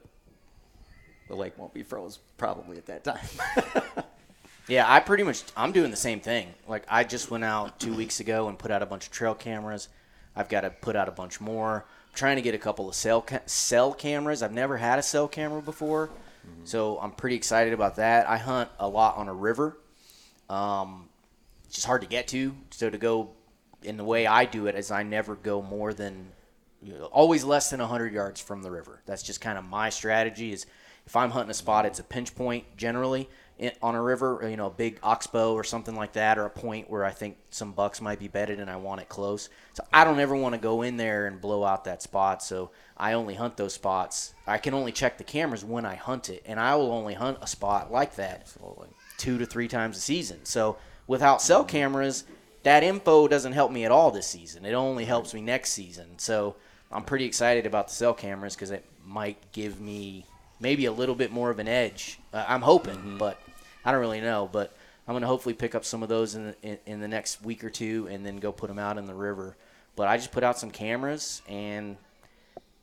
the 1.28 1.34
lake 1.34 1.56
won't 1.58 1.72
be 1.72 1.82
froze 1.82 2.18
probably 2.36 2.76
at 2.76 2.86
that 2.86 3.04
time. 3.04 4.04
Yeah, 4.68 4.84
I 4.86 5.00
pretty 5.00 5.22
much 5.22 5.42
I'm 5.56 5.72
doing 5.72 5.90
the 5.90 5.96
same 5.96 6.20
thing. 6.20 6.52
Like 6.68 6.84
I 6.88 7.02
just 7.02 7.30
went 7.30 7.42
out 7.42 7.80
two 7.80 7.94
weeks 7.94 8.20
ago 8.20 8.48
and 8.48 8.58
put 8.58 8.70
out 8.70 8.82
a 8.82 8.86
bunch 8.86 9.06
of 9.06 9.12
trail 9.12 9.34
cameras. 9.34 9.88
I've 10.36 10.50
got 10.50 10.60
to 10.60 10.70
put 10.70 10.94
out 10.94 11.08
a 11.08 11.10
bunch 11.10 11.40
more. 11.40 11.86
I'm 12.08 12.14
trying 12.14 12.36
to 12.36 12.42
get 12.42 12.54
a 12.54 12.58
couple 12.58 12.88
of 12.88 12.94
cell 12.94 13.22
ca- 13.22 13.40
cell 13.46 13.94
cameras. 13.94 14.42
I've 14.42 14.52
never 14.52 14.76
had 14.76 14.98
a 14.98 15.02
cell 15.02 15.26
camera 15.26 15.62
before, 15.62 16.10
so 16.64 16.98
I'm 17.00 17.12
pretty 17.12 17.34
excited 17.34 17.72
about 17.72 17.96
that. 17.96 18.28
I 18.28 18.36
hunt 18.36 18.68
a 18.78 18.86
lot 18.86 19.16
on 19.16 19.28
a 19.28 19.34
river. 19.34 19.78
Um, 20.50 21.08
it's 21.64 21.76
just 21.76 21.86
hard 21.86 22.02
to 22.02 22.06
get 22.08 22.28
to. 22.28 22.54
So 22.70 22.90
to 22.90 22.98
go 22.98 23.30
in 23.82 23.96
the 23.96 24.04
way 24.04 24.26
I 24.26 24.44
do 24.44 24.66
it 24.66 24.74
is 24.74 24.90
I 24.90 25.02
never 25.02 25.34
go 25.34 25.62
more 25.62 25.94
than 25.94 26.28
you 26.82 26.92
know, 26.92 27.04
always 27.06 27.42
less 27.42 27.70
than 27.70 27.80
100 27.80 28.12
yards 28.12 28.40
from 28.40 28.62
the 28.62 28.70
river. 28.70 29.00
That's 29.06 29.22
just 29.22 29.40
kind 29.40 29.56
of 29.56 29.64
my 29.64 29.88
strategy. 29.88 30.52
Is 30.52 30.66
if 31.06 31.16
I'm 31.16 31.30
hunting 31.30 31.50
a 31.50 31.54
spot, 31.54 31.86
it's 31.86 31.98
a 31.98 32.04
pinch 32.04 32.34
point 32.34 32.64
generally 32.76 33.30
in, 33.58 33.72
on 33.82 33.94
a 33.94 34.02
river, 34.02 34.42
or, 34.42 34.48
you 34.48 34.56
know, 34.56 34.66
a 34.66 34.70
big 34.70 34.98
oxbow 35.02 35.52
or 35.54 35.64
something 35.64 35.94
like 35.94 36.12
that, 36.12 36.38
or 36.38 36.46
a 36.46 36.50
point 36.50 36.88
where 36.88 37.04
I 37.04 37.10
think 37.10 37.36
some 37.50 37.72
bucks 37.72 38.00
might 38.00 38.18
be 38.18 38.28
bedded 38.28 38.60
and 38.60 38.70
I 38.70 38.76
want 38.76 39.00
it 39.00 39.08
close. 39.08 39.48
So 39.72 39.84
I 39.92 40.04
don't 40.04 40.20
ever 40.20 40.36
want 40.36 40.54
to 40.54 40.60
go 40.60 40.82
in 40.82 40.96
there 40.96 41.26
and 41.26 41.40
blow 41.40 41.64
out 41.64 41.84
that 41.84 42.02
spot. 42.02 42.42
So 42.42 42.70
I 42.96 43.14
only 43.14 43.34
hunt 43.34 43.56
those 43.56 43.74
spots. 43.74 44.34
I 44.46 44.58
can 44.58 44.74
only 44.74 44.92
check 44.92 45.18
the 45.18 45.24
cameras 45.24 45.64
when 45.64 45.84
I 45.84 45.94
hunt 45.94 46.30
it, 46.30 46.42
and 46.46 46.58
I 46.58 46.74
will 46.76 46.92
only 46.92 47.14
hunt 47.14 47.38
a 47.40 47.46
spot 47.46 47.92
like 47.92 48.14
that 48.16 48.48
two 49.18 49.38
to 49.38 49.46
three 49.46 49.68
times 49.68 49.96
a 49.96 50.00
season. 50.00 50.44
So 50.44 50.76
without 51.06 51.42
cell 51.42 51.64
cameras, 51.64 52.24
that 52.62 52.82
info 52.82 53.28
doesn't 53.28 53.52
help 53.52 53.72
me 53.72 53.84
at 53.84 53.90
all 53.90 54.10
this 54.10 54.26
season. 54.26 54.64
It 54.64 54.72
only 54.72 55.04
helps 55.04 55.34
me 55.34 55.40
next 55.40 55.70
season. 55.70 56.18
So 56.18 56.56
I'm 56.90 57.04
pretty 57.04 57.24
excited 57.24 57.66
about 57.66 57.88
the 57.88 57.94
cell 57.94 58.14
cameras 58.14 58.54
because 58.54 58.70
it 58.70 58.84
might 59.04 59.52
give 59.52 59.80
me 59.80 60.24
maybe 60.60 60.86
a 60.86 60.92
little 60.92 61.14
bit 61.14 61.30
more 61.32 61.50
of 61.50 61.58
an 61.58 61.68
edge. 61.68 62.18
Uh, 62.32 62.44
I'm 62.48 62.62
hoping, 62.62 63.16
but 63.18 63.40
I 63.88 63.92
don't 63.92 64.00
really 64.00 64.20
know. 64.20 64.48
But 64.52 64.76
I'm 65.06 65.12
going 65.14 65.22
to 65.22 65.28
hopefully 65.28 65.54
pick 65.54 65.74
up 65.74 65.82
some 65.84 66.02
of 66.02 66.10
those 66.10 66.34
in 66.34 66.44
the, 66.48 66.56
in, 66.62 66.78
in 66.84 67.00
the 67.00 67.08
next 67.08 67.42
week 67.42 67.64
or 67.64 67.70
two 67.70 68.06
and 68.10 68.24
then 68.24 68.36
go 68.36 68.52
put 68.52 68.68
them 68.68 68.78
out 68.78 68.98
in 68.98 69.06
the 69.06 69.14
river. 69.14 69.56
But 69.96 70.08
I 70.08 70.18
just 70.18 70.30
put 70.30 70.44
out 70.44 70.58
some 70.58 70.70
cameras 70.70 71.40
and 71.48 71.96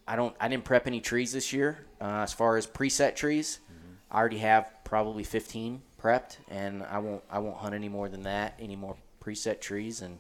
I 0.08 0.16
don't. 0.16 0.36
I 0.40 0.48
didn't 0.48 0.66
prep 0.66 0.88
any 0.88 1.02
trees 1.02 1.32
this 1.32 1.54
year. 1.54 1.86
Uh, 2.02 2.22
as 2.24 2.34
far 2.34 2.58
as 2.58 2.66
preset 2.66 3.16
trees, 3.16 3.60
I 4.12 4.20
already 4.20 4.40
have 4.40 4.72
probably 4.84 5.24
15 5.24 5.82
prepped, 6.02 6.38
and 6.50 6.84
I 6.84 7.00
won't. 7.00 7.24
I 7.30 7.40
won't 7.40 7.58
hunt 7.58 7.74
any 7.76 7.90
more 7.90 8.10
than 8.10 8.24
that. 8.24 8.56
Any 8.60 8.76
more 8.76 8.96
preset 9.24 9.62
trees, 9.62 10.02
and 10.02 10.20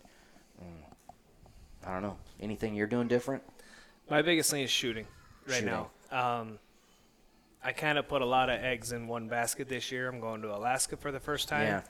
mm, 0.59 1.87
I 1.87 1.93
don't 1.93 2.01
know. 2.01 2.17
Anything 2.39 2.73
you're 2.75 2.87
doing 2.87 3.07
different? 3.07 3.43
My 4.09 4.21
biggest 4.21 4.49
thing 4.51 4.63
is 4.63 4.71
shooting 4.71 5.07
right 5.47 5.55
Shooting. 5.55 5.85
now. 6.11 6.39
Um, 6.39 6.59
I 7.65 7.71
kind 7.71 7.97
of 7.97 8.07
put 8.07 8.21
a 8.21 8.25
lot 8.25 8.51
of 8.51 8.63
eggs 8.63 8.91
in 8.91 9.07
one 9.07 9.27
basket 9.27 9.67
this 9.67 9.91
year. 9.91 10.07
I'm 10.07 10.19
going 10.19 10.43
to 10.43 10.55
Alaska 10.55 10.97
for 10.97 11.11
the 11.11 11.19
first 11.19 11.49
time. 11.49 11.65
Yeah. 11.65 11.81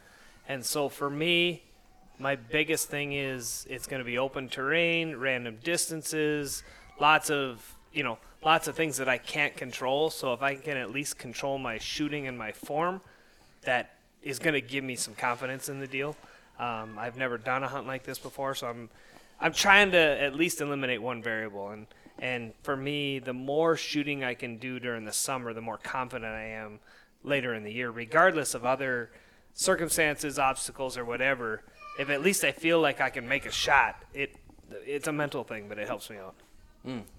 And 0.47 0.65
so 0.65 0.87
for 0.87 1.09
me, 1.09 1.63
my 2.17 2.37
biggest 2.37 2.87
thing 2.87 3.11
is 3.11 3.67
it's 3.69 3.85
going 3.85 3.99
to 3.99 4.05
be 4.05 4.17
open 4.17 4.47
terrain, 4.47 5.17
random 5.17 5.57
distances, 5.61 6.63
lots 6.97 7.29
of, 7.29 7.75
you 7.91 8.03
know, 8.03 8.17
lots 8.41 8.69
of 8.69 8.75
things 8.77 8.95
that 8.97 9.09
I 9.09 9.17
can't 9.17 9.57
control. 9.57 10.09
So 10.09 10.31
if 10.31 10.41
I 10.41 10.55
can 10.55 10.77
at 10.77 10.91
least 10.91 11.17
control 11.17 11.57
my 11.57 11.77
shooting 11.77 12.25
and 12.25 12.37
my 12.37 12.53
form, 12.53 13.01
that 13.63 13.95
is 14.23 14.39
going 14.39 14.53
to 14.53 14.61
give 14.61 14.85
me 14.85 14.95
some 14.95 15.13
confidence 15.13 15.67
in 15.67 15.81
the 15.81 15.87
deal. 15.87 16.15
Um, 16.57 16.97
I've 16.97 17.17
never 17.17 17.37
done 17.37 17.63
a 17.63 17.67
hunt 17.67 17.85
like 17.85 18.03
this 18.03 18.17
before, 18.17 18.55
so 18.55 18.67
I'm 18.67 18.89
I'm 19.41 19.51
trying 19.51 19.91
to 19.91 19.97
at 19.97 20.33
least 20.35 20.61
eliminate 20.61 21.01
one 21.01 21.21
variable. 21.21 21.71
And 21.71 21.87
and 22.19 22.53
for 22.63 22.75
me, 22.77 23.19
the 23.19 23.33
more 23.33 23.75
shooting 23.75 24.23
I 24.23 24.33
can 24.33 24.57
do 24.57 24.79
during 24.79 25.05
the 25.05 25.13
summer, 25.13 25.53
the 25.53 25.61
more 25.61 25.77
confident 25.77 26.31
I 26.31 26.45
am 26.45 26.79
later 27.23 27.53
in 27.53 27.63
the 27.63 27.71
year, 27.73 27.91
regardless 27.91 28.53
of 28.53 28.65
other 28.65 29.11
circumstances, 29.53 30.39
obstacles, 30.39 30.97
or 30.97 31.05
whatever. 31.05 31.63
If 31.99 32.09
at 32.09 32.21
least 32.21 32.43
I 32.43 32.51
feel 32.51 32.79
like 32.79 33.01
I 33.01 33.09
can 33.09 33.27
make 33.27 33.45
a 33.45 33.51
shot, 33.51 34.03
it 34.13 34.35
it's 34.85 35.07
a 35.07 35.13
mental 35.13 35.43
thing, 35.43 35.67
but 35.69 35.77
it 35.77 35.87
helps 35.87 36.09
me 36.09 36.17
out. 36.17 36.35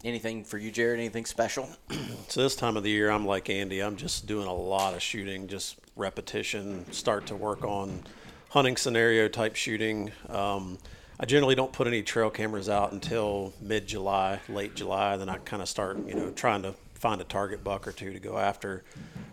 Anything 0.04 0.44
for 0.44 0.59
you, 0.59 0.70
Jared? 0.70 1.00
Anything 1.00 1.24
special? 1.26 1.68
So 2.28 2.42
this 2.42 2.56
time 2.56 2.76
of 2.76 2.82
the 2.82 2.90
year, 2.90 3.09
I'm 3.09 3.24
like 3.24 3.48
Andy. 3.48 3.80
I'm 3.80 3.96
just 3.96 4.26
doing 4.26 4.48
a 4.48 4.52
lot 4.52 4.94
of 4.94 5.02
shooting, 5.02 5.46
just 5.46 5.76
repetition. 5.94 6.90
Start 6.92 7.26
to 7.26 7.37
work 7.37 7.62
on 7.62 8.02
hunting 8.48 8.76
scenario 8.76 9.28
type 9.28 9.54
shooting. 9.54 10.11
Um, 10.28 10.78
I 11.18 11.24
generally 11.24 11.55
don't 11.55 11.72
put 11.72 11.87
any 11.87 12.02
trail 12.02 12.31
cameras 12.31 12.68
out 12.68 12.92
until 12.92 13.52
mid 13.61 13.87
July, 13.87 14.40
late 14.48 14.74
July. 14.74 15.16
Then 15.16 15.29
I 15.29 15.38
kind 15.38 15.62
of 15.62 15.68
start, 15.68 16.07
you 16.07 16.14
know, 16.14 16.31
trying 16.31 16.62
to 16.62 16.74
find 16.94 17.20
a 17.20 17.24
target 17.24 17.64
buck 17.64 17.87
or 17.87 17.92
two 17.92 18.12
to 18.12 18.18
go 18.18 18.38
after. 18.38 18.85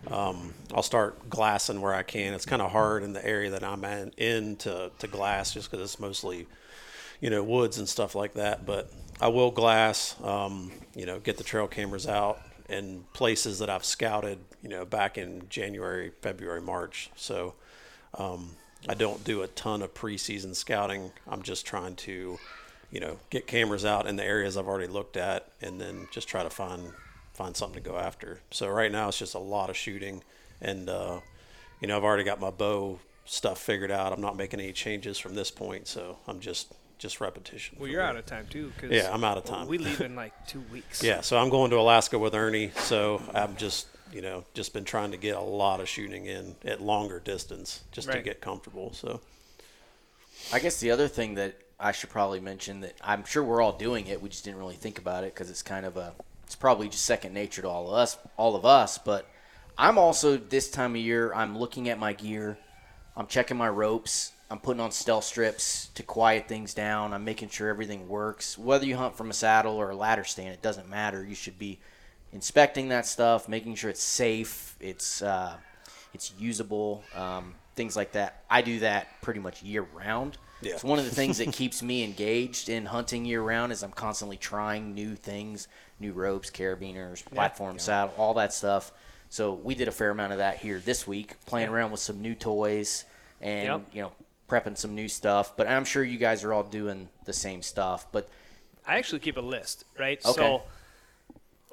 Um, 0.06 0.54
I'll 0.74 0.82
start 0.82 1.28
glassing 1.28 1.80
where 1.80 1.94
I 1.94 2.02
can. 2.02 2.34
It's 2.34 2.46
kind 2.46 2.62
of 2.62 2.70
hard 2.70 3.02
in 3.02 3.12
the 3.12 3.24
area 3.24 3.50
that 3.50 3.64
I'm 3.64 3.84
in, 3.84 4.56
to, 4.56 4.90
to 4.98 5.06
glass 5.06 5.54
just 5.54 5.70
because 5.70 5.82
it's 5.82 6.00
mostly 6.00 6.46
you 7.20 7.30
know, 7.30 7.42
woods 7.42 7.78
and 7.78 7.88
stuff 7.88 8.14
like 8.14 8.34
that. 8.34 8.66
But 8.66 8.90
I 9.20 9.28
will 9.28 9.50
glass, 9.50 10.14
um, 10.22 10.72
you 10.94 11.06
know, 11.06 11.18
get 11.20 11.38
the 11.38 11.44
trail 11.44 11.66
cameras 11.66 12.06
out 12.06 12.40
in 12.68 13.04
places 13.12 13.58
that 13.60 13.70
I've 13.70 13.84
scouted, 13.84 14.38
you 14.62 14.68
know, 14.68 14.84
back 14.84 15.16
in 15.18 15.48
January, 15.48 16.12
February, 16.22 16.60
March. 16.60 17.10
So 17.16 17.54
um, 18.18 18.50
I 18.88 18.94
don't 18.94 19.24
do 19.24 19.42
a 19.42 19.46
ton 19.48 19.82
of 19.82 19.94
preseason 19.94 20.54
scouting. 20.54 21.12
I'm 21.28 21.42
just 21.42 21.66
trying 21.66 21.96
to, 21.96 22.38
you 22.90 23.00
know, 23.00 23.18
get 23.30 23.46
cameras 23.46 23.84
out 23.84 24.06
in 24.06 24.16
the 24.16 24.24
areas 24.24 24.56
I've 24.56 24.66
already 24.68 24.88
looked 24.92 25.16
at, 25.16 25.48
and 25.62 25.80
then 25.80 26.08
just 26.10 26.28
try 26.28 26.42
to 26.42 26.50
find 26.50 26.92
find 27.32 27.56
something 27.56 27.82
to 27.82 27.88
go 27.90 27.96
after. 27.98 28.40
So 28.50 28.68
right 28.68 28.92
now 28.92 29.08
it's 29.08 29.18
just 29.18 29.34
a 29.34 29.38
lot 29.40 29.68
of 29.70 29.76
shooting, 29.76 30.22
and 30.60 30.88
uh, 30.88 31.20
you 31.80 31.88
know, 31.88 31.96
I've 31.96 32.04
already 32.04 32.24
got 32.24 32.40
my 32.40 32.50
bow 32.50 32.98
stuff 33.24 33.58
figured 33.58 33.90
out. 33.90 34.12
I'm 34.12 34.20
not 34.20 34.36
making 34.36 34.60
any 34.60 34.72
changes 34.72 35.18
from 35.18 35.34
this 35.34 35.50
point, 35.50 35.88
so 35.88 36.18
I'm 36.28 36.40
just 36.40 36.72
just 36.98 37.20
repetition. 37.20 37.76
Well, 37.80 37.88
you're 37.88 38.00
there. 38.02 38.10
out 38.10 38.16
of 38.16 38.24
time 38.26 38.46
too. 38.48 38.72
'cause 38.78 38.90
Yeah, 38.90 39.10
I'm 39.12 39.24
out 39.24 39.36
of 39.36 39.44
time. 39.44 39.66
We 39.66 39.78
leave 39.78 40.00
in 40.08 40.14
like 40.14 40.32
two 40.46 40.62
weeks. 40.72 41.02
Yeah, 41.02 41.22
so 41.22 41.36
I'm 41.38 41.48
going 41.50 41.70
to 41.70 41.78
Alaska 41.78 42.18
with 42.18 42.34
Ernie. 42.34 42.70
So 42.76 43.20
I'm 43.34 43.56
just, 43.56 43.88
you 44.12 44.22
know, 44.22 44.44
just 44.54 44.72
been 44.72 44.84
trying 44.84 45.10
to 45.10 45.16
get 45.16 45.36
a 45.36 45.40
lot 45.40 45.80
of 45.80 45.88
shooting 45.88 46.26
in 46.26 46.56
at 46.64 46.80
longer 46.80 47.20
distance 47.20 47.82
just 47.92 48.10
to 48.10 48.22
get 48.22 48.40
comfortable. 48.40 48.92
So 48.92 49.20
I 50.52 50.58
guess 50.58 50.80
the 50.80 50.90
other 50.90 51.08
thing 51.08 51.34
that 51.34 51.56
I 51.78 51.92
should 51.92 52.10
probably 52.10 52.40
mention 52.40 52.80
that 52.80 52.94
I'm 53.02 53.24
sure 53.24 53.42
we're 53.42 53.60
all 53.60 53.76
doing 53.76 54.06
it. 54.06 54.22
We 54.22 54.28
just 54.28 54.44
didn't 54.44 54.58
really 54.58 54.76
think 54.76 54.98
about 54.98 55.24
it 55.24 55.34
because 55.34 55.50
it's 55.50 55.62
kind 55.62 55.86
of 55.86 55.96
a 55.96 56.12
it's 56.44 56.54
probably 56.54 56.88
just 56.88 57.04
second 57.04 57.32
nature 57.32 57.62
to 57.62 57.68
all 57.68 57.88
of 57.88 57.94
us, 57.94 58.18
all 58.36 58.54
of 58.54 58.64
us. 58.64 58.98
But 58.98 59.26
I'm 59.76 59.98
also 59.98 60.36
this 60.36 60.70
time 60.70 60.92
of 60.92 61.00
year 61.00 61.32
I'm 61.34 61.58
looking 61.58 61.88
at 61.88 61.98
my 61.98 62.12
gear, 62.12 62.58
I'm 63.16 63.26
checking 63.26 63.56
my 63.56 63.68
ropes, 63.68 64.32
I'm 64.50 64.58
putting 64.58 64.80
on 64.80 64.92
stealth 64.92 65.24
strips 65.24 65.88
to 65.94 66.02
quiet 66.02 66.46
things 66.46 66.74
down. 66.74 67.12
I'm 67.12 67.24
making 67.24 67.48
sure 67.48 67.68
everything 67.68 68.08
works. 68.08 68.56
Whether 68.56 68.86
you 68.86 68.96
hunt 68.96 69.16
from 69.16 69.30
a 69.30 69.34
saddle 69.34 69.76
or 69.76 69.90
a 69.90 69.96
ladder 69.96 70.24
stand, 70.24 70.50
it 70.50 70.62
doesn't 70.62 70.88
matter. 70.88 71.24
You 71.24 71.34
should 71.34 71.58
be 71.58 71.80
inspecting 72.34 72.88
that 72.88 73.06
stuff, 73.06 73.48
making 73.48 73.76
sure 73.76 73.88
it's 73.88 74.02
safe, 74.02 74.76
it's 74.80 75.22
uh, 75.22 75.54
it's 76.12 76.32
usable, 76.38 77.02
um, 77.14 77.54
things 77.76 77.96
like 77.96 78.12
that. 78.12 78.44
I 78.50 78.60
do 78.60 78.80
that 78.80 79.08
pretty 79.22 79.40
much 79.40 79.62
year 79.62 79.86
round. 79.94 80.36
Yeah. 80.60 80.74
It's 80.74 80.84
one 80.84 80.98
of 80.98 81.04
the 81.04 81.10
things 81.10 81.38
that 81.38 81.52
keeps 81.52 81.82
me 81.82 82.04
engaged 82.04 82.68
in 82.68 82.86
hunting 82.86 83.24
year 83.24 83.40
round 83.42 83.72
is 83.72 83.82
I'm 83.82 83.92
constantly 83.92 84.36
trying 84.36 84.94
new 84.94 85.14
things, 85.14 85.68
new 86.00 86.12
ropes, 86.12 86.50
carabiners, 86.50 87.24
platform 87.24 87.78
saddle, 87.78 88.14
all 88.18 88.34
that 88.34 88.52
stuff. 88.52 88.92
So 89.30 89.54
we 89.54 89.74
did 89.74 89.88
a 89.88 89.92
fair 89.92 90.10
amount 90.10 90.32
of 90.32 90.38
that 90.38 90.58
here 90.58 90.78
this 90.78 91.06
week, 91.06 91.34
playing 91.46 91.68
around 91.68 91.90
with 91.90 92.00
some 92.00 92.20
new 92.20 92.34
toys 92.34 93.04
and 93.40 93.66
Yep. 93.66 93.80
you 93.92 94.02
know 94.02 94.12
prepping 94.48 94.76
some 94.76 94.94
new 94.94 95.08
stuff. 95.08 95.56
But 95.56 95.66
I'm 95.68 95.84
sure 95.84 96.04
you 96.04 96.18
guys 96.18 96.44
are 96.44 96.52
all 96.52 96.62
doing 96.62 97.08
the 97.24 97.32
same 97.32 97.62
stuff. 97.62 98.06
But 98.12 98.28
I 98.86 98.98
actually 98.98 99.20
keep 99.20 99.36
a 99.36 99.40
list, 99.40 99.84
right? 99.98 100.24
Okay. 100.24 100.34
So 100.40 100.62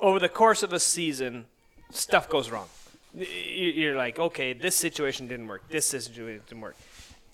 over 0.01 0.19
the 0.19 0.29
course 0.29 0.63
of 0.63 0.73
a 0.73 0.79
season, 0.79 1.45
stuff 1.91 2.27
goes 2.27 2.49
wrong. 2.49 2.67
You're 3.13 3.95
like, 3.95 4.19
okay, 4.19 4.53
this 4.53 4.75
situation 4.75 5.27
didn't 5.27 5.47
work. 5.47 5.69
This 5.69 5.85
situation 5.85 6.41
didn't 6.47 6.61
work. 6.61 6.75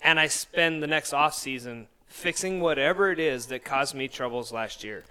And 0.02 0.20
I 0.20 0.26
spend 0.26 0.82
the 0.82 0.86
next 0.86 1.12
off 1.12 1.34
season 1.34 1.88
fixing 2.06 2.60
whatever 2.60 3.10
it 3.10 3.18
is 3.18 3.46
that 3.46 3.64
caused 3.64 3.94
me 3.94 4.08
troubles 4.08 4.52
last 4.52 4.84
year. 4.84 5.04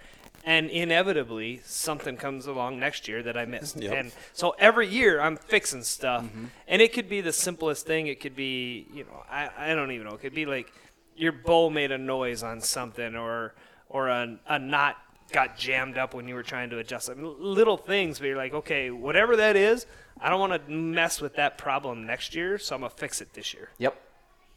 And 0.44 0.70
inevitably, 0.70 1.60
something 1.64 2.16
comes 2.16 2.46
along 2.46 2.78
next 2.78 3.08
year 3.08 3.22
that 3.22 3.36
I 3.36 3.44
missed. 3.44 3.76
Yep. 3.80 3.92
And 3.92 4.12
so 4.32 4.54
every 4.58 4.88
year, 4.88 5.20
I'm 5.20 5.36
fixing 5.36 5.82
stuff. 5.82 6.24
Mm-hmm. 6.24 6.44
And 6.68 6.80
it 6.80 6.92
could 6.92 7.08
be 7.08 7.20
the 7.20 7.32
simplest 7.32 7.86
thing. 7.86 8.06
It 8.06 8.20
could 8.20 8.36
be, 8.36 8.86
you 8.92 9.04
know, 9.04 9.24
I, 9.30 9.50
I 9.56 9.74
don't 9.74 9.90
even 9.90 10.06
know. 10.06 10.14
It 10.14 10.20
could 10.20 10.34
be 10.34 10.46
like 10.46 10.72
your 11.16 11.32
bow 11.32 11.70
made 11.70 11.92
a 11.92 11.98
noise 11.98 12.42
on 12.42 12.60
something 12.60 13.16
or 13.16 13.54
or 13.90 14.08
a, 14.08 14.38
a 14.46 14.58
knot 14.58 14.96
got 15.32 15.56
jammed 15.58 15.98
up 15.98 16.14
when 16.14 16.26
you 16.28 16.34
were 16.34 16.42
trying 16.42 16.70
to 16.70 16.78
adjust 16.78 17.08
it. 17.08 17.18
Little 17.18 17.76
things, 17.76 18.18
but 18.18 18.26
you're 18.26 18.36
like, 18.36 18.54
okay, 18.54 18.90
whatever 18.90 19.36
that 19.36 19.56
is, 19.56 19.86
I 20.20 20.30
don't 20.30 20.40
want 20.40 20.66
to 20.66 20.70
mess 20.72 21.20
with 21.20 21.36
that 21.36 21.58
problem 21.58 22.06
next 22.06 22.34
year, 22.34 22.58
so 22.58 22.74
I'm 22.74 22.80
gonna 22.80 22.90
fix 22.90 23.20
it 23.20 23.32
this 23.34 23.52
year. 23.54 23.70
Yep, 23.78 24.00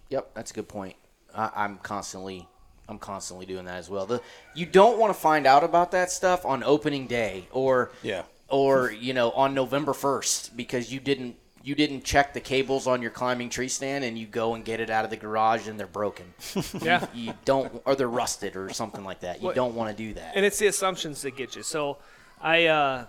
yep, 0.09 0.31
that's 0.33 0.51
a 0.51 0.53
good 0.53 0.67
point. 0.67 0.95
I, 1.35 1.51
I'm 1.55 1.77
constantly, 1.77 2.47
I'm 2.89 2.99
constantly 2.99 3.45
doing 3.45 3.65
that 3.65 3.75
as 3.77 3.89
well. 3.89 4.05
The 4.05 4.21
you 4.55 4.65
don't 4.65 4.97
want 4.97 5.13
to 5.13 5.19
find 5.19 5.45
out 5.45 5.63
about 5.63 5.91
that 5.91 6.11
stuff 6.11 6.45
on 6.45 6.63
opening 6.63 7.07
day 7.07 7.47
or 7.51 7.91
Yeah. 8.01 8.23
or 8.49 8.91
you 8.91 9.13
know 9.13 9.31
on 9.31 9.53
November 9.53 9.93
first 9.93 10.55
because 10.57 10.91
you 10.91 10.99
didn't 10.99 11.35
you 11.63 11.75
didn't 11.75 12.03
check 12.03 12.33
the 12.33 12.39
cables 12.39 12.87
on 12.87 13.01
your 13.01 13.11
climbing 13.11 13.49
tree 13.49 13.67
stand 13.67 14.03
and 14.03 14.17
you 14.17 14.25
go 14.25 14.55
and 14.55 14.65
get 14.65 14.79
it 14.79 14.89
out 14.89 15.03
of 15.05 15.11
the 15.11 15.17
garage 15.17 15.67
and 15.67 15.79
they're 15.79 15.87
broken. 15.87 16.33
Yeah. 16.81 17.05
you 17.13 17.33
don't 17.45 17.81
or 17.85 17.95
they're 17.95 18.07
rusted 18.07 18.55
or 18.55 18.69
something 18.71 19.03
like 19.03 19.19
that. 19.21 19.39
You 19.41 19.47
What- 19.47 19.55
don't 19.55 19.75
want 19.75 19.95
to 19.95 20.03
do 20.03 20.13
that. 20.15 20.33
and 20.35 20.45
it's 20.45 20.57
the 20.59 20.67
assumptions 20.67 21.21
that 21.21 21.35
get 21.35 21.55
you. 21.55 21.63
So, 21.63 21.97
I 22.41 22.65
uh, 22.65 23.05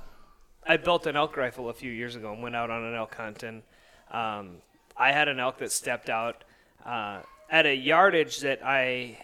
I 0.67 0.77
built 0.77 1.07
an 1.07 1.17
elk 1.17 1.37
rifle 1.37 1.69
a 1.71 1.73
few 1.75 1.91
years 1.91 2.15
ago 2.17 2.33
and 2.33 2.43
went 2.43 2.55
out 2.55 2.71
on 2.71 2.85
an 2.85 2.95
elk 2.95 3.15
hunt, 3.15 3.43
and 3.43 3.63
um, 4.11 4.57
I 4.97 5.11
had 5.13 5.27
an 5.29 5.41
elk 5.41 5.59
that 5.59 5.73
stepped 5.73 6.11
out 6.11 6.45
uh, 6.85 7.21
at 7.51 7.65
a 7.67 7.75
yardage 7.75 8.41
that 8.41 8.61
I 8.65 9.19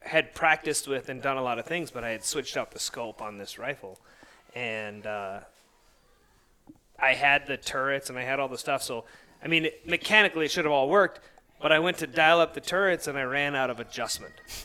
had 0.00 0.34
practiced 0.34 0.86
with 0.88 1.08
and 1.08 1.22
done 1.22 1.36
a 1.38 1.42
lot 1.42 1.58
of 1.58 1.64
things, 1.66 1.90
but 1.90 2.04
I 2.04 2.10
had 2.10 2.24
switched 2.24 2.56
out 2.56 2.72
the 2.72 2.78
scope 2.80 3.22
on 3.22 3.38
this 3.38 3.58
rifle, 3.58 3.98
and 4.54 5.06
uh, 5.06 5.40
I 6.98 7.14
had 7.14 7.46
the 7.46 7.56
turrets 7.56 8.10
and 8.10 8.18
I 8.18 8.22
had 8.22 8.40
all 8.40 8.48
the 8.48 8.58
stuff. 8.58 8.82
So, 8.82 9.04
I 9.42 9.48
mean, 9.48 9.66
it, 9.66 9.86
mechanically 9.86 10.46
it 10.46 10.50
should 10.50 10.64
have 10.64 10.72
all 10.72 10.88
worked. 10.88 11.20
But 11.60 11.72
I 11.72 11.78
went 11.78 11.98
to 11.98 12.06
dial 12.06 12.40
up 12.40 12.52
the 12.52 12.60
turrets 12.60 13.06
and 13.06 13.16
I 13.16 13.22
ran 13.22 13.54
out 13.54 13.70
of 13.70 13.80
adjustment. 13.80 14.34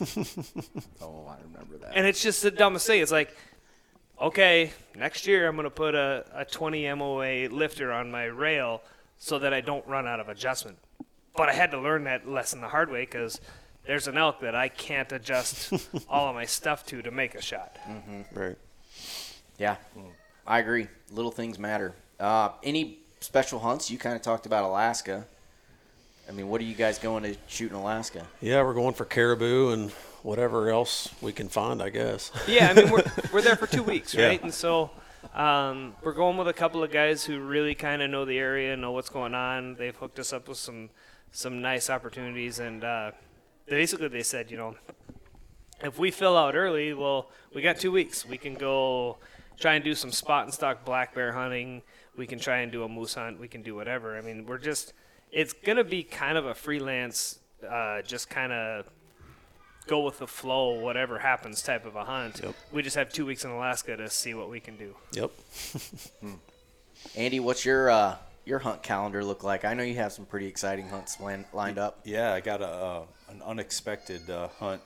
oh, 1.00 1.26
I 1.26 1.36
remember 1.42 1.78
that. 1.78 1.92
And 1.94 2.06
it's 2.06 2.22
just 2.22 2.42
the 2.42 2.50
dumbest 2.50 2.86
thing. 2.86 3.00
It's 3.00 3.12
like, 3.12 3.34
okay, 4.20 4.72
next 4.94 5.26
year 5.26 5.48
I'm 5.48 5.56
going 5.56 5.64
to 5.64 5.70
put 5.70 5.94
a, 5.94 6.24
a 6.34 6.44
20 6.44 6.92
MOA 6.94 7.48
lifter 7.48 7.90
on 7.92 8.10
my 8.10 8.24
rail 8.24 8.82
so 9.16 9.38
that 9.38 9.54
I 9.54 9.60
don't 9.60 9.86
run 9.86 10.06
out 10.06 10.20
of 10.20 10.28
adjustment. 10.28 10.78
But 11.36 11.48
I 11.48 11.52
had 11.52 11.70
to 11.70 11.80
learn 11.80 12.04
that 12.04 12.28
lesson 12.28 12.60
the 12.60 12.68
hard 12.68 12.90
way 12.90 13.02
because 13.02 13.40
there's 13.86 14.08
an 14.08 14.18
elk 14.18 14.40
that 14.40 14.54
I 14.54 14.68
can't 14.68 15.10
adjust 15.12 15.72
all 16.08 16.28
of 16.28 16.34
my 16.34 16.44
stuff 16.44 16.84
to 16.86 17.02
to 17.02 17.10
make 17.10 17.34
a 17.34 17.42
shot. 17.42 17.78
Mm-hmm. 17.88 18.38
right. 18.38 18.58
Yeah, 19.58 19.76
I 20.46 20.58
agree. 20.58 20.88
Little 21.10 21.30
things 21.30 21.58
matter. 21.58 21.94
Uh, 22.20 22.50
any 22.62 22.98
special 23.20 23.58
hunts? 23.58 23.90
You 23.90 23.98
kind 23.98 24.14
of 24.14 24.22
talked 24.22 24.46
about 24.46 24.64
Alaska. 24.64 25.24
I 26.28 26.32
mean, 26.32 26.48
what 26.48 26.60
are 26.60 26.64
you 26.64 26.74
guys 26.74 26.98
going 26.98 27.22
to 27.24 27.34
shoot 27.48 27.70
in 27.70 27.76
Alaska? 27.76 28.26
Yeah, 28.40 28.62
we're 28.62 28.74
going 28.74 28.94
for 28.94 29.04
caribou 29.04 29.70
and 29.70 29.90
whatever 30.22 30.70
else 30.70 31.08
we 31.20 31.32
can 31.32 31.48
find, 31.48 31.82
I 31.82 31.88
guess. 31.88 32.30
Yeah, 32.46 32.68
I 32.70 32.74
mean 32.74 32.90
we're 32.90 33.02
we're 33.32 33.42
there 33.42 33.56
for 33.56 33.66
two 33.66 33.82
weeks, 33.94 34.14
Yeah. 34.14 34.26
right? 34.28 34.42
And 34.42 34.52
so 34.54 34.90
um, 35.34 35.94
we're 36.02 36.12
going 36.12 36.36
with 36.36 36.46
a 36.48 36.52
couple 36.52 36.82
of 36.84 36.92
guys 36.92 37.24
who 37.24 37.40
really 37.40 37.74
kind 37.74 38.00
of 38.02 38.10
know 38.10 38.24
the 38.24 38.38
area, 38.38 38.76
know 38.76 38.92
what's 38.92 39.08
going 39.08 39.34
on. 39.34 39.74
They've 39.76 39.96
hooked 39.96 40.18
us 40.18 40.32
up 40.32 40.46
with 40.48 40.58
some 40.58 40.90
some 41.32 41.62
nice 41.62 41.88
opportunities, 41.90 42.58
and 42.58 42.84
uh, 42.84 43.12
basically 43.66 44.08
they 44.08 44.22
said, 44.22 44.50
you 44.50 44.56
know, 44.56 44.74
if 45.82 45.98
we 45.98 46.10
fill 46.10 46.36
out 46.36 46.54
early, 46.54 46.92
well, 46.92 47.30
we 47.54 47.62
got 47.62 47.78
two 47.78 47.92
weeks. 47.92 48.26
We 48.26 48.36
can 48.36 48.54
go 48.54 49.16
try 49.58 49.74
and 49.74 49.84
do 49.84 49.94
some 49.94 50.10
spot 50.12 50.44
and 50.44 50.52
stalk 50.54 50.84
black 50.84 51.14
bear 51.14 51.32
hunting. 51.32 51.82
We 52.16 52.26
can 52.26 52.38
try 52.38 52.58
and 52.58 52.70
do 52.70 52.82
a 52.84 52.88
moose 52.88 53.14
hunt. 53.14 53.38
We 53.40 53.48
can 53.48 53.62
do 53.62 53.74
whatever. 53.74 54.16
I 54.16 54.20
mean, 54.20 54.46
we're 54.46 54.58
just 54.58 54.92
it's 55.30 55.52
gonna 55.52 55.84
be 55.84 56.02
kind 56.02 56.36
of 56.36 56.46
a 56.46 56.54
freelance, 56.54 57.38
uh, 57.68 58.02
just 58.02 58.28
kind 58.28 58.52
of 58.52 58.90
go 59.86 60.00
with 60.00 60.18
the 60.18 60.26
flow, 60.26 60.80
whatever 60.80 61.18
happens 61.18 61.62
type 61.62 61.86
of 61.86 61.96
a 61.96 62.04
hunt. 62.04 62.40
Yep. 62.42 62.54
We 62.72 62.82
just 62.82 62.96
have 62.96 63.12
two 63.12 63.26
weeks 63.26 63.44
in 63.44 63.50
Alaska 63.50 63.96
to 63.96 64.10
see 64.10 64.34
what 64.34 64.50
we 64.50 64.60
can 64.60 64.76
do. 64.76 64.94
Yep. 65.12 65.30
Andy, 67.16 67.40
what's 67.40 67.64
your 67.64 67.90
uh, 67.90 68.16
your 68.44 68.58
hunt 68.58 68.82
calendar 68.82 69.24
look 69.24 69.42
like? 69.42 69.64
I 69.64 69.74
know 69.74 69.82
you 69.82 69.96
have 69.96 70.12
some 70.12 70.26
pretty 70.26 70.46
exciting 70.46 70.88
hunts 70.88 71.16
plan- 71.16 71.46
lined 71.52 71.78
up. 71.78 72.00
Yeah, 72.04 72.32
I 72.32 72.40
got 72.40 72.60
a 72.60 72.66
uh, 72.66 73.02
an 73.30 73.42
unexpected 73.42 74.28
uh, 74.28 74.48
hunt. 74.58 74.82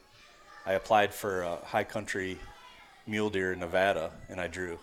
I 0.66 0.74
applied 0.74 1.12
for 1.12 1.44
uh, 1.44 1.56
high 1.64 1.84
country 1.84 2.38
mule 3.06 3.30
deer 3.30 3.52
in 3.52 3.60
Nevada, 3.60 4.10
and 4.28 4.40
I 4.40 4.46
drew. 4.46 4.78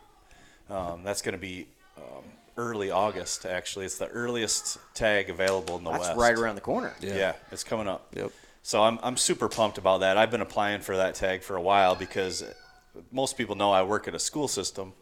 Um, 0.69 1.03
that's 1.03 1.21
going 1.21 1.33
to 1.33 1.41
be 1.41 1.67
um, 2.01 2.23
early 2.57 2.91
August. 2.91 3.45
Actually, 3.45 3.85
it's 3.85 3.97
the 3.97 4.07
earliest 4.07 4.77
tag 4.93 5.29
available 5.29 5.77
in 5.77 5.83
the 5.83 5.89
West. 5.89 6.03
That's 6.03 6.17
West. 6.17 6.29
right 6.29 6.37
around 6.37 6.55
the 6.55 6.61
corner. 6.61 6.93
Yeah. 6.99 7.33
it's 7.51 7.63
coming 7.63 7.87
up. 7.87 8.07
Yep. 8.15 8.31
So 8.63 8.83
I'm 8.83 8.99
I'm 9.01 9.17
super 9.17 9.49
pumped 9.49 9.77
about 9.77 10.01
that. 10.01 10.17
I've 10.17 10.31
been 10.31 10.41
applying 10.41 10.81
for 10.81 10.97
that 10.97 11.15
tag 11.15 11.41
for 11.41 11.55
a 11.55 11.61
while 11.61 11.95
because 11.95 12.43
most 13.11 13.37
people 13.37 13.55
know 13.55 13.71
I 13.71 13.83
work 13.83 14.07
at 14.07 14.13
a 14.15 14.19
school 14.19 14.47
system. 14.47 14.93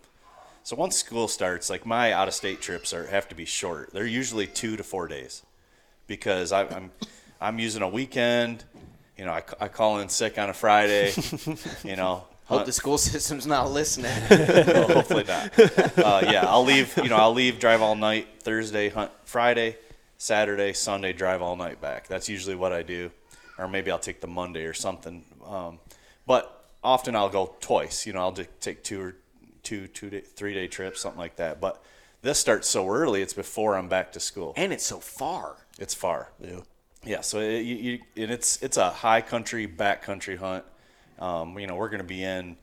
So 0.63 0.75
once 0.75 0.97
school 0.97 1.27
starts, 1.27 1.69
like 1.69 1.85
my 1.85 2.13
out 2.13 2.27
of 2.27 2.33
state 2.33 2.61
trips 2.61 2.93
are 2.93 3.07
have 3.07 3.27
to 3.29 3.35
be 3.35 3.45
short. 3.45 3.91
They're 3.91 4.05
usually 4.05 4.47
two 4.47 4.77
to 4.77 4.83
four 4.83 5.07
days 5.07 5.43
because 6.07 6.51
I, 6.51 6.65
I'm 6.67 6.91
I'm 7.41 7.59
using 7.59 7.81
a 7.81 7.89
weekend. 7.89 8.63
You 9.17 9.25
know, 9.25 9.31
I, 9.31 9.43
I 9.59 9.67
call 9.67 9.99
in 9.99 10.07
sick 10.09 10.37
on 10.37 10.49
a 10.49 10.53
Friday. 10.53 11.11
you 11.83 11.95
know, 11.97 12.25
Hope 12.49 12.65
the 12.65 12.71
school 12.71 12.97
system's 13.13 13.47
not 13.47 13.71
listening. 13.71 14.11
well, 14.29 14.87
hopefully 14.87 15.23
not. 15.23 15.57
Uh, 15.97 16.21
yeah, 16.31 16.45
I'll 16.47 16.65
leave. 16.65 16.95
You 16.97 17.09
know, 17.09 17.15
I'll 17.15 17.33
leave, 17.33 17.59
drive 17.59 17.81
all 17.81 17.95
night 17.95 18.27
Thursday, 18.41 18.89
hunt 18.89 19.11
Friday, 19.23 19.77
Saturday, 20.17 20.73
Sunday, 20.73 21.13
drive 21.13 21.41
all 21.41 21.55
night 21.55 21.79
back. 21.79 22.07
That's 22.07 22.27
usually 22.27 22.55
what 22.55 22.73
I 22.73 22.81
do, 22.81 23.11
or 23.57 23.67
maybe 23.67 23.91
I'll 23.91 23.99
take 23.99 24.19
the 24.19 24.27
Monday 24.27 24.65
or 24.65 24.73
something. 24.73 25.23
Um, 25.45 25.79
but 26.25 26.65
often 26.83 27.15
I'll 27.15 27.29
go 27.29 27.55
twice. 27.61 28.05
You 28.05 28.13
know, 28.13 28.19
I'll 28.19 28.37
take 28.59 28.83
two 28.83 28.99
or 29.01 29.15
two, 29.63 29.87
two, 29.87 30.09
day, 30.09 30.21
three 30.21 30.53
day 30.53 30.67
trips, 30.67 31.01
something 31.01 31.19
like 31.19 31.35
that. 31.35 31.61
But 31.61 31.81
this 32.21 32.39
starts 32.39 32.67
so 32.67 32.89
early; 32.89 33.21
it's 33.21 33.33
before 33.33 33.77
I'm 33.77 33.87
back 33.87 34.11
to 34.13 34.19
school. 34.19 34.53
and 34.57 34.73
it's 34.73 34.85
so 34.85 34.99
far. 34.99 35.55
It's 35.77 35.93
far. 35.93 36.31
Yeah. 36.41 36.61
Yeah, 37.05 37.21
so 37.21 37.39
it, 37.39 37.61
you, 37.61 37.75
you, 37.75 37.99
and 38.17 38.29
it's 38.31 38.61
it's 38.61 38.75
a 38.75 38.89
high 38.89 39.21
country, 39.21 39.65
back 39.65 40.01
country 40.01 40.35
hunt. 40.35 40.65
Um, 41.19 41.57
you 41.59 41.67
know, 41.67 41.75
we're 41.75 41.89
going 41.89 41.99
to 42.01 42.03
be 42.07 42.23
in 42.23 42.57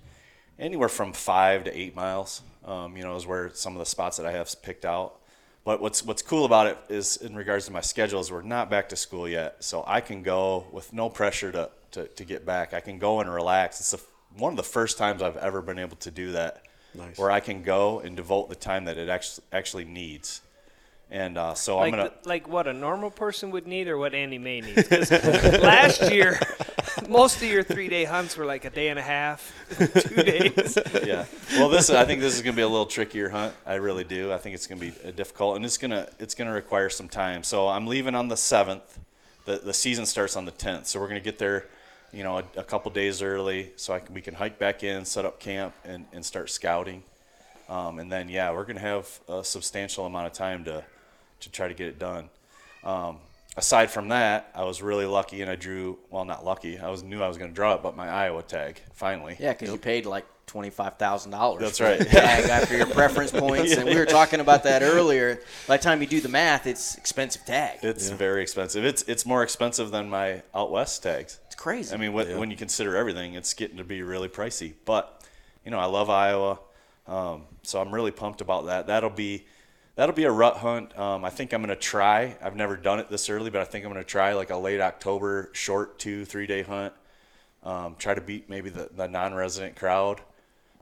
anywhere 0.58 0.88
from 0.88 1.12
five 1.12 1.64
to 1.64 1.78
eight 1.78 1.94
miles. 1.94 2.42
Um, 2.64 2.96
you 2.96 3.02
know, 3.04 3.14
is 3.16 3.26
where 3.26 3.50
some 3.54 3.74
of 3.74 3.78
the 3.78 3.86
spots 3.86 4.16
that 4.16 4.26
I 4.26 4.32
have 4.32 4.50
picked 4.62 4.84
out. 4.84 5.20
But 5.64 5.80
what's 5.80 6.02
what's 6.04 6.22
cool 6.22 6.44
about 6.44 6.66
it 6.68 6.78
is, 6.88 7.16
in 7.16 7.34
regards 7.34 7.66
to 7.66 7.72
my 7.72 7.80
schedule, 7.80 8.20
is 8.20 8.30
we're 8.30 8.42
not 8.42 8.70
back 8.70 8.88
to 8.90 8.96
school 8.96 9.28
yet, 9.28 9.56
so 9.64 9.82
I 9.86 10.00
can 10.00 10.22
go 10.22 10.66
with 10.72 10.92
no 10.92 11.08
pressure 11.08 11.50
to 11.52 11.70
to, 11.92 12.06
to 12.06 12.24
get 12.24 12.44
back. 12.46 12.72
I 12.74 12.80
can 12.80 12.98
go 12.98 13.20
and 13.20 13.32
relax. 13.32 13.80
It's 13.80 13.90
the, 13.92 14.00
one 14.38 14.52
of 14.52 14.56
the 14.56 14.62
first 14.62 14.96
times 14.98 15.22
I've 15.22 15.36
ever 15.36 15.62
been 15.62 15.78
able 15.78 15.96
to 15.98 16.10
do 16.10 16.32
that, 16.32 16.62
Nice. 16.94 17.18
where 17.18 17.30
I 17.30 17.40
can 17.40 17.62
go 17.62 18.00
and 18.00 18.16
devote 18.16 18.48
the 18.48 18.54
time 18.54 18.84
that 18.84 18.96
it 18.98 19.08
actually 19.08 19.44
actually 19.52 19.84
needs. 19.86 20.40
And 21.10 21.36
uh, 21.38 21.54
so 21.54 21.76
Like, 21.78 21.92
I'm 21.94 21.98
gonna. 21.98 22.12
the- 22.22 22.28
like 22.28 22.48
what 22.48 22.66
a 22.68 22.72
normal 22.72 23.10
person 23.10 23.50
would 23.52 23.66
need 23.66 23.86
or 23.88 23.96
what 23.98 24.14
Andy 24.14 24.38
May 24.38 24.60
needs. 24.60 24.86
'Cause 24.88 25.10
last 25.62 26.10
year, 26.12 26.38
most 27.08 27.36
of 27.36 27.44
your 27.44 27.62
three 27.62 27.88
day 27.88 28.04
hunts 28.04 28.36
were 28.36 28.44
like 28.44 28.64
a 28.64 28.70
day 28.70 28.88
and 28.88 28.98
a 28.98 29.02
half, 29.02 29.52
two 29.78 30.22
days. 30.22 30.78
yeah. 31.04 31.26
Well, 31.52 31.68
this 31.68 31.90
I 31.90 32.04
think 32.04 32.20
this 32.20 32.34
is 32.34 32.42
going 32.42 32.54
to 32.54 32.56
be 32.56 32.62
a 32.62 32.68
little 32.68 32.86
trickier 32.86 33.28
hunt. 33.28 33.54
I 33.64 33.74
really 33.74 34.04
do. 34.04 34.32
I 34.32 34.38
think 34.38 34.54
it's 34.54 34.66
going 34.66 34.80
to 34.80 34.90
be 34.90 35.08
uh, 35.08 35.10
difficult, 35.12 35.56
and 35.56 35.64
it's 35.64 35.78
gonna 35.78 36.08
it's 36.18 36.34
to 36.34 36.44
require 36.44 36.88
some 36.88 37.08
time. 37.08 37.42
So 37.42 37.68
I'm 37.68 37.86
leaving 37.86 38.14
on 38.14 38.28
the 38.28 38.36
seventh. 38.36 38.98
The 39.44 39.58
the 39.58 39.74
season 39.74 40.06
starts 40.06 40.36
on 40.36 40.44
the 40.44 40.50
tenth, 40.50 40.86
so 40.86 41.00
we're 41.00 41.08
going 41.08 41.20
to 41.20 41.24
get 41.24 41.38
there, 41.38 41.66
you 42.12 42.22
know, 42.22 42.38
a, 42.38 42.44
a 42.56 42.64
couple 42.64 42.90
days 42.90 43.22
early, 43.22 43.72
so 43.76 43.92
I 43.94 44.00
can, 44.00 44.14
we 44.14 44.20
can 44.20 44.34
hike 44.34 44.58
back 44.58 44.82
in, 44.82 45.04
set 45.04 45.24
up 45.24 45.38
camp, 45.38 45.74
and, 45.84 46.06
and 46.12 46.24
start 46.24 46.50
scouting. 46.50 47.02
Um, 47.68 47.98
and 47.98 48.10
then 48.10 48.28
yeah, 48.28 48.52
we're 48.52 48.64
going 48.64 48.76
to 48.76 48.82
have 48.82 49.20
a 49.28 49.44
substantial 49.44 50.06
amount 50.06 50.26
of 50.26 50.32
time 50.32 50.64
to 50.64 50.84
to 51.40 51.50
try 51.50 51.68
to 51.68 51.74
get 51.74 51.88
it 51.88 51.98
done. 51.98 52.28
Um, 52.82 53.18
aside 53.56 53.90
from 53.90 54.08
that, 54.08 54.50
I 54.54 54.64
was 54.64 54.82
really 54.82 55.06
lucky, 55.06 55.42
and 55.42 55.50
I 55.50 55.56
drew 55.56 55.98
well, 56.10 56.24
not 56.24 56.44
lucky. 56.44 56.78
I 56.78 56.90
was 56.90 57.02
knew 57.02 57.22
I 57.22 57.28
was 57.28 57.38
going 57.38 57.50
to 57.50 57.54
draw 57.54 57.74
it, 57.74 57.82
but 57.82 57.96
my 57.96 58.08
Iowa 58.08 58.42
tag 58.42 58.80
finally. 58.92 59.36
Yeah, 59.38 59.52
because 59.52 59.70
you 59.70 59.78
paid 59.78 60.06
like 60.06 60.24
twenty 60.46 60.70
five 60.70 60.96
thousand 60.96 61.32
dollars. 61.32 61.60
That's 61.60 61.80
right. 61.80 62.00
Tag 62.00 62.44
after 62.50 62.76
your 62.76 62.86
preference 62.86 63.32
points, 63.32 63.76
and 63.76 63.88
we 63.88 63.96
were 63.96 64.06
talking 64.06 64.40
about 64.40 64.62
that 64.64 64.82
earlier. 64.82 65.40
By 65.66 65.76
the 65.76 65.82
time 65.82 66.00
you 66.00 66.06
do 66.06 66.20
the 66.20 66.28
math, 66.28 66.66
it's 66.66 66.96
expensive 66.96 67.44
tag. 67.44 67.78
It's 67.82 68.08
very 68.10 68.42
expensive. 68.42 68.84
It's 68.84 69.02
it's 69.02 69.26
more 69.26 69.42
expensive 69.42 69.90
than 69.90 70.08
my 70.08 70.42
out 70.54 70.70
west 70.70 71.02
tags. 71.02 71.40
It's 71.46 71.54
crazy. 71.54 71.94
I 71.94 71.98
mean, 71.98 72.12
when, 72.12 72.38
when 72.38 72.50
you 72.50 72.56
consider 72.56 72.96
everything, 72.96 73.34
it's 73.34 73.54
getting 73.54 73.78
to 73.78 73.84
be 73.84 74.02
really 74.02 74.28
pricey. 74.28 74.74
But 74.84 75.24
you 75.64 75.70
know, 75.70 75.78
I 75.78 75.86
love 75.86 76.10
Iowa, 76.10 76.60
um, 77.06 77.44
so 77.62 77.80
I'm 77.80 77.92
really 77.92 78.12
pumped 78.12 78.40
about 78.40 78.66
that. 78.66 78.86
That'll 78.86 79.10
be 79.10 79.46
that'll 79.96 80.14
be 80.14 80.24
a 80.24 80.30
rut 80.30 80.58
hunt. 80.58 80.96
Um, 80.96 81.24
I 81.24 81.30
think 81.30 81.52
I'm 81.52 81.60
going 81.60 81.74
to 81.74 81.80
try. 81.80 82.36
I've 82.40 82.54
never 82.54 82.76
done 82.76 83.00
it 83.00 83.10
this 83.10 83.28
early, 83.28 83.50
but 83.50 83.60
I 83.60 83.64
think 83.64 83.84
I'm 83.84 83.92
going 83.92 84.02
to 84.02 84.08
try 84.08 84.34
like 84.34 84.50
a 84.50 84.56
late 84.56 84.80
October 84.80 85.50
short 85.52 85.98
two 85.98 86.24
three 86.24 86.46
day 86.46 86.62
hunt. 86.62 86.94
Um, 87.64 87.96
try 87.98 88.14
to 88.14 88.20
beat 88.20 88.48
maybe 88.48 88.70
the, 88.70 88.88
the 88.94 89.08
non-resident 89.08 89.74
crowd. 89.74 90.20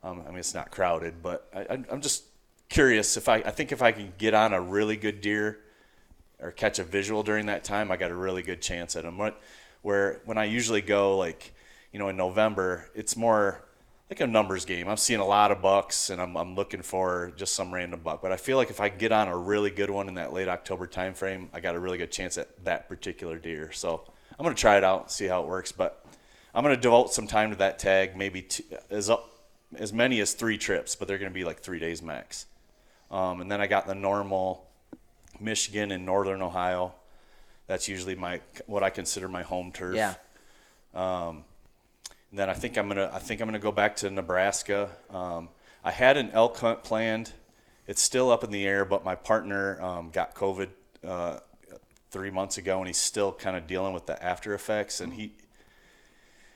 Um, 0.03 0.23
I 0.27 0.31
mean, 0.31 0.41
it's 0.41 0.53
not 0.53 0.71
crowded, 0.71 1.23
but 1.23 1.49
I, 1.57 1.83
I'm 1.91 2.03
just 2.03 2.25
curious 2.69 3.17
if 3.17 3.29
I 3.29 3.37
I 3.37 3.51
think 3.51 3.73
if 3.73 3.81
I 3.81 3.93
can 3.93 4.13
get 4.19 4.35
on 4.35 4.53
a 4.53 4.61
really 4.61 4.97
good 4.97 5.23
deer 5.23 5.61
or 6.41 6.51
catch 6.51 6.79
a 6.79 6.85
visual 6.85 7.23
during 7.23 7.47
that 7.47 7.65
time, 7.65 7.91
I 7.91 7.97
got 7.97 8.11
a 8.11 8.15
really 8.15 8.43
good 8.43 8.61
chance 8.61 8.97
at 8.97 9.05
them. 9.05 9.17
What, 9.17 9.41
where 9.81 10.21
when 10.27 10.37
I 10.37 10.45
usually 10.45 10.83
go, 10.83 11.17
like, 11.17 11.55
you 11.93 11.99
know, 11.99 12.09
in 12.09 12.17
November, 12.17 12.91
it's 12.95 13.17
more 13.17 13.64
like 14.11 14.21
a 14.21 14.27
numbers 14.27 14.65
game. 14.65 14.89
I'm 14.89 14.97
seeing 14.97 15.21
a 15.21 15.27
lot 15.27 15.51
of 15.51 15.63
bucks, 15.63 16.11
and 16.11 16.21
I'm, 16.21 16.37
I'm 16.37 16.55
looking 16.55 16.83
for 16.83 17.33
just 17.37 17.55
some 17.55 17.73
random 17.73 18.01
buck. 18.01 18.21
But 18.21 18.33
I 18.33 18.37
feel 18.37 18.57
like 18.57 18.71
if 18.71 18.81
I 18.81 18.89
get 18.89 19.13
on 19.13 19.29
a 19.29 19.37
really 19.37 19.71
good 19.71 19.91
one 19.91 20.09
in 20.09 20.15
that 20.15 20.33
late 20.33 20.49
October 20.49 20.87
time 20.87 21.15
frame, 21.15 21.49
I 21.55 21.61
got 21.61 21.75
a 21.75 21.81
really 21.81 21.99
good 21.99 22.13
chance 22.13 22.37
at 22.37 22.65
that 22.65 22.89
particular 22.89 23.39
deer. 23.39 23.73
So 23.73 24.05
I'm 24.39 24.45
gonna 24.45 24.55
try 24.55 24.77
it 24.77 24.85
out, 24.85 25.03
and 25.03 25.11
see 25.11 25.27
how 25.27 25.43
it 25.43 25.49
works. 25.49 25.73
But 25.73 26.05
I'm 26.55 26.63
gonna 26.63 26.77
devote 26.77 27.13
some 27.13 27.27
time 27.27 27.51
to 27.51 27.57
that 27.57 27.79
tag, 27.79 28.17
maybe 28.17 28.43
two, 28.43 28.65
as 28.91 29.09
up 29.09 29.31
as 29.77 29.93
many 29.93 30.21
as 30.21 30.35
three 30.35 30.59
trips, 30.59 30.95
but 30.95 31.09
they're 31.09 31.19
gonna 31.19 31.31
be 31.31 31.45
like 31.45 31.61
three 31.61 31.79
days 31.79 32.03
max. 32.03 32.47
Um, 33.11 33.41
and 33.41 33.51
then 33.51 33.61
I 33.61 33.67
got 33.67 33.87
the 33.87 33.95
normal 33.95 34.67
Michigan 35.41 35.91
and 35.91 36.05
Northern 36.05 36.43
Ohio. 36.43 36.95
That's 37.67 37.89
usually 37.89 38.15
my 38.15 38.41
what 38.67 38.83
I 38.83 38.91
consider 38.91 39.29
my 39.29 39.43
home 39.43 39.73
turf. 39.73 39.97
yeah. 39.97 40.15
And 42.35 42.39
then 42.41 42.51
I 42.51 42.55
think 42.55 42.77
I'm 42.77 42.89
gonna 42.89 43.09
I 43.13 43.21
think 43.21 43.41
I'm 43.41 43.47
gonna 43.47 43.61
go 43.61 43.71
back 43.71 43.95
to 43.99 44.11
Nebraska. 44.11 44.91
Um, 45.09 45.51
I 45.85 45.93
had 45.93 46.17
an 46.17 46.33
elk 46.33 46.59
hunt 46.59 46.83
planned. 46.83 47.31
It's 47.87 48.03
still 48.03 48.29
up 48.29 48.43
in 48.43 48.51
the 48.51 48.67
air, 48.67 48.85
but 48.85 49.05
my 49.05 49.15
partner 49.15 49.81
um, 49.81 50.11
got 50.11 50.35
COVID 50.35 50.71
uh, 51.07 51.39
three 52.11 52.33
months 52.33 52.59
ago, 52.59 52.79
and 52.79 52.89
he's 52.89 52.99
still 52.99 53.31
kind 53.31 53.57
of 53.57 53.69
dealing 53.69 53.95
with 53.95 54.07
the 54.07 54.21
after 54.21 54.53
effects. 54.53 55.01
And 55.01 55.13
he, 55.13 55.31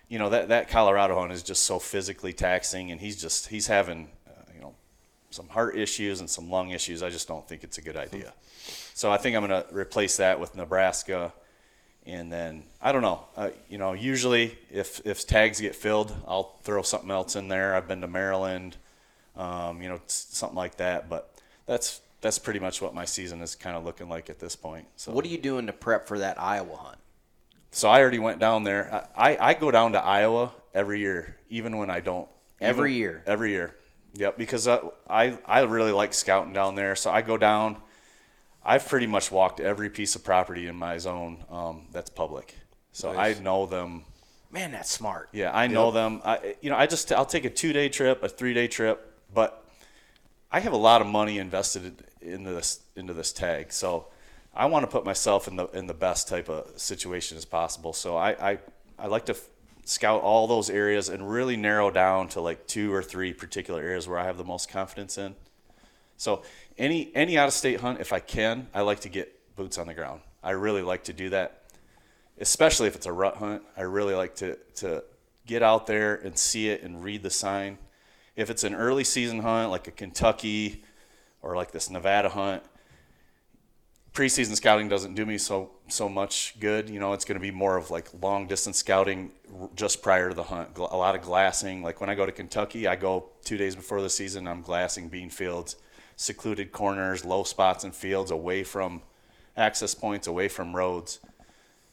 you 0.09 0.19
know, 0.19 0.29
that 0.31 0.49
that 0.49 0.69
Colorado 0.69 1.17
hunt 1.17 1.31
is 1.31 1.45
just 1.45 1.63
so 1.63 1.79
physically 1.79 2.33
taxing, 2.33 2.91
and 2.91 3.01
he's 3.01 3.23
just 3.23 3.47
he's 3.47 3.69
having 3.69 4.09
uh, 4.27 4.51
you 4.53 4.61
know 4.61 4.75
some 5.31 5.47
heart 5.47 5.77
issues 5.77 6.19
and 6.19 6.29
some 6.29 6.51
lung 6.51 6.71
issues. 6.71 7.05
I 7.05 7.09
just 7.09 7.29
don't 7.29 7.47
think 7.47 7.63
it's 7.63 7.79
a 7.79 7.83
good 7.83 7.97
idea. 7.97 8.33
So 8.95 9.13
I 9.13 9.17
think 9.17 9.37
I'm 9.37 9.47
to 9.47 9.65
replace 9.71 10.17
that 10.17 10.41
with 10.41 10.57
Nebraska, 10.57 11.33
and 12.09 12.33
then 12.33 12.65
I 12.81 12.91
don't 12.93 13.03
know. 13.03 13.25
Uh, 13.37 13.51
you 13.69 13.79
know, 13.79 13.93
usually 13.93 14.57
if 14.71 15.01
if 15.07 15.27
tags 15.27 15.61
get 15.61 15.77
filled, 15.77 16.13
I'll 16.27 16.59
throw 16.63 16.83
something 16.83 17.11
else 17.11 17.37
in 17.37 17.49
there. 17.49 17.75
I've 17.75 17.87
been 17.87 18.01
to 18.01 18.09
Maryland, 18.09 18.77
um, 19.37 19.83
you 19.83 19.89
know, 19.89 20.01
something 20.07 20.57
like 20.57 20.79
that. 20.79 21.09
But 21.09 21.33
that's 21.67 22.01
that's 22.21 22.39
pretty 22.39 22.59
much 22.61 22.81
what 22.83 22.95
my 22.95 23.05
season 23.05 23.43
is 23.43 23.55
kind 23.55 23.77
of 23.77 23.85
looking 23.85 24.09
like 24.09 24.29
at 24.31 24.39
this 24.41 24.57
point. 24.57 24.87
So 24.97 25.13
What 25.13 25.25
are 25.25 25.29
you 25.29 25.39
doing 25.39 25.67
to 25.67 25.73
prep 25.73 26.09
for 26.09 26.19
that 26.19 26.41
Iowa 26.41 26.77
hunt? 26.77 26.99
so 27.71 27.89
I 27.89 28.01
already 28.01 28.19
went 28.19 28.39
down 28.41 28.65
there. 28.65 29.07
I, 29.15 29.33
I, 29.33 29.49
I 29.51 29.55
go 29.55 29.71
down 29.71 29.93
to 29.93 30.03
Iowa 30.03 30.53
every 30.75 31.01
year, 31.01 31.37
even 31.51 31.77
when 31.77 31.91
I 31.91 32.01
don't. 32.01 32.27
Every 32.61 32.93
even- 32.93 33.01
year? 33.01 33.23
Every 33.27 33.51
year. 33.51 33.75
Yep, 34.15 34.39
because 34.39 34.67
I, 34.67 34.81
I 35.09 35.39
I 35.47 35.61
really 35.65 35.93
like 35.93 36.15
scouting 36.15 36.55
down 36.55 36.75
there. 36.75 36.97
So 36.97 37.11
I 37.11 37.21
go 37.23 37.37
down. 37.37 37.77
I've 38.65 38.87
pretty 38.87 39.07
much 39.07 39.31
walked 39.31 39.61
every 39.61 39.91
piece 39.91 40.15
of 40.15 40.25
property 40.25 40.67
in 40.67 40.77
my 40.77 40.99
zone 40.99 41.45
um, 41.51 41.87
that's 41.93 42.11
public. 42.11 42.55
So 42.93 43.11
I 43.11 43.35
know 43.35 43.67
them. 43.67 44.05
Man, 44.51 44.73
that's 44.73 44.91
smart. 44.91 45.29
Yeah, 45.33 45.51
I 45.55 45.67
know 45.67 45.91
them. 45.91 46.21
I 46.25 46.57
you 46.61 46.71
know 46.71 46.77
I 46.77 46.87
just 46.87 47.13
I'll 47.13 47.27
take 47.27 47.45
a 47.45 47.51
two 47.51 47.73
day 47.73 47.89
trip, 47.89 48.23
a 48.23 48.29
three 48.29 48.55
day 48.55 48.67
trip, 48.67 49.15
but 49.33 49.65
I 50.51 50.61
have 50.61 50.73
a 50.73 50.79
lot 50.79 51.01
of 51.01 51.07
money 51.07 51.39
invested 51.39 52.03
into 52.21 52.51
this 52.51 52.81
into 52.97 53.13
this 53.13 53.33
tag, 53.33 53.73
so 53.73 54.07
I 54.55 54.67
want 54.67 54.85
to 54.85 54.91
put 54.91 55.05
myself 55.05 55.49
in 55.49 55.57
the 55.57 55.67
in 55.69 55.87
the 55.87 55.95
best 55.95 56.29
type 56.29 56.49
of 56.49 56.79
situation 56.79 57.37
as 57.37 57.45
possible. 57.45 57.93
So 57.93 58.17
I 58.17 58.53
I, 58.53 58.59
I 58.99 59.07
like 59.07 59.27
to 59.27 59.33
f- 59.33 59.47
scout 59.85 60.23
all 60.23 60.47
those 60.47 60.71
areas 60.71 61.09
and 61.09 61.31
really 61.31 61.57
narrow 61.57 61.91
down 61.91 62.29
to 62.29 62.41
like 62.41 62.67
two 62.67 62.93
or 62.93 63.03
three 63.03 63.33
particular 63.33 63.83
areas 63.83 64.09
where 64.09 64.19
I 64.19 64.25
have 64.25 64.39
the 64.39 64.45
most 64.45 64.69
confidence 64.71 65.19
in. 65.19 65.37
So 66.17 66.43
any 66.79 67.11
any 67.15 67.37
out 67.37 67.49
of 67.49 67.55
state 67.55 67.81
hunt, 67.81 68.01
if 68.01 68.13
I 68.13 68.21
can, 68.21 68.69
I 68.75 68.83
like 68.83 69.01
to 69.01 69.09
get 69.09 69.57
boots 69.57 69.79
on 69.79 69.87
the 69.87 69.95
ground. 69.95 70.21
I 70.43 70.51
really 70.51 70.83
like 70.83 71.05
to 71.05 71.13
do 71.13 71.31
that, 71.31 71.65
especially 72.39 72.87
if 72.89 72.95
it's 72.95 73.07
a 73.07 73.13
rut 73.13 73.37
hunt. 73.37 73.63
I 73.77 73.83
really 73.83 74.15
like 74.15 74.35
to 74.37 74.57
to 74.77 75.05
get 75.47 75.63
out 75.63 75.87
there 75.87 76.15
and 76.15 76.39
see 76.39 76.69
it 76.69 76.83
and 76.83 77.03
read 77.03 77.23
the 77.23 77.31
sign. 77.31 77.79
If 78.37 78.51
it's 78.51 78.65
an 78.65 78.75
early 78.75 79.05
season 79.05 79.41
hunt 79.41 79.71
like 79.71 79.89
a 79.89 79.91
Kentucky 79.91 80.85
or 81.43 81.57
like 81.57 81.73
this 81.73 81.91
Nevada 81.91 82.29
hunt, 82.29 82.63
preseason 84.13 84.57
scouting 84.57 84.89
doesn't 84.89 85.15
do 85.15 85.25
me 85.25 85.39
so 85.39 85.71
so 85.89 86.09
much 86.09 86.55
good. 86.61 86.91
You 86.91 87.01
know, 87.01 87.13
it's 87.13 87.25
going 87.25 87.39
to 87.39 87.43
be 87.43 87.51
more 87.51 87.77
of 87.77 87.91
like 87.91 88.09
long 88.21 88.47
distance 88.47 88.79
scouting 88.79 89.31
just 89.75 90.03
prior 90.03 90.29
to 90.29 90.35
the 90.35 90.45
hunt. 90.45 90.77
A 90.77 90.97
lot 90.97 91.15
of 91.15 91.23
glassing. 91.23 91.83
Like 91.83 92.01
when 92.01 92.11
I 92.11 92.15
go 92.15 92.27
to 92.27 92.33
Kentucky, 92.33 92.87
I 92.87 92.97
go 92.97 93.31
two 93.45 93.57
days 93.57 93.75
before 93.75 94.03
the 94.03 94.11
season. 94.11 94.47
I'm 94.47 94.63
glassing 94.63 95.09
bean 95.09 95.31
fields, 95.31 95.77
secluded 96.19 96.73
corners, 96.73 97.25
low 97.25 97.45
spots 97.45 97.85
and 97.85 97.95
fields, 97.95 98.33
away 98.33 98.65
from 98.65 99.01
access 99.57 99.95
points, 99.95 100.27
away 100.27 100.49
from 100.49 100.75
roads. 100.75 101.21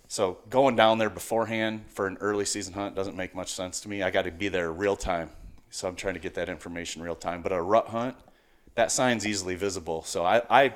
So 0.08 0.40
going 0.50 0.76
down 0.76 0.98
there 0.98 1.12
beforehand 1.12 1.86
for 1.90 2.08
an 2.08 2.18
early 2.20 2.44
season 2.44 2.74
hunt 2.74 2.96
doesn't 2.96 3.16
make 3.16 3.36
much 3.36 3.54
sense 3.54 3.80
to 3.82 3.90
me. 3.90 4.02
I 4.02 4.10
got 4.10 4.24
to 4.24 4.32
be 4.32 4.48
there 4.48 4.74
real 4.74 4.96
time. 4.96 5.30
So 5.70 5.88
I'm 5.88 5.96
trying 5.96 6.16
to 6.16 6.20
get 6.20 6.34
that 6.34 6.50
information 6.50 7.04
real 7.04 7.16
time. 7.16 7.44
But 7.44 7.52
a 7.52 7.62
rut 7.62 7.90
hunt, 7.90 8.16
that 8.74 8.92
sign's 8.92 9.28
easily 9.28 9.56
visible. 9.56 10.02
So 10.02 10.26
I, 10.26 10.42
I 10.50 10.74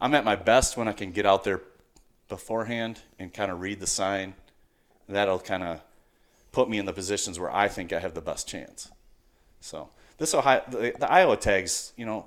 I'm 0.00 0.12
at 0.14 0.24
my 0.24 0.36
best 0.36 0.76
when 0.76 0.88
I 0.88 0.92
can 0.92 1.12
get 1.12 1.24
out 1.24 1.44
there 1.44 1.62
beforehand 2.28 3.00
and 3.20 3.32
kind 3.32 3.52
of 3.52 3.60
read 3.60 3.78
the 3.78 3.86
sign. 3.86 4.34
That'll 5.08 5.38
kind 5.38 5.62
of 5.62 5.80
put 6.50 6.68
me 6.68 6.78
in 6.78 6.86
the 6.86 6.92
positions 6.92 7.38
where 7.38 7.54
I 7.54 7.68
think 7.68 7.92
I 7.92 8.00
have 8.00 8.14
the 8.14 8.20
best 8.20 8.48
chance. 8.48 8.90
So 9.60 9.90
this 10.18 10.34
Ohio, 10.34 10.62
the, 10.68 10.92
the 10.98 11.10
Iowa 11.10 11.36
tags, 11.36 11.92
you 11.96 12.04
know, 12.04 12.26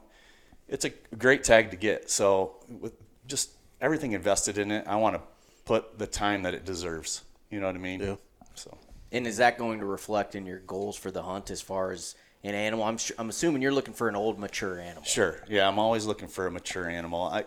it's 0.67 0.85
a 0.85 0.89
great 1.17 1.43
tag 1.43 1.71
to 1.71 1.77
get. 1.77 2.09
So 2.09 2.55
with 2.81 2.93
just 3.27 3.51
everything 3.81 4.13
invested 4.13 4.57
in 4.57 4.71
it, 4.71 4.85
I 4.87 4.95
want 4.95 5.15
to 5.15 5.21
put 5.65 5.97
the 5.99 6.07
time 6.07 6.43
that 6.43 6.53
it 6.53 6.65
deserves. 6.65 7.23
You 7.49 7.59
know 7.59 7.67
what 7.67 7.75
I 7.75 7.79
mean? 7.79 7.99
Yeah. 7.99 8.15
So 8.55 8.77
And 9.11 9.27
is 9.27 9.37
that 9.37 9.57
going 9.57 9.79
to 9.79 9.85
reflect 9.85 10.35
in 10.35 10.45
your 10.45 10.59
goals 10.59 10.95
for 10.97 11.11
the 11.11 11.23
hunt 11.23 11.51
as 11.51 11.61
far 11.61 11.91
as 11.91 12.15
an 12.43 12.55
animal? 12.55 12.85
I'm, 12.85 12.97
I'm 13.17 13.29
assuming 13.29 13.61
you're 13.61 13.71
looking 13.73 13.93
for 13.93 14.09
an 14.09 14.15
old, 14.15 14.39
mature 14.39 14.79
animal. 14.79 15.03
Sure. 15.03 15.41
Yeah, 15.47 15.67
I'm 15.67 15.79
always 15.79 16.05
looking 16.05 16.27
for 16.27 16.47
a 16.47 16.51
mature 16.51 16.89
animal. 16.89 17.23
I, 17.23 17.45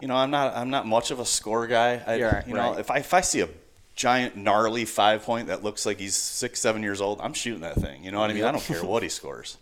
you 0.00 0.08
know, 0.08 0.16
I'm 0.16 0.30
not 0.30 0.54
I'm 0.56 0.70
not 0.70 0.86
much 0.86 1.10
of 1.10 1.20
a 1.20 1.24
score 1.24 1.66
guy. 1.66 2.02
I, 2.06 2.16
Yeah, 2.16 2.42
you 2.46 2.54
know, 2.54 2.72
right. 2.72 2.80
if 2.80 2.90
I 2.90 2.98
if 2.98 3.14
I 3.14 3.20
see 3.22 3.40
a 3.40 3.48
giant 3.94 4.36
gnarly 4.36 4.84
five 4.84 5.22
point 5.22 5.46
that 5.48 5.62
looks 5.62 5.86
like 5.86 5.98
he's 5.98 6.16
six 6.16 6.60
seven 6.60 6.82
years 6.82 7.00
old, 7.00 7.20
I'm 7.20 7.32
shooting 7.32 7.60
that 7.62 7.76
thing. 7.76 8.04
You 8.04 8.10
know 8.10 8.20
what 8.20 8.28
I 8.30 8.34
mean? 8.34 8.44
I 8.44 8.52
don't 8.52 8.62
care 8.62 8.84
what 8.84 9.02
he 9.02 9.08
scores. 9.08 9.56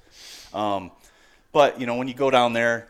Um, 0.53 0.91
but 1.53 1.81
you 1.81 1.87
know, 1.87 1.97
when 1.97 2.09
you 2.09 2.15
go 2.15 2.31
down 2.31 2.53
there, 2.53 2.89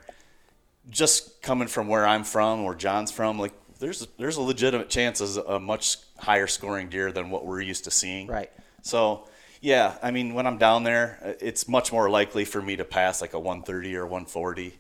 just 0.91 1.43
coming 1.43 1.69
from 1.69 1.89
where 1.89 2.07
I'm 2.07 2.25
from, 2.25 2.65
where 2.65 2.75
John's 2.75 3.11
from, 3.11 3.39
like 3.39 3.53
there's 3.79 4.07
there's 4.19 4.37
a 4.37 4.43
legitimate 4.43 4.89
chance 4.89 5.21
of 5.21 5.37
a 5.47 5.61
much 5.61 5.99
higher 6.19 6.47
scoring 6.47 6.89
deer 6.89 7.13
than 7.13 7.31
what 7.31 7.45
we're 7.45 7.61
used 7.61 7.85
to 7.85 7.91
seeing. 7.91 8.29
Right. 8.29 8.51
So, 8.83 9.29
yeah, 9.61 9.97
I 10.03 10.11
mean, 10.11 10.35
when 10.35 10.47
I'm 10.47 10.59
down 10.59 10.85
there, 10.85 11.37
it's 11.41 11.69
much 11.69 11.93
more 11.93 12.09
likely 12.09 12.45
for 12.45 12.63
me 12.63 12.77
to 12.77 12.85
pass 12.85 13.21
like 13.21 13.35
a 13.35 13.39
130 13.39 13.97
or 13.97 14.05
140, 14.05 14.75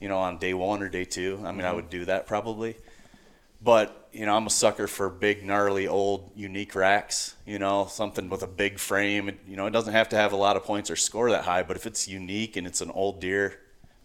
you 0.00 0.08
know, 0.08 0.18
on 0.18 0.38
day 0.38 0.54
one 0.54 0.82
or 0.82 0.88
day 0.88 1.04
two. 1.04 1.40
I 1.44 1.52
mean, 1.52 1.62
I 1.62 1.68
mm-hmm. 1.68 1.76
would 1.76 1.90
do 1.90 2.04
that 2.06 2.26
probably. 2.26 2.76
But, 3.60 4.08
you 4.12 4.24
know, 4.24 4.36
I'm 4.36 4.46
a 4.46 4.50
sucker 4.50 4.86
for 4.86 5.08
big, 5.08 5.44
gnarly, 5.44 5.88
old, 5.88 6.30
unique 6.36 6.74
racks, 6.74 7.34
you 7.44 7.58
know, 7.58 7.86
something 7.90 8.28
with 8.28 8.42
a 8.42 8.46
big 8.46 8.78
frame. 8.78 9.28
It- 9.30 9.40
You 9.48 9.56
know, 9.56 9.66
it 9.66 9.70
doesn't 9.72 9.92
have 9.92 10.08
to 10.10 10.16
have 10.16 10.32
a 10.32 10.36
lot 10.36 10.56
of 10.56 10.62
points 10.64 10.90
or 10.90 10.96
score 10.96 11.30
that 11.30 11.44
high, 11.44 11.62
but 11.64 11.76
if 11.76 11.84
it's 11.86 12.06
unique 12.06 12.56
and 12.56 12.66
it's 12.66 12.80
an 12.80 12.90
old 12.92 13.20
deer, 13.20 13.58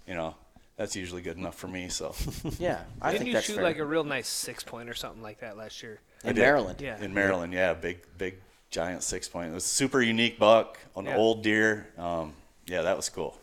you 0.07 0.15
know, 0.15 0.35
that's 0.75 0.95
usually 0.95 1.21
good 1.21 1.37
enough 1.37 1.53
for 1.55 1.67
me. 1.67 1.87
So, 1.89 2.15
Yeah, 2.59 2.81
I 2.99 3.11
Didn't 3.11 3.19
think 3.19 3.27
you 3.27 3.33
that's 3.33 3.45
shoot 3.45 3.55
fair. 3.55 3.63
like 3.63 3.77
a 3.77 3.85
real 3.85 4.03
nice 4.03 4.27
six 4.27 4.63
point 4.63 4.89
or 4.89 4.95
something 4.95 5.21
like 5.21 5.39
that 5.41 5.55
last 5.55 5.83
year? 5.83 5.99
in. 6.23 6.35
Maryland. 6.35 6.81
Yeah. 6.81 6.99
in 6.99 7.13
Maryland, 7.13 7.53
yeah, 7.53 7.73
big, 7.73 7.99
big, 8.17 8.35
giant 8.71 9.03
six 9.03 9.27
point. 9.29 9.51
It 9.51 9.53
was 9.53 9.65
a 9.65 9.67
super 9.67 10.01
unique 10.01 10.39
buck, 10.39 10.79
an 10.95 11.05
Yeah. 11.05 11.17
old 11.17 11.43
deer. 11.43 11.87
Um, 11.97 12.33
yeah, 12.65 12.81
that 12.81 12.95
was 12.97 13.09
cool. 13.09 13.37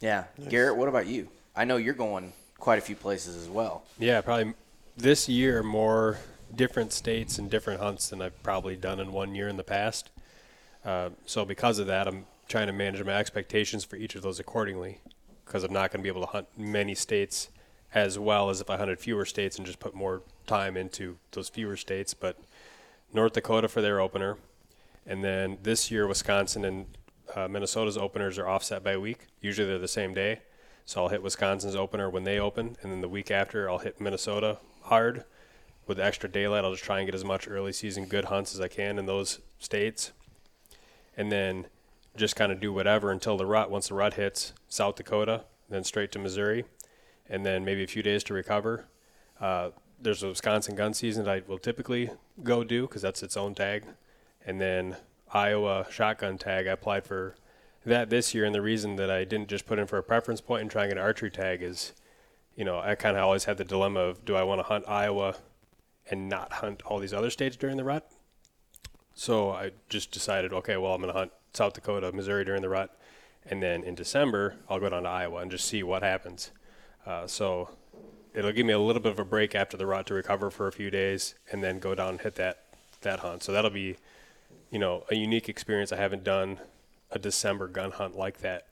Yeah. 0.00 0.24
Garrett, 0.48 0.76
what 0.76 0.88
about 0.88 1.06
you? 1.06 1.28
I 1.54 1.64
know 1.64 1.76
you're 1.76 1.94
going 1.94 2.32
quite 2.58 2.78
a 2.78 2.82
few 2.82 2.96
places 2.96 3.36
as 3.36 3.48
well. 3.48 3.84
Yeah, 3.98 4.20
probably 4.20 4.54
this 4.96 5.28
year 5.28 5.62
more 5.62 6.18
different 6.54 6.92
states 6.92 7.38
and 7.38 7.50
different 7.50 7.80
hunts 7.80 8.08
than 8.08 8.22
I've 8.22 8.42
probably 8.42 8.76
done 8.76 8.98
in 8.98 9.12
one 9.12 9.34
year 9.34 9.48
in 9.48 9.56
the 9.56 9.64
past. 9.64 10.10
Uh, 10.84 11.10
so 11.26 11.44
because 11.44 11.78
of 11.78 11.86
that, 11.88 12.08
I'm 12.08 12.26
trying 12.48 12.68
to 12.68 12.72
manage 12.72 13.04
my 13.04 13.14
expectations 13.14 13.84
for 13.84 13.96
each 13.96 14.14
of 14.14 14.22
those 14.22 14.40
accordingly, 14.40 15.00
because 15.44 15.64
I'm 15.64 15.72
not 15.72 15.90
going 15.90 16.00
to 16.00 16.02
be 16.02 16.08
able 16.08 16.22
to 16.22 16.32
hunt 16.32 16.46
many 16.56 16.94
states 16.94 17.50
as 17.92 18.18
well 18.18 18.50
as 18.50 18.60
if 18.60 18.70
I 18.70 18.76
hunted 18.76 18.98
fewer 18.98 19.24
states 19.24 19.56
and 19.56 19.66
just 19.66 19.80
put 19.80 19.94
more 19.94 20.22
time 20.46 20.76
into 20.76 21.18
those 21.32 21.48
fewer 21.48 21.76
states. 21.76 22.14
But 22.14 22.38
North 23.12 23.32
Dakota 23.32 23.68
for 23.68 23.80
their 23.80 24.00
opener, 24.00 24.36
and 25.06 25.22
then 25.22 25.58
this 25.62 25.90
year 25.90 26.06
Wisconsin 26.06 26.64
and 26.64 26.86
uh, 27.34 27.48
Minnesota's 27.48 27.96
openers 27.96 28.38
are 28.38 28.48
offset 28.48 28.82
by 28.82 28.92
a 28.92 29.00
week. 29.00 29.26
Usually 29.40 29.66
they're 29.66 29.78
the 29.78 29.88
same 29.88 30.14
day. 30.14 30.40
So 30.84 31.02
I'll 31.02 31.08
hit 31.08 31.22
Wisconsin's 31.22 31.74
opener 31.74 32.08
when 32.08 32.22
they 32.22 32.38
open, 32.38 32.76
and 32.80 32.92
then 32.92 33.00
the 33.00 33.08
week 33.08 33.30
after 33.30 33.68
I'll 33.68 33.78
hit 33.78 34.00
Minnesota 34.00 34.58
hard. 34.86 35.24
With 35.86 36.00
extra 36.00 36.28
daylight, 36.28 36.64
I'll 36.64 36.72
just 36.72 36.82
try 36.82 36.98
and 36.98 37.06
get 37.06 37.14
as 37.14 37.24
much 37.24 37.46
early 37.48 37.72
season 37.72 38.06
good 38.06 38.24
hunts 38.24 38.54
as 38.54 38.60
I 38.60 38.66
can 38.66 38.98
in 38.98 39.06
those 39.06 39.38
states, 39.60 40.12
and 41.16 41.30
then 41.30 41.66
just 42.16 42.34
kind 42.34 42.50
of 42.50 42.58
do 42.58 42.72
whatever 42.72 43.12
until 43.12 43.36
the 43.36 43.46
rut. 43.46 43.70
Once 43.70 43.88
the 43.88 43.94
rut 43.94 44.14
hits 44.14 44.52
South 44.68 44.96
Dakota, 44.96 45.44
then 45.68 45.84
straight 45.84 46.10
to 46.12 46.18
Missouri, 46.18 46.64
and 47.28 47.46
then 47.46 47.64
maybe 47.64 47.84
a 47.84 47.86
few 47.86 48.02
days 48.02 48.24
to 48.24 48.34
recover. 48.34 48.86
Uh, 49.40 49.70
there's 50.00 50.22
a 50.22 50.28
Wisconsin 50.28 50.74
gun 50.74 50.92
season 50.92 51.24
that 51.24 51.30
I 51.30 51.42
will 51.46 51.58
typically 51.58 52.10
go 52.42 52.64
do 52.64 52.82
because 52.82 53.02
that's 53.02 53.22
its 53.22 53.36
own 53.36 53.54
tag, 53.54 53.84
and 54.44 54.60
then 54.60 54.96
Iowa 55.32 55.86
shotgun 55.90 56.38
tag. 56.38 56.66
I 56.66 56.72
applied 56.72 57.04
for 57.04 57.36
that 57.84 58.10
this 58.10 58.34
year, 58.34 58.44
and 58.44 58.54
the 58.54 58.62
reason 58.62 58.96
that 58.96 59.10
I 59.10 59.24
didn't 59.24 59.48
just 59.48 59.66
put 59.66 59.78
in 59.78 59.86
for 59.86 59.98
a 59.98 60.02
preference 60.02 60.40
point 60.40 60.62
and 60.62 60.70
try 60.70 60.82
and 60.82 60.90
get 60.90 60.98
an 60.98 61.04
archery 61.04 61.30
tag 61.30 61.62
is, 61.62 61.92
you 62.56 62.64
know, 62.64 62.78
I 62.78 62.94
kind 62.94 63.16
of 63.16 63.22
always 63.22 63.44
had 63.44 63.58
the 63.58 63.64
dilemma 63.64 64.00
of 64.00 64.24
do 64.24 64.34
I 64.34 64.42
want 64.42 64.60
to 64.60 64.62
hunt 64.64 64.88
Iowa 64.88 65.36
and 66.10 66.28
not 66.28 66.54
hunt 66.54 66.82
all 66.86 66.98
these 66.98 67.12
other 67.12 67.30
states 67.30 67.56
during 67.56 67.76
the 67.76 67.84
rut. 67.84 68.10
So 69.14 69.50
I 69.50 69.72
just 69.88 70.10
decided, 70.10 70.52
okay, 70.52 70.76
well, 70.76 70.92
I'm 70.92 71.00
going 71.00 71.12
to 71.12 71.18
hunt 71.18 71.32
South 71.52 71.74
Dakota, 71.74 72.12
Missouri 72.12 72.44
during 72.44 72.62
the 72.62 72.68
rut, 72.68 72.98
and 73.48 73.62
then 73.62 73.82
in 73.82 73.94
December 73.94 74.56
I'll 74.68 74.80
go 74.80 74.88
down 74.88 75.04
to 75.04 75.08
Iowa 75.08 75.40
and 75.40 75.50
just 75.50 75.66
see 75.66 75.82
what 75.82 76.02
happens. 76.02 76.50
Uh, 77.06 77.26
so 77.26 77.70
it'll 78.34 78.52
give 78.52 78.66
me 78.66 78.72
a 78.72 78.78
little 78.78 79.02
bit 79.02 79.12
of 79.12 79.18
a 79.18 79.24
break 79.24 79.54
after 79.54 79.76
the 79.76 79.86
rut 79.86 80.06
to 80.06 80.14
recover 80.14 80.50
for 80.50 80.66
a 80.66 80.72
few 80.72 80.90
days, 80.90 81.34
and 81.52 81.62
then 81.62 81.78
go 81.78 81.94
down 81.94 82.10
and 82.10 82.20
hit 82.20 82.34
that 82.36 82.62
that 83.02 83.20
hunt. 83.20 83.42
So 83.42 83.52
that'll 83.52 83.70
be, 83.70 83.96
you 84.70 84.78
know, 84.78 85.04
a 85.10 85.14
unique 85.14 85.48
experience. 85.48 85.92
I 85.92 85.96
haven't 85.96 86.24
done 86.24 86.58
a 87.10 87.18
December 87.18 87.68
gun 87.68 87.92
hunt 87.92 88.16
like 88.16 88.38
that, 88.38 88.66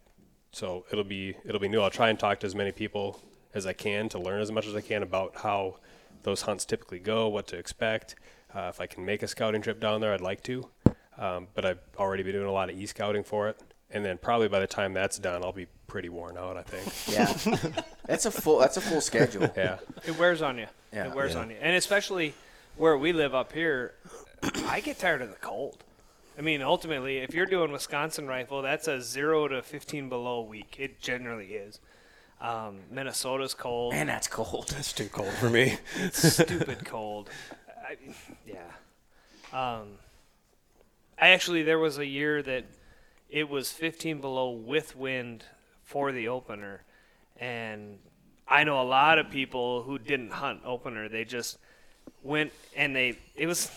so 0.50 0.84
it'll 0.90 1.04
be 1.04 1.36
it'll 1.44 1.60
be 1.60 1.68
new. 1.68 1.80
I'll 1.80 1.90
try 1.90 2.08
and 2.08 2.18
talk 2.18 2.40
to 2.40 2.46
as 2.46 2.54
many 2.54 2.72
people 2.72 3.20
as 3.54 3.66
I 3.66 3.72
can 3.72 4.08
to 4.10 4.18
learn 4.18 4.40
as 4.40 4.50
much 4.52 4.66
as 4.66 4.74
I 4.74 4.80
can 4.80 5.02
about 5.02 5.36
how 5.36 5.76
those 6.24 6.42
hunts 6.42 6.64
typically 6.64 6.98
go, 6.98 7.28
what 7.28 7.46
to 7.48 7.56
expect. 7.56 8.14
Uh, 8.54 8.68
if 8.68 8.80
I 8.80 8.86
can 8.86 9.04
make 9.04 9.22
a 9.22 9.28
scouting 9.28 9.62
trip 9.62 9.80
down 9.80 10.00
there, 10.00 10.12
I'd 10.12 10.20
like 10.20 10.42
to. 10.44 10.68
Um, 11.18 11.48
but 11.54 11.64
I've 11.64 11.78
already 11.98 12.22
been 12.22 12.32
doing 12.32 12.46
a 12.46 12.52
lot 12.52 12.70
of 12.70 12.76
e 12.78 12.86
scouting 12.86 13.22
for 13.24 13.48
it, 13.48 13.60
and 13.90 14.04
then 14.04 14.18
probably 14.18 14.48
by 14.48 14.58
the 14.60 14.66
time 14.66 14.92
that's 14.94 15.18
done, 15.18 15.44
I'll 15.44 15.52
be 15.52 15.66
pretty 15.86 16.08
worn 16.08 16.36
out. 16.36 16.56
I 16.56 16.62
think. 16.62 16.92
Yeah. 17.14 17.72
that's 18.06 18.26
a 18.26 18.30
full. 18.30 18.58
That's 18.58 18.76
a 18.76 18.80
full 18.80 19.00
schedule. 19.00 19.48
Yeah. 19.56 19.78
It 20.06 20.18
wears 20.18 20.42
on 20.42 20.58
you. 20.58 20.66
Yeah. 20.92 21.06
It 21.08 21.14
wears 21.14 21.34
Yeah. 21.34 21.40
on 21.40 21.50
you, 21.50 21.56
and 21.60 21.76
especially 21.76 22.34
where 22.76 22.98
we 22.98 23.12
live 23.12 23.34
up 23.34 23.52
here, 23.52 23.94
I 24.66 24.80
get 24.80 24.98
tired 24.98 25.22
of 25.22 25.28
the 25.30 25.36
cold. 25.36 25.84
I 26.36 26.42
mean, 26.42 26.62
ultimately, 26.62 27.18
if 27.18 27.32
you're 27.32 27.46
doing 27.46 27.70
Wisconsin 27.70 28.26
rifle, 28.26 28.62
that's 28.62 28.88
a 28.88 29.00
zero 29.00 29.46
to 29.46 29.62
15 29.62 30.08
below 30.08 30.40
week. 30.42 30.74
It 30.80 31.00
generally 31.00 31.52
is. 31.54 31.78
Um, 32.40 32.80
Minnesota's 32.90 33.54
cold. 33.54 33.92
Man, 33.92 34.06
that's 34.06 34.28
cold. 34.28 34.68
That's 34.76 34.92
too 34.92 35.08
cold 35.08 35.32
for 35.34 35.48
me. 35.48 35.78
Stupid 36.12 36.84
cold. 36.84 37.30
I, 37.68 37.96
yeah. 38.46 38.70
Um, 39.52 39.92
I 41.18 41.28
actually 41.28 41.62
there 41.62 41.78
was 41.78 41.98
a 41.98 42.06
year 42.06 42.42
that 42.42 42.64
it 43.30 43.48
was 43.48 43.72
15 43.72 44.20
below 44.20 44.50
with 44.50 44.96
wind 44.96 45.44
for 45.82 46.12
the 46.12 46.28
opener, 46.28 46.82
and 47.38 47.98
I 48.46 48.64
know 48.64 48.80
a 48.80 48.84
lot 48.84 49.18
of 49.18 49.30
people 49.30 49.82
who 49.82 49.98
didn't 49.98 50.32
hunt 50.32 50.60
opener. 50.64 51.08
They 51.08 51.24
just 51.24 51.58
went 52.22 52.52
and 52.76 52.94
they 52.94 53.18
it 53.36 53.46
was 53.46 53.70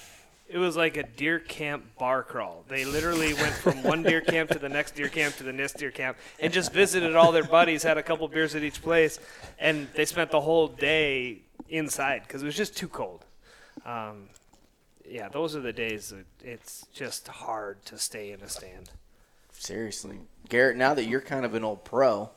it 0.50 0.58
was 0.58 0.78
like 0.78 0.96
a 0.96 1.04
deer 1.04 1.40
camp 1.40 1.84
bar 2.00 2.24
crawl. 2.24 2.64
They 2.68 2.86
literally 2.86 3.34
went 3.34 3.54
from 3.54 3.84
one 3.84 4.04
deer 4.04 4.22
camp 4.22 4.50
to 4.52 4.60
the 4.60 4.70
next 4.70 4.96
deer 4.96 5.10
camp 5.10 5.36
to 5.38 5.44
the 5.44 5.52
next 5.52 5.74
deer 5.74 5.92
camp 5.92 6.18
and 6.40 6.54
just 6.54 6.72
visited 6.72 7.16
all 7.16 7.32
their 7.32 7.44
buddies, 7.44 7.84
had 7.84 7.98
a 7.98 8.04
couple 8.04 8.28
beers 8.28 8.56
at 8.56 8.64
each 8.64 8.82
place, 8.82 9.20
and 9.60 9.88
they 9.94 10.06
spent 10.06 10.32
the 10.32 10.42
whole 10.42 10.68
day 10.68 11.42
inside 11.69 12.24
because 12.24 12.42
it 12.42 12.46
was 12.46 12.56
just 12.56 12.78
too 12.78 12.88
cold. 12.88 13.26
Um, 13.86 14.30
yeah, 15.06 15.28
those 15.30 15.56
are 15.56 15.62
the 15.62 15.74
days 15.74 16.10
that 16.10 16.26
it's 16.44 16.86
just 16.94 17.28
hard 17.28 17.84
to 17.86 17.98
stay 17.98 18.32
in 18.32 18.42
a 18.42 18.50
stand. 18.50 18.92
Seriously, 19.52 20.19
Garrett. 20.50 20.78
Now 20.78 20.94
that 20.94 21.06
you're 21.06 21.21
kind 21.21 21.46
of 21.46 21.56
an 21.56 21.63
old 21.63 21.84
pro, 21.84 22.30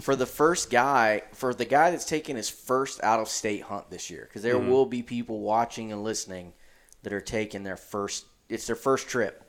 for 0.00 0.16
the 0.16 0.26
first 0.26 0.70
guy, 0.70 1.22
for 1.32 1.52
the 1.52 1.64
guy 1.64 1.90
that's 1.90 2.04
taking 2.04 2.36
his 2.36 2.48
first 2.48 3.02
out 3.02 3.20
of 3.20 3.28
state 3.28 3.62
hunt 3.62 3.90
this 3.90 4.10
year, 4.10 4.24
because 4.28 4.42
there 4.42 4.58
will 4.58 4.86
be 4.86 5.02
people 5.02 5.40
watching 5.40 5.92
and 5.92 6.02
listening 6.02 6.52
that 7.02 7.12
are 7.12 7.20
taking 7.20 7.62
their 7.62 7.76
first. 7.76 8.26
It's 8.48 8.66
their 8.66 8.76
first 8.76 9.08
trip. 9.08 9.42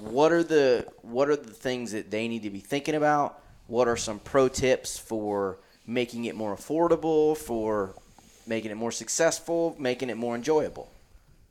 What 0.00 0.32
are 0.32 0.42
the 0.42 0.86
What 1.02 1.28
are 1.28 1.36
the 1.36 1.52
things 1.52 1.92
that 1.92 2.10
they 2.10 2.28
need 2.28 2.42
to 2.42 2.50
be 2.50 2.60
thinking 2.60 2.94
about? 2.94 3.40
What 3.66 3.88
are 3.88 3.96
some 3.96 4.18
pro 4.20 4.48
tips 4.48 4.98
for 4.98 5.58
making 5.86 6.24
it 6.24 6.34
more 6.34 6.56
affordable, 6.56 7.36
for 7.36 7.94
making 8.46 8.70
it 8.70 8.76
more 8.76 8.92
successful, 8.92 9.76
making 9.78 10.10
it 10.10 10.16
more 10.16 10.34
enjoyable? 10.34 10.90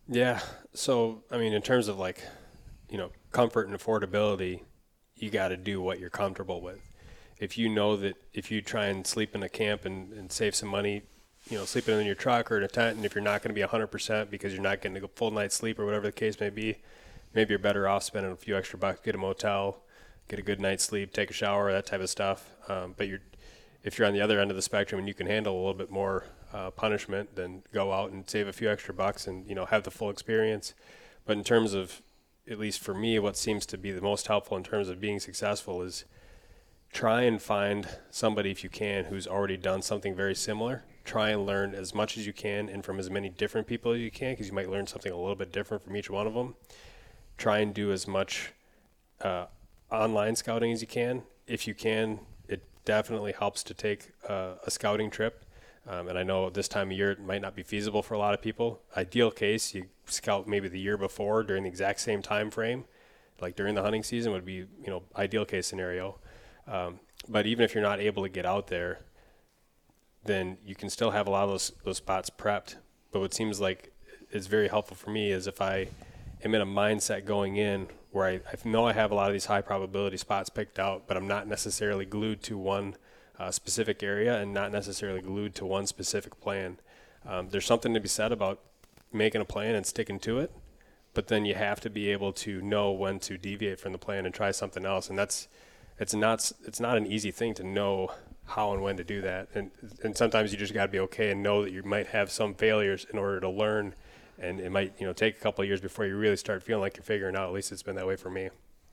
Yeah. 0.07 0.39
So, 0.73 1.23
I 1.31 1.37
mean, 1.37 1.53
in 1.53 1.61
terms 1.61 1.87
of 1.87 1.97
like, 1.97 2.21
you 2.89 2.97
know, 2.97 3.11
comfort 3.31 3.67
and 3.67 3.77
affordability, 3.77 4.61
you 5.15 5.29
got 5.29 5.49
to 5.49 5.57
do 5.57 5.81
what 5.81 5.99
you're 5.99 6.09
comfortable 6.09 6.61
with. 6.61 6.79
if 7.37 7.57
you 7.57 7.69
know 7.69 7.97
that 7.97 8.15
if 8.33 8.51
you 8.51 8.61
try 8.61 8.85
and 8.85 9.05
sleep 9.05 9.35
in 9.35 9.43
a 9.43 9.49
camp 9.49 9.85
and, 9.85 10.13
and 10.13 10.31
save 10.31 10.55
some 10.55 10.69
money, 10.69 11.03
you 11.49 11.57
know, 11.57 11.65
sleeping 11.65 11.99
in 11.99 12.05
your 12.05 12.15
truck 12.15 12.51
or 12.51 12.57
in 12.57 12.63
a 12.63 12.67
tent, 12.67 12.97
and 12.97 13.05
if 13.05 13.13
you're 13.13 13.23
not 13.23 13.41
going 13.43 13.53
to 13.53 13.59
be 13.59 13.65
100% 13.65 14.29
because 14.29 14.53
you're 14.53 14.61
not 14.61 14.81
getting 14.81 15.01
a 15.03 15.07
full 15.09 15.31
night's 15.31 15.55
sleep 15.55 15.79
or 15.79 15.85
whatever 15.85 16.07
the 16.07 16.11
case 16.11 16.39
may 16.39 16.49
be, 16.49 16.77
maybe 17.33 17.51
you're 17.51 17.59
better 17.59 17.87
off 17.87 18.03
spending 18.03 18.31
a 18.31 18.35
few 18.35 18.57
extra 18.57 18.79
bucks, 18.79 18.99
get 19.03 19.13
a 19.13 19.17
motel, 19.17 19.83
get 20.27 20.39
a 20.39 20.41
good 20.41 20.59
night's 20.59 20.83
sleep, 20.83 21.13
take 21.13 21.29
a 21.29 21.33
shower, 21.33 21.71
that 21.71 21.85
type 21.85 22.01
of 22.01 22.09
stuff. 22.09 22.49
Um, 22.67 22.95
but 22.97 23.07
you're, 23.07 23.21
if 23.83 23.99
you're 23.99 24.07
on 24.07 24.13
the 24.13 24.21
other 24.21 24.39
end 24.39 24.49
of 24.49 24.55
the 24.55 24.63
spectrum 24.63 24.99
and 24.99 25.07
you 25.07 25.13
can 25.13 25.27
handle 25.27 25.53
a 25.53 25.59
little 25.59 25.75
bit 25.75 25.91
more 25.91 26.25
uh, 26.51 26.71
punishment, 26.71 27.35
then 27.35 27.61
go 27.71 27.91
out 27.91 28.11
and 28.11 28.27
save 28.27 28.47
a 28.47 28.53
few 28.53 28.69
extra 28.69 28.93
bucks 28.93 29.27
and 29.27 29.47
you 29.47 29.53
know 29.53 29.65
have 29.65 29.83
the 29.83 29.91
full 29.91 30.09
experience. 30.09 30.73
But 31.25 31.37
in 31.37 31.43
terms 31.43 31.73
of, 31.73 32.01
at 32.49 32.57
least 32.59 32.79
for 32.79 32.93
me, 32.93 33.19
what 33.19 33.37
seems 33.37 33.65
to 33.67 33.77
be 33.77 33.91
the 33.91 34.01
most 34.01 34.27
helpful 34.27 34.57
in 34.57 34.63
terms 34.63 34.89
of 34.89 34.99
being 34.99 35.19
successful 35.19 35.81
is 35.81 36.05
try 36.93 37.23
and 37.23 37.41
find 37.41 37.87
somebody 38.09 38.51
if 38.51 38.63
you 38.63 38.69
can 38.69 39.05
who's 39.05 39.27
already 39.27 39.57
done 39.57 39.81
something 39.81 40.15
very 40.15 40.35
similar. 40.35 40.83
Try 41.05 41.29
and 41.29 41.45
learn 41.45 41.73
as 41.73 41.93
much 41.93 42.17
as 42.17 42.27
you 42.27 42.33
can 42.33 42.67
and 42.67 42.83
from 42.83 42.99
as 42.99 43.09
many 43.09 43.29
different 43.29 43.67
people 43.67 43.93
as 43.93 44.01
you 44.01 44.11
can 44.11 44.33
because 44.33 44.47
you 44.47 44.53
might 44.53 44.69
learn 44.69 44.87
something 44.87 45.11
a 45.11 45.17
little 45.17 45.35
bit 45.35 45.51
different 45.51 45.83
from 45.83 45.95
each 45.95 46.09
one 46.09 46.27
of 46.27 46.33
them. 46.33 46.55
Try 47.37 47.59
and 47.59 47.73
do 47.73 47.91
as 47.91 48.07
much 48.07 48.51
uh, 49.21 49.45
online 49.91 50.35
scouting 50.35 50.71
as 50.71 50.81
you 50.81 50.87
can. 50.87 51.23
If 51.47 51.67
you 51.67 51.73
can, 51.73 52.19
it 52.49 52.63
definitely 52.85 53.33
helps 53.33 53.63
to 53.63 53.73
take 53.73 54.09
uh, 54.27 54.55
a 54.65 54.71
scouting 54.71 55.09
trip. 55.09 55.45
Um, 55.87 56.07
and 56.07 56.17
I 56.17 56.23
know 56.23 56.49
this 56.49 56.67
time 56.67 56.89
of 56.89 56.97
year 56.97 57.11
it 57.11 57.19
might 57.19 57.41
not 57.41 57.55
be 57.55 57.61
feasible 57.61 58.01
for 58.01 58.15
a 58.15 58.17
lot 58.17 58.33
of 58.33 58.41
people. 58.41 58.81
Ideal 58.97 59.29
case, 59.29 59.75
you 59.75 59.85
scout 60.07 60.47
maybe 60.47 60.67
the 60.67 60.79
year 60.79 60.97
before 60.97 61.43
during 61.43 61.63
the 61.63 61.69
exact 61.69 61.99
same 61.99 62.21
time 62.21 62.49
frame, 62.49 62.85
like 63.39 63.55
during 63.55 63.75
the 63.75 63.83
hunting 63.83 64.03
season 64.03 64.31
would 64.31 64.45
be 64.45 64.53
you 64.53 64.87
know 64.87 65.03
ideal 65.15 65.45
case 65.45 65.67
scenario. 65.67 66.17
Um, 66.67 66.99
but 67.27 67.45
even 67.45 67.63
if 67.63 67.75
you're 67.75 67.83
not 67.83 67.99
able 67.99 68.23
to 68.23 68.29
get 68.29 68.45
out 68.45 68.67
there, 68.67 68.99
then 70.25 70.57
you 70.65 70.75
can 70.75 70.89
still 70.89 71.11
have 71.11 71.27
a 71.27 71.29
lot 71.29 71.43
of 71.43 71.49
those 71.51 71.71
those 71.83 71.97
spots 71.97 72.29
prepped. 72.29 72.75
But 73.11 73.21
what 73.21 73.33
seems 73.33 73.59
like 73.59 73.93
is 74.31 74.47
very 74.47 74.67
helpful 74.67 74.97
for 74.97 75.09
me 75.09 75.31
is 75.31 75.47
if 75.47 75.61
I 75.61 75.87
am 76.43 76.53
in 76.53 76.61
a 76.61 76.65
mindset 76.65 77.25
going 77.25 77.55
in 77.55 77.87
where 78.11 78.27
I, 78.27 78.33
I 78.33 78.67
know 78.67 78.85
I 78.85 78.93
have 78.93 79.11
a 79.11 79.15
lot 79.15 79.27
of 79.27 79.33
these 79.33 79.45
high 79.45 79.61
probability 79.61 80.17
spots 80.17 80.49
picked 80.49 80.79
out, 80.79 81.03
but 81.07 81.17
I'm 81.17 81.27
not 81.27 81.47
necessarily 81.47 82.05
glued 82.05 82.41
to 82.43 82.57
one 82.57 82.95
uh, 83.37 83.51
specific 83.51 84.01
area 84.03 84.39
and 84.39 84.53
not 84.53 84.71
necessarily 84.71 85.21
glued 85.21 85.55
to 85.55 85.65
one 85.65 85.85
specific 85.87 86.39
plan. 86.39 86.77
Um, 87.25 87.49
there's 87.49 87.65
something 87.65 87.93
to 87.93 87.99
be 87.99 88.07
said 88.07 88.31
about 88.31 88.59
making 89.11 89.41
a 89.41 89.45
plan 89.45 89.75
and 89.75 89.85
sticking 89.85 90.19
to 90.19 90.39
it, 90.39 90.51
but 91.13 91.27
then 91.27 91.45
you 91.45 91.55
have 91.55 91.81
to 91.81 91.89
be 91.89 92.09
able 92.09 92.31
to 92.33 92.61
know 92.61 92.91
when 92.91 93.19
to 93.19 93.37
deviate 93.37 93.79
from 93.79 93.91
the 93.91 93.97
plan 93.97 94.25
and 94.25 94.33
try 94.33 94.51
something 94.51 94.85
else. 94.85 95.09
And 95.09 95.17
that's 95.17 95.47
it's 95.99 96.13
not 96.13 96.51
it's 96.65 96.79
not 96.79 96.97
an 96.97 97.05
easy 97.05 97.31
thing 97.31 97.53
to 97.55 97.63
know 97.63 98.11
how 98.45 98.73
and 98.73 98.81
when 98.81 98.97
to 98.97 99.03
do 99.03 99.21
that. 99.21 99.49
And 99.53 99.71
and 100.03 100.15
sometimes 100.15 100.51
you 100.51 100.57
just 100.57 100.73
got 100.73 100.83
to 100.83 100.91
be 100.91 100.99
okay 100.99 101.31
and 101.31 101.41
know 101.41 101.63
that 101.63 101.71
you 101.71 101.83
might 101.83 102.07
have 102.07 102.31
some 102.31 102.53
failures 102.53 103.05
in 103.11 103.17
order 103.17 103.39
to 103.39 103.49
learn. 103.49 103.93
And 104.39 104.59
it 104.59 104.71
might 104.71 104.93
you 104.99 105.05
know 105.05 105.13
take 105.13 105.37
a 105.37 105.39
couple 105.39 105.61
of 105.63 105.67
years 105.67 105.81
before 105.81 106.05
you 106.05 106.15
really 106.15 106.37
start 106.37 106.63
feeling 106.63 106.81
like 106.81 106.97
you're 106.97 107.03
figuring 107.03 107.35
out. 107.35 107.47
At 107.47 107.53
least 107.53 107.71
it's 107.71 107.83
been 107.83 107.95
that 107.95 108.07
way 108.07 108.15
for 108.15 108.29
me. 108.29 108.49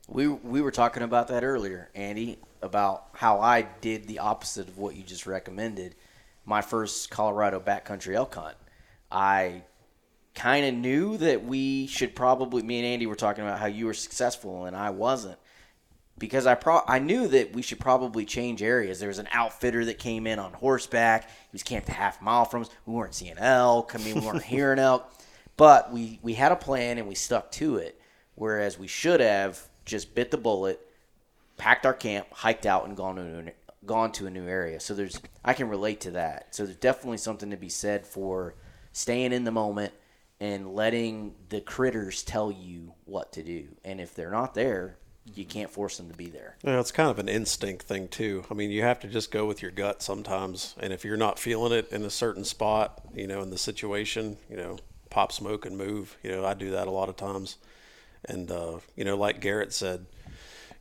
We 0.07 0.27
we 0.27 0.61
were 0.61 0.71
talking 0.71 1.03
about 1.03 1.27
that 1.29 1.43
earlier, 1.43 1.89
Andy, 1.95 2.39
about 2.61 3.07
how 3.13 3.39
I 3.39 3.61
did 3.61 4.07
the 4.07 4.19
opposite 4.19 4.67
of 4.67 4.77
what 4.77 4.95
you 4.95 5.03
just 5.03 5.25
recommended. 5.25 5.95
My 6.45 6.61
first 6.61 7.09
Colorado 7.09 7.59
backcountry 7.59 8.15
elk 8.15 8.35
hunt, 8.35 8.57
I 9.09 9.63
kind 10.35 10.65
of 10.65 10.73
knew 10.73 11.17
that 11.17 11.45
we 11.45 11.87
should 11.87 12.15
probably. 12.15 12.63
Me 12.63 12.79
and 12.79 12.85
Andy 12.85 13.05
were 13.05 13.15
talking 13.15 13.43
about 13.43 13.59
how 13.59 13.67
you 13.67 13.85
were 13.85 13.93
successful 13.93 14.65
and 14.65 14.75
I 14.75 14.89
wasn't 14.89 15.37
because 16.23 16.47
I 16.47 16.55
pro- 16.55 16.85
I 16.87 16.99
knew 16.99 17.27
that 17.27 17.51
we 17.51 17.61
should 17.61 17.81
probably 17.81 18.23
change 18.23 18.63
areas. 18.63 18.97
There 18.97 19.09
was 19.09 19.19
an 19.19 19.27
outfitter 19.33 19.83
that 19.83 19.99
came 19.99 20.25
in 20.25 20.39
on 20.39 20.53
horseback. 20.53 21.29
He 21.29 21.49
was 21.51 21.63
camped 21.63 21.89
a 21.89 21.91
half 21.91 22.21
mile 22.21 22.45
from 22.45 22.61
us. 22.61 22.69
We 22.85 22.93
weren't 22.93 23.13
seeing 23.13 23.37
elk. 23.37 23.93
I 23.93 23.97
mean, 23.97 24.15
we 24.15 24.25
weren't 24.25 24.41
hearing 24.41 24.79
elk, 24.79 25.11
but 25.57 25.91
we 25.91 26.19
we 26.21 26.35
had 26.35 26.53
a 26.53 26.55
plan 26.55 26.97
and 26.97 27.09
we 27.09 27.15
stuck 27.15 27.51
to 27.51 27.75
it. 27.75 27.99
Whereas 28.35 28.79
we 28.79 28.87
should 28.87 29.19
have 29.19 29.61
just 29.83 30.15
bit 30.15 30.31
the 30.31 30.37
bullet, 30.37 30.79
packed 31.57 31.85
our 31.85 31.93
camp, 31.93 32.27
hiked 32.31 32.65
out, 32.65 32.87
and 32.87 32.95
gone 32.95 33.17
to 33.17 33.39
a, 33.49 33.85
gone 33.85 34.13
to 34.13 34.25
a 34.25 34.29
new 34.29 34.47
area. 34.47 34.79
So 34.79 34.93
there's 34.93 35.19
I 35.43 35.51
can 35.51 35.67
relate 35.67 35.99
to 36.01 36.11
that. 36.11 36.55
So 36.55 36.63
there's 36.63 36.77
definitely 36.77 37.17
something 37.17 37.49
to 37.49 37.57
be 37.57 37.67
said 37.67 38.05
for 38.05 38.55
staying 38.93 39.33
in 39.33 39.43
the 39.43 39.51
moment 39.51 39.91
and 40.39 40.73
letting 40.73 41.35
the 41.49 41.59
critters 41.59 42.23
tell 42.23 42.49
you 42.49 42.93
what 43.03 43.33
to 43.33 43.43
do. 43.43 43.75
And 43.83 43.99
if 43.99 44.15
they're 44.15 44.31
not 44.31 44.53
there, 44.53 44.99
you 45.35 45.45
can't 45.45 45.69
force 45.69 45.97
them 45.97 46.09
to 46.09 46.17
be 46.17 46.27
there. 46.27 46.57
Yeah, 46.63 46.79
it's 46.79 46.91
kind 46.91 47.09
of 47.09 47.19
an 47.19 47.29
instinct 47.29 47.85
thing 47.85 48.07
too. 48.07 48.43
I 48.51 48.53
mean, 48.53 48.71
you 48.71 48.81
have 48.81 48.99
to 49.01 49.07
just 49.07 49.31
go 49.31 49.45
with 49.45 49.61
your 49.61 49.71
gut 49.71 50.01
sometimes, 50.01 50.75
and 50.79 50.91
if 50.91 51.05
you're 51.05 51.17
not 51.17 51.39
feeling 51.39 51.71
it 51.71 51.91
in 51.91 52.03
a 52.03 52.09
certain 52.09 52.43
spot, 52.43 53.01
you 53.15 53.27
know, 53.27 53.41
in 53.41 53.49
the 53.49 53.57
situation, 53.57 54.37
you 54.49 54.57
know, 54.57 54.77
pop 55.09 55.31
smoke 55.31 55.65
and 55.65 55.77
move. 55.77 56.17
You 56.23 56.31
know, 56.31 56.45
I 56.45 56.55
do 56.55 56.71
that 56.71 56.87
a 56.87 56.91
lot 56.91 57.07
of 57.07 57.15
times, 57.15 57.57
and 58.25 58.51
uh, 58.51 58.79
you 58.95 59.05
know, 59.05 59.15
like 59.15 59.39
Garrett 59.39 59.71
said, 59.71 60.05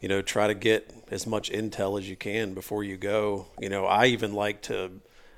you 0.00 0.08
know, 0.08 0.22
try 0.22 0.48
to 0.48 0.54
get 0.54 0.92
as 1.10 1.26
much 1.26 1.50
intel 1.50 1.98
as 1.98 2.08
you 2.08 2.16
can 2.16 2.54
before 2.54 2.82
you 2.82 2.96
go. 2.96 3.46
You 3.60 3.68
know, 3.68 3.86
I 3.86 4.06
even 4.06 4.32
like 4.32 4.62
to. 4.62 4.90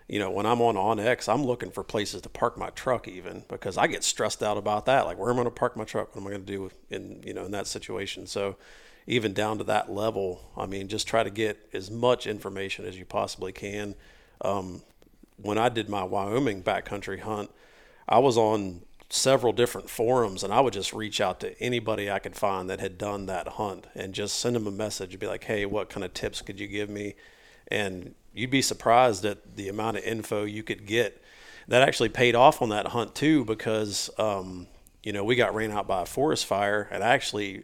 You 0.06 0.18
know, 0.18 0.30
when 0.30 0.44
I'm 0.44 0.60
on 0.60 0.74
OnX, 0.74 1.32
I'm 1.32 1.44
looking 1.44 1.70
for 1.70 1.82
places 1.82 2.20
to 2.20 2.28
park 2.28 2.58
my 2.58 2.68
truck, 2.68 3.08
even 3.08 3.42
because 3.48 3.78
I 3.78 3.86
get 3.86 4.04
stressed 4.04 4.42
out 4.42 4.58
about 4.58 4.84
that. 4.84 5.06
Like, 5.06 5.18
where 5.18 5.30
am 5.30 5.36
I 5.36 5.44
going 5.44 5.46
to 5.46 5.50
park 5.50 5.78
my 5.78 5.84
truck? 5.84 6.14
What 6.14 6.20
am 6.20 6.26
I 6.26 6.30
going 6.30 6.44
to 6.44 6.52
do 6.52 6.70
in 6.90 7.22
you 7.24 7.32
know 7.32 7.46
in 7.46 7.52
that 7.52 7.66
situation? 7.66 8.26
So, 8.26 8.56
even 9.06 9.32
down 9.32 9.58
to 9.58 9.64
that 9.64 9.90
level, 9.90 10.50
I 10.56 10.66
mean, 10.66 10.88
just 10.88 11.06
try 11.06 11.22
to 11.22 11.30
get 11.30 11.68
as 11.72 11.90
much 11.90 12.26
information 12.26 12.86
as 12.86 12.98
you 12.98 13.04
possibly 13.04 13.52
can. 13.52 13.94
Um, 14.40 14.82
when 15.36 15.58
I 15.58 15.68
did 15.68 15.88
my 15.88 16.04
Wyoming 16.04 16.62
backcountry 16.62 17.20
hunt, 17.20 17.50
I 18.08 18.18
was 18.18 18.38
on 18.38 18.82
several 19.10 19.52
different 19.52 19.88
forums 19.88 20.42
and 20.42 20.52
I 20.52 20.60
would 20.60 20.72
just 20.72 20.92
reach 20.92 21.20
out 21.20 21.40
to 21.40 21.60
anybody 21.60 22.10
I 22.10 22.18
could 22.18 22.34
find 22.34 22.68
that 22.68 22.80
had 22.80 22.98
done 22.98 23.26
that 23.26 23.48
hunt 23.48 23.86
and 23.94 24.14
just 24.14 24.38
send 24.38 24.56
them 24.56 24.66
a 24.66 24.72
message 24.72 25.12
and 25.12 25.20
be 25.20 25.26
like, 25.26 25.44
hey, 25.44 25.66
what 25.66 25.90
kind 25.90 26.04
of 26.04 26.14
tips 26.14 26.40
could 26.40 26.58
you 26.58 26.66
give 26.66 26.88
me? 26.88 27.14
And 27.68 28.14
you'd 28.32 28.50
be 28.50 28.62
surprised 28.62 29.24
at 29.24 29.56
the 29.56 29.68
amount 29.68 29.98
of 29.98 30.04
info 30.04 30.44
you 30.44 30.62
could 30.62 30.86
get. 30.86 31.22
That 31.68 31.82
actually 31.82 32.10
paid 32.10 32.34
off 32.34 32.60
on 32.60 32.70
that 32.70 32.88
hunt 32.88 33.14
too 33.14 33.44
because, 33.44 34.10
um, 34.18 34.66
you 35.02 35.12
know, 35.12 35.24
we 35.24 35.36
got 35.36 35.54
ran 35.54 35.70
out 35.70 35.86
by 35.86 36.02
a 36.02 36.06
forest 36.06 36.44
fire 36.44 36.88
and 36.90 37.02
I 37.02 37.08
actually 37.08 37.62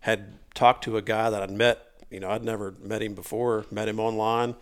had 0.00 0.38
talked 0.54 0.84
to 0.84 0.96
a 0.96 1.02
guy 1.02 1.30
that 1.30 1.42
I'd 1.42 1.50
met. 1.50 1.86
You 2.10 2.20
know, 2.20 2.30
I'd 2.30 2.44
never 2.44 2.74
met 2.82 3.02
him 3.02 3.14
before, 3.14 3.64
met 3.70 3.88
him 3.88 3.98
online, 3.98 4.54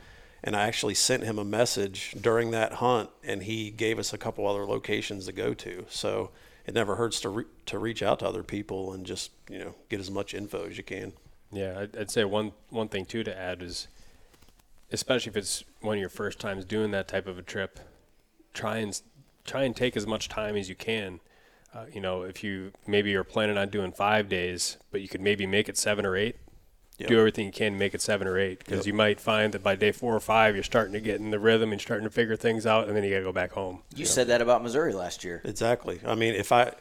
and 0.42 0.54
I 0.54 0.62
actually 0.62 0.94
sent 0.94 1.24
him 1.24 1.38
a 1.38 1.44
message 1.44 2.14
during 2.20 2.52
that 2.52 2.74
hunt, 2.74 3.10
and 3.24 3.42
he 3.42 3.70
gave 3.70 3.98
us 3.98 4.12
a 4.12 4.18
couple 4.18 4.46
other 4.46 4.64
locations 4.64 5.26
to 5.26 5.32
go 5.32 5.52
to. 5.54 5.84
So 5.88 6.30
it 6.66 6.74
never 6.74 6.96
hurts 6.96 7.20
to 7.20 7.28
re- 7.28 7.44
to 7.66 7.78
reach 7.78 8.02
out 8.02 8.20
to 8.20 8.28
other 8.28 8.42
people 8.42 8.92
and 8.92 9.04
just 9.04 9.32
you 9.48 9.58
know 9.58 9.74
get 9.88 10.00
as 10.00 10.10
much 10.10 10.34
info 10.34 10.66
as 10.66 10.76
you 10.76 10.84
can. 10.84 11.12
Yeah, 11.52 11.80
I'd, 11.80 11.96
I'd 11.96 12.10
say 12.10 12.24
one 12.24 12.52
one 12.68 12.88
thing 12.88 13.04
too 13.04 13.24
to 13.24 13.36
add 13.36 13.62
is, 13.62 13.88
especially 14.92 15.30
if 15.30 15.36
it's 15.36 15.64
one 15.80 15.96
of 15.96 16.00
your 16.00 16.08
first 16.08 16.38
times 16.38 16.64
doing 16.64 16.92
that 16.92 17.08
type 17.08 17.26
of 17.26 17.38
a 17.38 17.42
trip, 17.42 17.80
try 18.54 18.78
and 18.78 19.00
try 19.44 19.64
and 19.64 19.74
take 19.74 19.96
as 19.96 20.06
much 20.06 20.28
time 20.28 20.54
as 20.54 20.68
you 20.68 20.76
can 20.76 21.20
uh, 21.74 21.84
you 21.92 22.00
know, 22.00 22.22
if 22.22 22.42
you 22.42 22.72
maybe 22.86 23.10
you're 23.10 23.24
planning 23.24 23.56
on 23.56 23.68
doing 23.68 23.92
five 23.92 24.28
days, 24.28 24.76
but 24.90 25.00
you 25.00 25.08
could 25.08 25.20
maybe 25.20 25.46
make 25.46 25.68
it 25.68 25.76
seven 25.76 26.04
or 26.04 26.16
eight. 26.16 26.36
Yep. 26.98 27.08
Do 27.08 27.18
everything 27.18 27.46
you 27.46 27.52
can 27.52 27.72
to 27.72 27.78
make 27.78 27.94
it 27.94 28.02
seven 28.02 28.28
or 28.28 28.38
eight 28.38 28.58
because 28.58 28.80
yep. 28.80 28.86
you 28.86 28.92
might 28.92 29.20
find 29.20 29.54
that 29.54 29.62
by 29.62 29.74
day 29.74 29.90
four 29.90 30.14
or 30.14 30.20
five 30.20 30.54
you're 30.54 30.62
starting 30.62 30.92
to 30.92 31.00
get 31.00 31.18
in 31.18 31.30
the 31.30 31.38
rhythm 31.38 31.72
and 31.72 31.80
starting 31.80 32.04
to 32.04 32.10
figure 32.10 32.36
things 32.36 32.66
out, 32.66 32.88
and 32.88 32.96
then 32.96 33.04
you 33.04 33.10
got 33.10 33.18
to 33.18 33.24
go 33.24 33.32
back 33.32 33.52
home. 33.52 33.82
You 33.94 34.00
yep. 34.00 34.08
said 34.08 34.26
that 34.26 34.42
about 34.42 34.62
Missouri 34.62 34.92
last 34.92 35.24
year. 35.24 35.40
Exactly. 35.44 36.00
I 36.04 36.14
mean, 36.14 36.34
if 36.34 36.52
I 36.52 36.74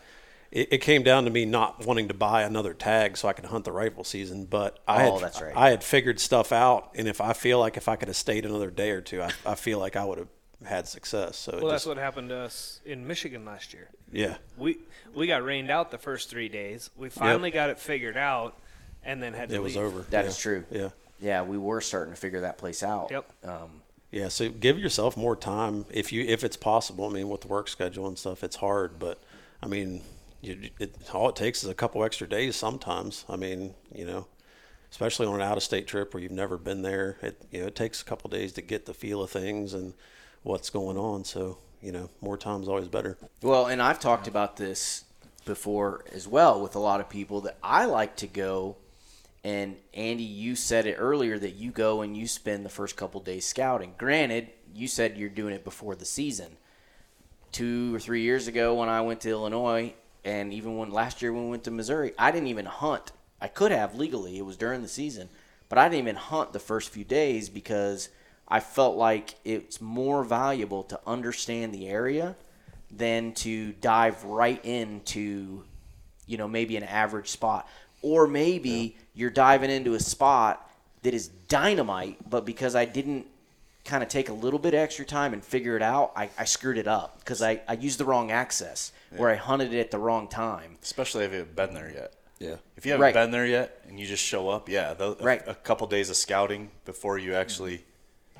it, 0.51 0.73
it, 0.73 0.77
came 0.79 1.03
down 1.03 1.25
to 1.25 1.29
me 1.29 1.45
not 1.45 1.85
wanting 1.85 2.07
to 2.07 2.13
buy 2.13 2.41
another 2.41 2.73
tag 2.73 3.17
so 3.17 3.27
I 3.27 3.33
could 3.33 3.45
hunt 3.45 3.65
the 3.65 3.71
rifle 3.71 4.03
season. 4.03 4.45
But 4.45 4.79
I 4.87 5.07
oh, 5.07 5.13
had 5.13 5.23
that's 5.23 5.41
right. 5.41 5.55
I 5.55 5.69
had 5.69 5.83
figured 5.83 6.19
stuff 6.19 6.51
out, 6.51 6.91
and 6.95 7.07
if 7.07 7.21
I 7.21 7.33
feel 7.33 7.59
like 7.59 7.77
if 7.77 7.87
I 7.87 7.95
could 7.95 8.07
have 8.07 8.17
stayed 8.17 8.45
another 8.45 8.71
day 8.71 8.91
or 8.91 9.01
two, 9.01 9.21
I, 9.21 9.31
I 9.45 9.55
feel 9.55 9.79
like 9.79 9.95
I 9.95 10.03
would 10.03 10.17
have 10.17 10.27
had 10.65 10.87
success. 10.87 11.37
So 11.37 11.59
well, 11.61 11.71
that's 11.71 11.85
what 11.85 11.97
happened 11.97 12.29
to 12.29 12.37
us 12.37 12.81
in 12.85 13.07
Michigan 13.07 13.45
last 13.45 13.73
year. 13.73 13.89
Yeah, 14.11 14.37
we 14.57 14.77
we 15.13 15.27
got 15.27 15.43
rained 15.43 15.71
out 15.71 15.91
the 15.91 15.97
first 15.97 16.29
three 16.29 16.49
days. 16.49 16.89
We 16.97 17.09
finally 17.09 17.49
yep. 17.49 17.53
got 17.53 17.69
it 17.69 17.79
figured 17.79 18.17
out, 18.17 18.57
and 19.03 19.21
then 19.21 19.33
had 19.33 19.49
to. 19.49 19.55
It 19.55 19.57
leave. 19.59 19.63
was 19.63 19.77
over. 19.77 20.01
That 20.09 20.23
yeah. 20.23 20.29
is 20.29 20.37
true. 20.37 20.65
Yeah, 20.71 20.89
yeah, 21.19 21.41
we 21.43 21.57
were 21.57 21.81
starting 21.81 22.13
to 22.13 22.19
figure 22.19 22.41
that 22.41 22.57
place 22.57 22.83
out. 22.83 23.11
Yep. 23.11 23.31
Um, 23.43 23.81
yeah, 24.11 24.29
so 24.29 24.49
give 24.49 24.79
yourself 24.79 25.15
more 25.15 25.35
time 25.35 25.85
if 25.91 26.11
you 26.11 26.23
if 26.23 26.43
it's 26.43 26.57
possible. 26.57 27.05
I 27.05 27.09
mean, 27.09 27.29
with 27.29 27.41
the 27.41 27.47
work 27.47 27.67
schedule 27.67 28.07
and 28.07 28.17
stuff, 28.17 28.43
it's 28.43 28.55
hard, 28.55 28.97
but 28.99 29.21
I 29.61 29.67
mean, 29.67 30.01
you, 30.41 30.69
it, 30.79 30.95
all 31.13 31.29
it 31.29 31.35
takes 31.35 31.63
is 31.63 31.69
a 31.69 31.75
couple 31.75 32.03
extra 32.03 32.27
days 32.27 32.55
sometimes. 32.55 33.25
I 33.29 33.35
mean, 33.35 33.75
you 33.93 34.05
know, 34.05 34.27
especially 34.91 35.27
on 35.27 35.35
an 35.35 35.41
out 35.41 35.57
of 35.57 35.63
state 35.63 35.85
trip 35.85 36.13
where 36.13 36.23
you've 36.23 36.31
never 36.31 36.57
been 36.57 36.81
there, 36.81 37.17
it 37.21 37.41
you 37.51 37.61
know 37.61 37.67
it 37.67 37.75
takes 37.75 38.01
a 38.01 38.05
couple 38.05 38.29
days 38.29 38.51
to 38.53 38.61
get 38.61 38.87
the 38.87 38.93
feel 38.93 39.21
of 39.21 39.29
things 39.29 39.73
and 39.73 39.93
what's 40.43 40.69
going 40.69 40.97
on. 40.97 41.23
So 41.25 41.57
you 41.81 41.91
know, 41.91 42.09
more 42.21 42.37
time 42.37 42.61
is 42.61 42.67
always 42.67 42.87
better. 42.87 43.17
Well, 43.41 43.67
and 43.67 43.81
I've 43.81 43.99
talked 43.99 44.27
about 44.27 44.57
this 44.57 45.05
before 45.45 46.03
as 46.11 46.27
well 46.27 46.61
with 46.61 46.75
a 46.75 46.79
lot 46.79 46.99
of 46.99 47.09
people 47.09 47.41
that 47.41 47.57
I 47.63 47.85
like 47.85 48.15
to 48.17 48.27
go 48.27 48.75
And 49.43 49.77
Andy, 49.93 50.23
you 50.23 50.55
said 50.55 50.85
it 50.85 50.95
earlier 50.95 51.39
that 51.39 51.55
you 51.55 51.71
go 51.71 52.01
and 52.01 52.15
you 52.15 52.27
spend 52.27 52.65
the 52.65 52.69
first 52.69 52.95
couple 52.97 53.21
days 53.21 53.45
scouting. 53.45 53.93
Granted, 53.97 54.49
you 54.73 54.87
said 54.87 55.17
you're 55.17 55.29
doing 55.29 55.53
it 55.53 55.63
before 55.63 55.95
the 55.95 56.05
season. 56.05 56.57
Two 57.51 57.95
or 57.95 57.99
three 57.99 58.21
years 58.21 58.47
ago, 58.47 58.75
when 58.75 58.89
I 58.89 59.01
went 59.01 59.21
to 59.21 59.29
Illinois, 59.29 59.93
and 60.23 60.53
even 60.53 60.77
when 60.77 60.91
last 60.91 61.21
year 61.21 61.33
when 61.33 61.45
we 61.45 61.49
went 61.51 61.63
to 61.63 61.71
Missouri, 61.71 62.13
I 62.17 62.31
didn't 62.31 62.47
even 62.47 62.65
hunt. 62.65 63.11
I 63.41 63.47
could 63.47 63.71
have 63.71 63.95
legally; 63.95 64.37
it 64.37 64.45
was 64.45 64.57
during 64.57 64.81
the 64.81 64.87
season, 64.87 65.29
but 65.69 65.77
I 65.79 65.87
didn't 65.87 65.99
even 66.03 66.15
hunt 66.17 66.53
the 66.53 66.59
first 66.59 66.89
few 66.89 67.05
days 67.05 67.49
because 67.49 68.09
I 68.49 68.59
felt 68.59 68.95
like 68.97 69.35
it's 69.45 69.79
more 69.79 70.23
valuable 70.23 70.83
to 70.83 70.99
understand 71.05 71.73
the 71.73 71.87
area 71.87 72.35
than 72.91 73.33
to 73.33 73.73
dive 73.73 74.23
right 74.23 74.63
into, 74.65 75.63
you 76.25 76.37
know, 76.37 76.47
maybe 76.47 76.75
an 76.77 76.83
average 76.83 77.27
spot. 77.29 77.67
Or 78.01 78.27
maybe 78.27 78.97
you're 79.13 79.29
diving 79.29 79.69
into 79.69 79.93
a 79.93 79.99
spot 79.99 80.67
that 81.03 81.13
is 81.13 81.27
dynamite, 81.27 82.17
but 82.29 82.45
because 82.45 82.75
I 82.75 82.85
didn't 82.85 83.27
kind 83.85 84.01
of 84.03 84.09
take 84.09 84.29
a 84.29 84.33
little 84.33 84.59
bit 84.59 84.73
extra 84.73 85.05
time 85.05 85.33
and 85.33 85.43
figure 85.43 85.75
it 85.75 85.81
out, 85.81 86.11
I, 86.15 86.29
I 86.37 86.45
screwed 86.45 86.77
it 86.77 86.87
up 86.87 87.19
because 87.19 87.41
I, 87.41 87.61
I 87.67 87.73
used 87.73 87.99
the 87.99 88.05
wrong 88.05 88.31
access 88.31 88.91
where 89.15 89.29
I 89.29 89.35
hunted 89.35 89.73
it 89.73 89.79
at 89.79 89.91
the 89.91 89.97
wrong 89.99 90.27
time. 90.27 90.77
especially 90.83 91.25
if 91.25 91.31
you 91.31 91.39
haven't 91.39 91.55
been 91.55 91.73
there 91.73 91.91
yet. 91.93 92.13
Yeah. 92.39 92.55
If 92.77 92.85
you 92.85 92.93
haven't 92.93 93.03
Right. 93.03 93.13
been 93.13 93.31
there 93.31 93.45
yet 93.45 93.81
and 93.87 93.99
you 93.99 94.05
just 94.05 94.23
show 94.23 94.49
up, 94.49 94.69
yeah, 94.69 94.93
the, 94.93 95.15
Right. 95.19 95.45
a, 95.45 95.51
a 95.51 95.55
couple 95.55 95.85
days 95.87 96.09
of 96.09 96.15
scouting 96.15 96.71
before 96.85 97.17
you 97.17 97.33
actually 97.35 97.83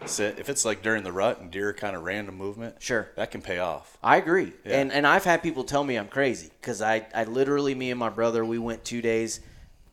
sit. 0.05 0.39
If 0.39 0.49
it's 0.49 0.65
like 0.65 0.81
during 0.81 1.03
the 1.03 1.11
rut 1.11 1.39
and 1.39 1.51
deer 1.51 1.73
kind 1.73 1.95
of 1.95 2.03
random 2.03 2.35
movement, 2.35 2.75
Sure. 2.79 3.09
that 3.15 3.31
can 3.31 3.41
pay 3.41 3.59
off. 3.59 3.97
I 4.03 4.17
agree, 4.17 4.53
Yeah. 4.65 4.79
and 4.79 4.91
and 4.91 5.05
I've 5.07 5.23
had 5.25 5.41
people 5.43 5.63
tell 5.63 5.83
me 5.83 5.95
I'm 5.97 6.07
crazy 6.07 6.49
because 6.61 6.81
I 6.81 7.05
I 7.13 7.23
literally 7.25 7.75
me 7.75 7.91
and 7.91 7.99
my 7.99 8.09
brother 8.09 8.43
we 8.45 8.57
went 8.57 8.83
two 8.85 9.01
days 9.01 9.39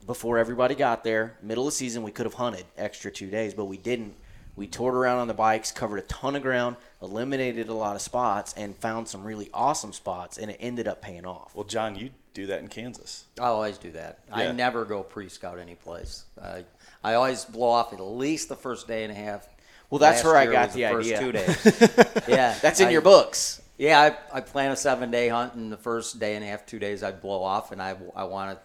before 0.07 0.39
everybody 0.39 0.75
got 0.75 1.03
there. 1.05 1.37
Middle 1.43 1.67
of 1.67 1.75
season 1.75 2.03
we 2.03 2.13
could 2.13 2.27
have 2.27 2.35
hunted 2.35 2.65
extra 2.79 3.11
two 3.11 3.29
days, 3.29 3.55
but 3.55 3.65
we 3.65 3.77
didn't. 3.77 4.15
We 4.55 4.67
toured 4.67 4.95
around 4.95 5.19
on 5.19 5.29
the 5.29 5.35
bikes, 5.35 5.71
covered 5.71 5.99
a 5.99 6.03
ton 6.03 6.35
of 6.35 6.41
ground, 6.41 6.77
eliminated 7.03 7.69
a 7.69 7.75
lot 7.75 7.95
of 7.95 8.01
spots, 8.01 8.55
and 8.57 8.75
found 8.77 9.07
some 9.07 9.23
really 9.23 9.51
awesome 9.53 9.93
spots, 9.93 10.39
and 10.39 10.51
it 10.51 10.57
ended 10.61 10.89
up 10.89 11.03
paying 11.03 11.27
off. 11.27 11.55
Well, 11.55 11.65
John, 11.65 11.95
you 11.95 12.09
do 12.33 12.47
that 12.47 12.61
in 12.61 12.69
Kansas. 12.69 13.25
I 13.39 13.47
always 13.49 13.77
do 13.77 13.91
that. 13.93 14.21
I 14.33 14.51
never 14.53 14.87
go 14.87 15.03
pre-scout 15.03 15.59
any 15.59 15.75
place. 15.75 16.25
I, 16.43 16.65
I 17.05 17.15
always 17.15 17.45
blow 17.45 17.69
off 17.69 17.93
at 17.93 18.01
least 18.01 18.49
the 18.49 18.57
first 18.57 18.89
day 18.89 19.03
and 19.05 19.13
a 19.13 19.15
half. 19.15 19.47
Well, 19.91 19.99
that's 20.01 20.19
Last 20.19 20.25
where 20.25 20.37
I 20.37 20.47
got 20.47 20.73
the 20.73 20.83
first 20.85 21.13
idea. 21.13 21.21
Two 21.21 21.33
days. 21.33 22.25
yeah, 22.29 22.59
That's 22.61 22.81
in 22.81 22.89
I- 22.89 22.91
your 22.91 23.03
books. 23.03 23.63
Yeah, 23.79 24.01
I, 24.33 24.39
I 24.39 24.41
plan 24.41 24.71
a 24.71 24.77
seven 24.77 25.11
day 25.11 25.29
hunt, 25.29 25.53
and 25.55 25.71
the 25.71 25.77
first 25.77 26.19
day 26.19 26.35
and 26.35 26.43
a 26.43 26.49
half, 26.49 26.65
two 26.65 26.79
days, 26.79 27.03
I 27.03 27.13
blow 27.13 27.43
off, 27.43 27.73
and 27.73 27.83
I, 27.83 27.95
I 28.17 28.25
want 28.25 28.57
to, 28.57 28.63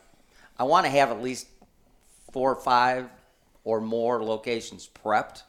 I 0.57 0.63
want 0.63 0.85
to 0.85 0.89
have 0.89 1.09
at 1.11 1.21
least 1.21 1.47
four 2.31 2.53
or 2.53 2.61
five 2.61 3.09
or 3.65 3.81
more 3.81 4.23
locations 4.23 4.89
prepped 5.03 5.43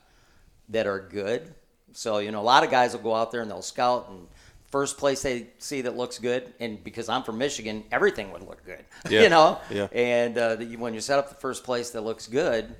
that 0.69 0.85
are 0.85 0.99
good. 0.99 1.53
So 1.93 2.17
you 2.17 2.31
know, 2.31 2.41
a 2.41 2.43
lot 2.43 2.63
of 2.65 2.71
guys 2.71 2.93
will 2.93 3.03
go 3.03 3.15
out 3.15 3.31
there 3.31 3.41
and 3.41 3.49
they'll 3.49 3.61
scout, 3.61 4.09
and 4.09 4.27
first 4.69 4.97
place 4.97 5.21
they 5.21 5.47
see 5.59 5.81
that 5.83 5.95
looks 5.95 6.19
good, 6.19 6.53
and 6.59 6.83
because 6.83 7.07
I'm 7.07 7.23
from 7.23 7.37
Michigan, 7.37 7.85
everything 7.89 8.31
would 8.33 8.41
look 8.43 8.65
good. 8.65 8.83
Yeah. 9.09 9.21
You 9.23 9.29
know, 9.29 9.59
Yeah. 9.69 9.87
and 9.93 10.37
uh, 10.37 10.55
the, 10.57 10.75
when 10.75 10.93
you 10.93 10.99
set 10.99 11.19
up 11.19 11.29
the 11.29 11.35
first 11.35 11.63
place 11.63 11.91
that 11.91 12.01
looks 12.01 12.27
good, 12.27 12.75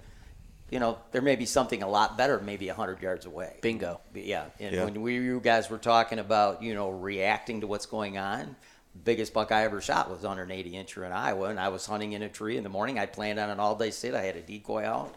you 0.74 0.80
know, 0.80 0.98
there 1.12 1.22
may 1.22 1.36
be 1.36 1.46
something 1.46 1.84
a 1.84 1.88
lot 1.88 2.18
better, 2.18 2.40
maybe 2.40 2.68
hundred 2.68 3.00
yards 3.02 3.28
away. 3.28 3.58
Bingo. 3.62 4.02
But 4.12 4.26
yeah, 4.26 4.46
and 4.60 4.74
Yeah. 4.76 4.86
when 4.86 5.02
we 5.04 5.14
you 5.16 5.40
guys 5.40 5.70
were 5.70 5.78
talking 5.78 6.18
about 6.18 6.64
you 6.64 6.74
know 6.74 6.90
reacting 6.90 7.62
to 7.62 7.68
what's 7.68 7.86
going 7.86 8.18
on, 8.18 8.56
biggest 9.04 9.34
buck 9.34 9.52
I 9.52 9.66
ever 9.66 9.82
shot 9.82 10.10
was 10.10 10.26
under 10.26 10.42
an 10.42 10.50
80 10.52 10.72
incher 10.72 11.06
in 11.06 11.12
Iowa, 11.12 11.50
and 11.50 11.60
I 11.60 11.70
was 11.70 11.86
hunting 11.86 12.14
in 12.14 12.24
a 12.24 12.30
tree 12.30 12.58
in 12.58 12.64
the 12.64 12.70
morning. 12.70 12.98
I 12.98 13.06
planned 13.06 13.38
on 13.40 13.52
an 13.52 13.60
all 13.60 13.76
day 13.76 13.92
sit. 13.92 14.16
I 14.16 14.24
had 14.24 14.36
a 14.36 14.42
decoy 14.42 14.84
out, 14.84 15.14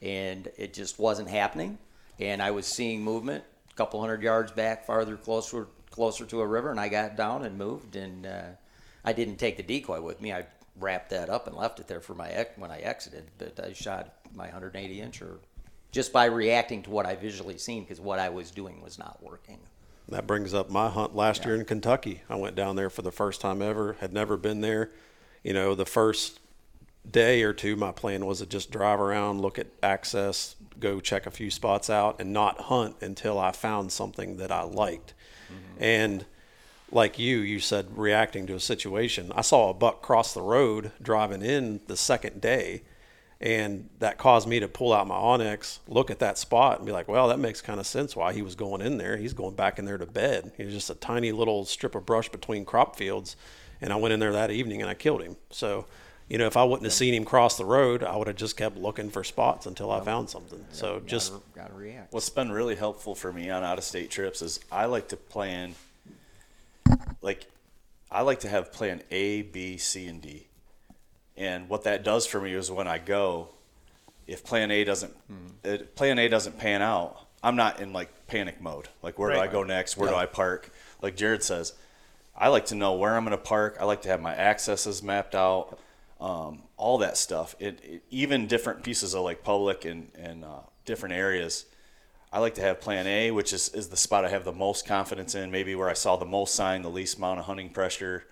and 0.00 0.48
it 0.56 0.72
just 0.74 0.98
wasn't 1.00 1.28
happening. 1.28 1.78
And 2.20 2.40
I 2.40 2.52
was 2.52 2.66
seeing 2.66 3.02
movement 3.02 3.42
a 3.70 3.74
couple 3.74 4.00
hundred 4.00 4.22
yards 4.22 4.52
back, 4.52 4.86
farther 4.86 5.16
closer 5.16 5.66
closer 5.90 6.24
to 6.24 6.40
a 6.40 6.46
river, 6.46 6.70
and 6.70 6.78
I 6.78 6.88
got 6.88 7.16
down 7.16 7.44
and 7.44 7.58
moved, 7.58 7.96
and 7.96 8.24
uh, 8.26 8.42
I 9.04 9.12
didn't 9.12 9.38
take 9.38 9.56
the 9.56 9.64
decoy 9.64 10.00
with 10.00 10.20
me. 10.20 10.32
I 10.32 10.46
wrapped 10.78 11.10
that 11.10 11.28
up 11.28 11.48
and 11.48 11.56
left 11.56 11.80
it 11.80 11.88
there 11.88 12.00
for 12.00 12.14
my 12.14 12.28
ex- 12.28 12.56
when 12.56 12.70
I 12.70 12.78
exited. 12.78 13.24
But 13.38 13.58
I 13.58 13.72
shot 13.72 14.14
my 14.34 14.44
180 14.44 15.00
inch 15.00 15.22
or 15.22 15.38
just 15.92 16.12
by 16.12 16.26
reacting 16.26 16.82
to 16.82 16.90
what 16.90 17.06
I 17.06 17.16
visually 17.16 17.58
seen 17.58 17.82
because 17.82 18.00
what 18.00 18.18
I 18.18 18.28
was 18.28 18.50
doing 18.50 18.80
was 18.80 18.98
not 18.98 19.22
working. 19.22 19.58
That 20.08 20.26
brings 20.26 20.54
up 20.54 20.70
my 20.70 20.88
hunt 20.88 21.14
last 21.14 21.44
year 21.44 21.54
in 21.54 21.64
Kentucky. 21.64 22.22
I 22.28 22.36
went 22.36 22.56
down 22.56 22.76
there 22.76 22.90
for 22.90 23.02
the 23.02 23.12
first 23.12 23.40
time 23.40 23.62
ever, 23.62 23.96
had 24.00 24.12
never 24.12 24.36
been 24.36 24.60
there. 24.60 24.90
You 25.44 25.52
know, 25.52 25.74
the 25.74 25.86
first 25.86 26.40
day 27.08 27.42
or 27.42 27.52
two, 27.52 27.76
my 27.76 27.92
plan 27.92 28.26
was 28.26 28.38
to 28.40 28.46
just 28.46 28.70
drive 28.70 29.00
around, 29.00 29.40
look 29.40 29.58
at 29.58 29.68
access, 29.82 30.56
go 30.78 31.00
check 31.00 31.26
a 31.26 31.30
few 31.30 31.50
spots 31.50 31.88
out, 31.88 32.20
and 32.20 32.32
not 32.32 32.62
hunt 32.62 32.96
until 33.00 33.38
I 33.38 33.52
found 33.52 33.92
something 33.92 34.36
that 34.38 34.50
I 34.50 34.62
liked. 34.62 35.14
Mm-hmm. 35.46 35.82
And 35.82 36.24
like 36.90 37.18
you, 37.18 37.38
you 37.38 37.60
said 37.60 37.96
reacting 37.96 38.46
to 38.48 38.54
a 38.54 38.60
situation. 38.60 39.32
I 39.34 39.42
saw 39.42 39.70
a 39.70 39.74
buck 39.74 40.02
cross 40.02 40.34
the 40.34 40.42
road 40.42 40.92
driving 41.00 41.42
in 41.42 41.80
the 41.86 41.96
second 41.96 42.40
day, 42.40 42.82
and 43.40 43.88
that 44.00 44.18
caused 44.18 44.46
me 44.46 44.60
to 44.60 44.68
pull 44.68 44.92
out 44.92 45.06
my 45.06 45.14
onX, 45.14 45.78
look 45.88 46.10
at 46.10 46.18
that 46.18 46.36
spot, 46.36 46.78
and 46.78 46.86
be 46.86 46.92
like, 46.92 47.08
"Well, 47.08 47.28
that 47.28 47.38
makes 47.38 47.60
kind 47.60 47.80
of 47.80 47.86
sense 47.86 48.14
why 48.14 48.32
he 48.32 48.42
was 48.42 48.54
going 48.54 48.82
in 48.82 48.98
there. 48.98 49.16
He's 49.16 49.32
going 49.32 49.54
back 49.54 49.78
in 49.78 49.86
there 49.86 49.98
to 49.98 50.06
bed. 50.06 50.52
He 50.56 50.64
was 50.64 50.74
just 50.74 50.90
a 50.90 50.94
tiny 50.94 51.32
little 51.32 51.64
strip 51.64 51.94
of 51.94 52.04
brush 52.04 52.28
between 52.28 52.64
crop 52.64 52.96
fields." 52.96 53.36
And 53.80 53.92
I 53.92 53.96
went 53.96 54.12
in 54.12 54.20
there 54.20 54.32
that 54.32 54.50
evening 54.50 54.82
and 54.82 54.90
I 54.90 54.94
killed 54.94 55.22
him. 55.22 55.36
So, 55.48 55.86
you 56.28 56.36
know, 56.36 56.46
if 56.46 56.56
I 56.56 56.64
wouldn't 56.64 56.84
have 56.84 56.92
seen 56.92 57.14
him 57.14 57.24
cross 57.24 57.56
the 57.56 57.64
road, 57.64 58.04
I 58.04 58.14
would 58.14 58.26
have 58.26 58.36
just 58.36 58.56
kept 58.56 58.76
looking 58.76 59.08
for 59.08 59.24
spots 59.24 59.64
until 59.64 59.90
I 59.90 60.00
found 60.00 60.28
something. 60.28 60.64
So 60.70 61.00
just 61.06 61.32
gotta, 61.32 61.44
gotta 61.54 61.74
react. 61.74 62.12
What's 62.12 62.28
been 62.28 62.52
really 62.52 62.76
helpful 62.76 63.14
for 63.14 63.32
me 63.32 63.48
on 63.48 63.64
out 63.64 63.78
of 63.78 63.84
state 63.84 64.10
trips 64.10 64.42
is 64.42 64.60
I 64.70 64.84
like 64.84 65.08
to 65.08 65.16
plan, 65.16 65.76
like, 67.22 67.46
I 68.10 68.20
like 68.20 68.40
to 68.40 68.48
have 68.50 68.70
plan 68.70 69.02
A, 69.10 69.42
B, 69.42 69.78
C, 69.78 70.06
and 70.06 70.20
D. 70.20 70.46
And 71.40 71.70
what 71.70 71.84
that 71.84 72.04
does 72.04 72.26
for 72.26 72.38
me 72.38 72.52
is 72.52 72.70
when 72.70 72.86
I 72.86 72.98
go, 72.98 73.48
if 74.26 74.44
plan 74.44 74.70
A 74.70 74.84
doesn't, 74.84 75.16
uh, 75.64 75.78
plan 75.94 76.18
A 76.18 76.28
doesn't 76.28 76.58
pan 76.58 76.82
out, 76.82 77.26
I'm 77.42 77.56
not 77.56 77.80
in 77.80 77.94
like 77.94 78.26
panic 78.26 78.60
mode. 78.60 78.88
Like, 79.02 79.18
where 79.18 79.32
do 79.32 79.40
I 79.40 79.46
go 79.46 79.62
next? 79.62 79.96
Where 79.96 80.10
do 80.10 80.14
I 80.14 80.26
park? 80.26 80.70
Like 81.00 81.16
Jared 81.16 81.42
says, 81.42 81.72
I 82.36 82.48
like 82.48 82.66
to 82.66 82.74
know 82.74 82.92
where 82.92 83.16
I'm 83.16 83.24
going 83.24 83.36
to 83.36 83.42
park. 83.42 83.78
I 83.80 83.84
like 83.84 84.02
to 84.02 84.10
have 84.10 84.20
my 84.20 84.36
accesses 84.36 85.02
mapped 85.02 85.34
out, 85.34 85.78
um, 86.20 86.64
all 86.76 86.98
that 86.98 87.16
stuff. 87.16 87.56
It, 87.58 87.80
it 87.82 88.02
even 88.10 88.46
different 88.46 88.82
pieces 88.82 89.14
of 89.14 89.22
like 89.22 89.42
public 89.42 89.86
and 89.86 90.10
and 90.14 90.44
uh, 90.44 90.60
different 90.84 91.14
areas. 91.14 91.64
I 92.30 92.38
like 92.40 92.54
to 92.56 92.60
have 92.60 92.80
Plan 92.80 93.06
A, 93.06 93.30
which 93.30 93.52
is, 93.54 93.70
is 93.70 93.88
the 93.88 93.96
spot 93.96 94.26
I 94.26 94.28
have 94.28 94.44
the 94.44 94.52
most 94.52 94.86
confidence 94.86 95.34
in. 95.34 95.50
Maybe 95.50 95.74
where 95.74 95.88
I 95.88 95.94
saw 95.94 96.16
the 96.16 96.26
most 96.26 96.54
sign, 96.54 96.82
the 96.82 96.90
least 96.90 97.16
amount 97.16 97.40
of 97.40 97.46
hunting 97.46 97.70
pressure. 97.70 98.24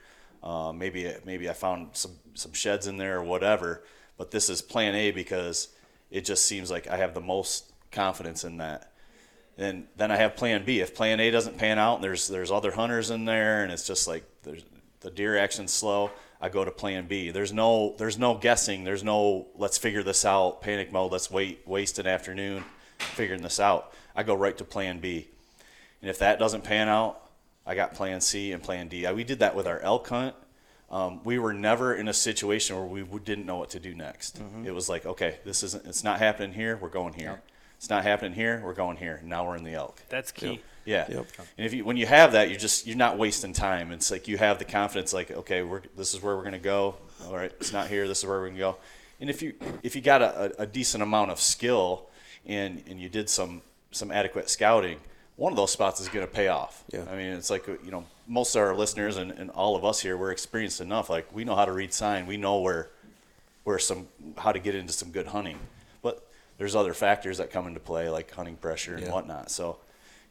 Uh, 0.48 0.72
maybe 0.72 1.12
maybe 1.26 1.50
I 1.50 1.52
found 1.52 1.90
some 1.92 2.12
some 2.32 2.54
sheds 2.54 2.86
in 2.86 2.96
there 2.96 3.18
or 3.18 3.22
whatever. 3.22 3.84
But 4.16 4.30
this 4.30 4.48
is 4.48 4.62
Plan 4.62 4.94
A 4.94 5.10
because 5.10 5.68
it 6.10 6.24
just 6.24 6.46
seems 6.46 6.70
like 6.70 6.86
I 6.88 6.96
have 6.96 7.12
the 7.12 7.20
most 7.20 7.70
confidence 7.92 8.44
in 8.44 8.56
that. 8.56 8.90
And 9.58 9.88
then 9.96 10.10
I 10.10 10.16
have 10.16 10.36
Plan 10.36 10.64
B. 10.64 10.80
If 10.80 10.94
Plan 10.94 11.20
A 11.20 11.30
doesn't 11.30 11.58
pan 11.58 11.78
out, 11.78 11.96
and 11.96 12.04
there's 12.04 12.28
there's 12.28 12.50
other 12.50 12.70
hunters 12.70 13.10
in 13.10 13.26
there, 13.26 13.62
and 13.62 13.70
it's 13.70 13.86
just 13.86 14.08
like 14.08 14.24
there's 14.42 14.64
the 15.00 15.10
deer 15.10 15.36
action's 15.36 15.70
slow. 15.70 16.10
I 16.40 16.48
go 16.48 16.64
to 16.64 16.70
Plan 16.70 17.06
B. 17.06 17.30
There's 17.30 17.52
no 17.52 17.94
there's 17.98 18.16
no 18.16 18.34
guessing. 18.34 18.84
There's 18.84 19.04
no 19.04 19.48
let's 19.54 19.76
figure 19.76 20.02
this 20.02 20.24
out. 20.24 20.62
Panic 20.62 20.90
mode. 20.90 21.12
Let's 21.12 21.30
wait 21.30 21.60
waste 21.66 21.98
an 21.98 22.06
afternoon 22.06 22.64
figuring 22.98 23.42
this 23.42 23.60
out. 23.60 23.92
I 24.16 24.22
go 24.22 24.34
right 24.34 24.56
to 24.56 24.64
Plan 24.64 24.98
B. 24.98 25.28
And 26.00 26.08
if 26.08 26.20
that 26.20 26.38
doesn't 26.38 26.64
pan 26.64 26.88
out, 26.88 27.27
I 27.68 27.74
got 27.74 27.94
Plan 27.94 28.20
C 28.20 28.52
and 28.52 28.62
Plan 28.62 28.88
D. 28.88 29.06
We 29.12 29.24
did 29.24 29.40
that 29.40 29.54
with 29.54 29.66
our 29.66 29.78
elk 29.80 30.08
hunt. 30.08 30.34
Um, 30.90 31.20
we 31.22 31.38
were 31.38 31.52
never 31.52 31.94
in 31.94 32.08
a 32.08 32.14
situation 32.14 32.74
where 32.76 32.86
we 32.86 33.20
didn't 33.20 33.44
know 33.44 33.56
what 33.56 33.70
to 33.70 33.80
do 33.80 33.94
next. 33.94 34.40
It 34.64 34.70
was 34.70 34.88
like, 34.88 35.04
okay, 35.04 35.36
this 35.44 35.62
isn't. 35.62 35.84
It's 35.86 36.02
not 36.02 36.18
happening 36.18 36.54
here. 36.54 36.78
We're 36.80 36.88
going 36.88 37.12
here. 37.12 37.42
It's 37.76 37.90
not 37.90 38.02
happening 38.02 38.32
here. 38.32 38.62
We're 38.64 38.72
going 38.74 38.96
here. 38.96 39.20
Now 39.22 39.46
we're 39.46 39.56
in 39.56 39.64
the 39.64 39.74
elk. 39.74 40.02
That's 40.08 40.32
key. 40.32 40.62
Yeah. 40.86 41.04
Yep. 41.08 41.26
And 41.58 41.66
if 41.66 41.74
you 41.74 41.84
when 41.84 41.98
you 41.98 42.06
have 42.06 42.32
that, 42.32 42.48
you're 42.48 42.58
just 42.58 42.86
you're 42.86 42.96
not 42.96 43.18
wasting 43.18 43.52
time. 43.52 43.92
It's 43.92 44.10
like 44.10 44.26
you 44.26 44.38
have 44.38 44.58
the 44.58 44.64
confidence, 44.64 45.12
like 45.12 45.30
okay, 45.30 45.62
we're 45.62 45.82
this 45.94 46.14
is 46.14 46.22
where 46.22 46.36
we're 46.36 46.44
gonna 46.44 46.58
go. 46.58 46.96
All 47.26 47.36
right, 47.36 47.52
it's 47.60 47.72
not 47.72 47.88
here. 47.88 48.08
This 48.08 48.20
is 48.20 48.26
where 48.26 48.40
we're 48.40 48.48
gonna 48.48 48.58
go. 48.58 48.76
And 49.20 49.28
if 49.28 49.42
you 49.42 49.52
if 49.82 49.94
you 49.94 50.00
got 50.00 50.22
a, 50.22 50.60
a, 50.60 50.62
a 50.62 50.66
decent 50.66 51.02
amount 51.02 51.30
of 51.30 51.38
skill 51.38 52.08
and 52.46 52.82
and 52.88 52.98
you 52.98 53.10
did 53.10 53.28
some 53.28 53.60
some 53.90 54.10
adequate 54.10 54.48
scouting, 54.48 54.98
one 55.38 55.52
of 55.52 55.56
those 55.56 55.70
spots 55.70 56.00
is 56.00 56.08
gonna 56.08 56.26
pay 56.26 56.48
off. 56.48 56.84
Yeah. 56.92 57.04
I 57.10 57.16
mean, 57.16 57.28
it's 57.32 57.48
like 57.48 57.66
you 57.66 57.90
know 57.90 58.04
most 58.26 58.54
of 58.54 58.60
our 58.62 58.74
listeners 58.74 59.16
and, 59.16 59.30
and 59.30 59.48
all 59.50 59.74
of 59.76 59.84
us 59.84 60.00
here, 60.00 60.16
we're 60.18 60.32
experienced 60.32 60.80
enough. 60.82 61.08
Like 61.08 61.32
we 61.34 61.44
know 61.44 61.54
how 61.54 61.64
to 61.64 61.72
read 61.72 61.94
sign. 61.94 62.26
We 62.26 62.36
know 62.36 62.58
where 62.58 62.90
where 63.64 63.78
some 63.78 64.08
how 64.36 64.52
to 64.52 64.58
get 64.58 64.74
into 64.74 64.92
some 64.92 65.10
good 65.10 65.28
hunting. 65.28 65.58
But 66.02 66.26
there's 66.58 66.74
other 66.74 66.92
factors 66.92 67.38
that 67.38 67.50
come 67.50 67.66
into 67.68 67.80
play, 67.80 68.08
like 68.10 68.30
hunting 68.32 68.56
pressure 68.56 68.94
and 68.96 69.04
Yeah. 69.04 69.12
whatnot. 69.12 69.50
So, 69.50 69.78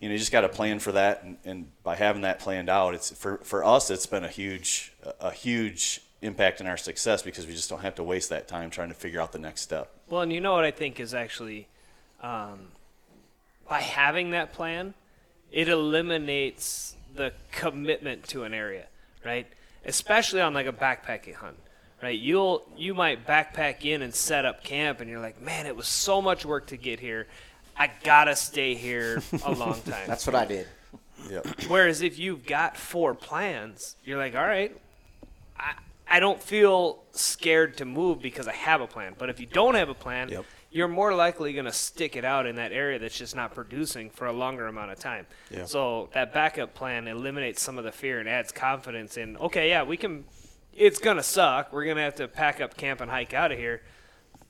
you 0.01 0.10
know, 0.10 0.14
you 0.14 0.20
just 0.20 0.32
got 0.32 0.41
to 0.41 0.49
plan 0.49 0.80
for 0.80 0.91
that, 0.91 1.24
and, 1.24 1.38
and 1.45 1.72
by 1.84 1.95
having 1.95 2.24
that 2.24 2.39
planned 2.39 2.70
out, 2.70 2.93
it's 2.93 3.10
for 3.12 3.38
for 3.38 3.64
us, 3.64 3.89
it's 3.89 4.05
been 4.05 4.26
a 4.26 4.30
huge 4.30 4.91
a 5.22 5.32
huge 5.32 6.01
impacting 6.22 6.68
our 6.68 6.78
success 6.78 7.22
because 7.22 7.45
we 7.47 7.53
just 7.53 7.70
don't 7.70 7.82
have 7.82 7.95
to 7.95 8.03
waste 8.03 8.30
that 8.30 8.47
time 8.47 8.70
trying 8.70 8.89
to 8.89 8.95
figure 8.95 9.22
out 9.22 9.32
the 9.32 9.39
next 9.39 9.62
step. 9.62 9.89
Well, 10.10 10.22
and 10.22 10.34
you 10.34 10.41
know 10.41 10.53
what 10.53 10.66
I 10.66 10.72
think 10.72 10.99
is 10.99 11.14
actually, 11.14 11.68
um, 12.22 12.70
by 13.70 13.82
having 13.82 14.32
that 14.32 14.53
plan, 14.53 14.93
it 15.51 15.68
eliminates 15.68 16.95
the 17.15 17.34
commitment 17.51 18.28
to 18.30 18.43
an 18.43 18.53
area, 18.53 18.88
right? 19.26 19.47
Especially 19.86 20.41
on 20.41 20.53
like 20.53 20.68
a 20.68 20.74
backpacking 20.74 21.36
hunt, 21.36 21.57
right? 22.01 22.18
You'll 22.18 22.63
you 22.78 22.93
might 22.93 23.26
backpack 23.26 23.86
in 23.86 24.01
and 24.01 24.13
set 24.13 24.45
up 24.45 24.63
camp, 24.63 24.99
and 25.01 25.09
you're 25.09 25.20
like, 25.22 25.41
man, 25.41 25.65
it 25.65 25.76
was 25.76 25.88
so 25.88 26.22
much 26.22 26.45
work 26.45 26.68
to 26.68 26.78
get 26.78 26.99
here. 26.99 27.28
I 27.78 27.89
gotta 28.03 28.36
stay 28.36 28.76
here 28.76 29.22
a 29.45 29.51
long 29.51 29.82
time. 29.86 30.07
That's 30.07 30.26
what 30.26 30.36
I 30.36 30.45
did. 30.45 30.68
Yep. 31.30 31.47
Whereas 31.68 32.01
if 32.01 32.20
you've 32.20 32.45
got 32.45 32.78
four 32.78 33.13
plans, 33.13 33.95
you're 34.03 34.18
like, 34.18 34.36
all 34.36 34.45
right, 34.45 34.76
I, 35.57 35.74
I 36.09 36.20
don't 36.20 36.41
feel 36.41 36.99
scared 37.11 37.78
to 37.78 37.86
move 37.86 38.22
because 38.22 38.47
I 38.47 38.53
have 38.53 38.82
a 38.82 38.88
plan. 38.88 39.15
But 39.18 39.30
if 39.30 39.39
you 39.39 39.45
don't 39.45 39.76
have 39.76 39.89
a 39.89 39.93
plan, 39.93 40.30
Yep. 40.30 40.45
You're 40.70 40.88
more 40.88 41.13
likely 41.13 41.53
going 41.53 41.65
to 41.65 41.72
stick 41.72 42.15
it 42.15 42.26
out 42.26 42.45
in 42.45 42.55
that 42.57 42.72
area 42.72 42.99
that's 42.99 43.18
just 43.18 43.36
not 43.36 43.53
producing 43.53 44.09
for 44.09 44.28
a 44.28 44.34
longer 44.34 44.68
amount 44.68 44.91
of 44.91 44.99
time. 44.99 45.26
Yeah. 45.49 45.65
So 45.65 46.09
that 46.13 46.34
backup 46.34 46.74
plan 46.74 47.07
eliminates 47.07 47.61
some 47.61 47.78
of 47.78 47.84
the 47.84 47.91
fear 47.91 48.20
and 48.20 48.28
adds 48.28 48.51
confidence 48.51 49.18
in, 49.18 49.38
okay, 49.38 49.70
yeah, 49.70 49.84
we 49.84 49.97
can, 49.97 50.26
it's 50.74 50.99
going 50.99 51.18
to 51.18 51.24
suck. 51.24 51.72
We're 51.72 51.86
going 51.86 51.97
to 51.97 52.03
have 52.03 52.15
to 52.15 52.28
pack 52.28 52.59
up 52.59 52.76
camp 52.76 53.01
and 53.01 53.09
hike 53.09 53.34
out 53.34 53.51
of 53.51 53.57
here. 53.57 53.82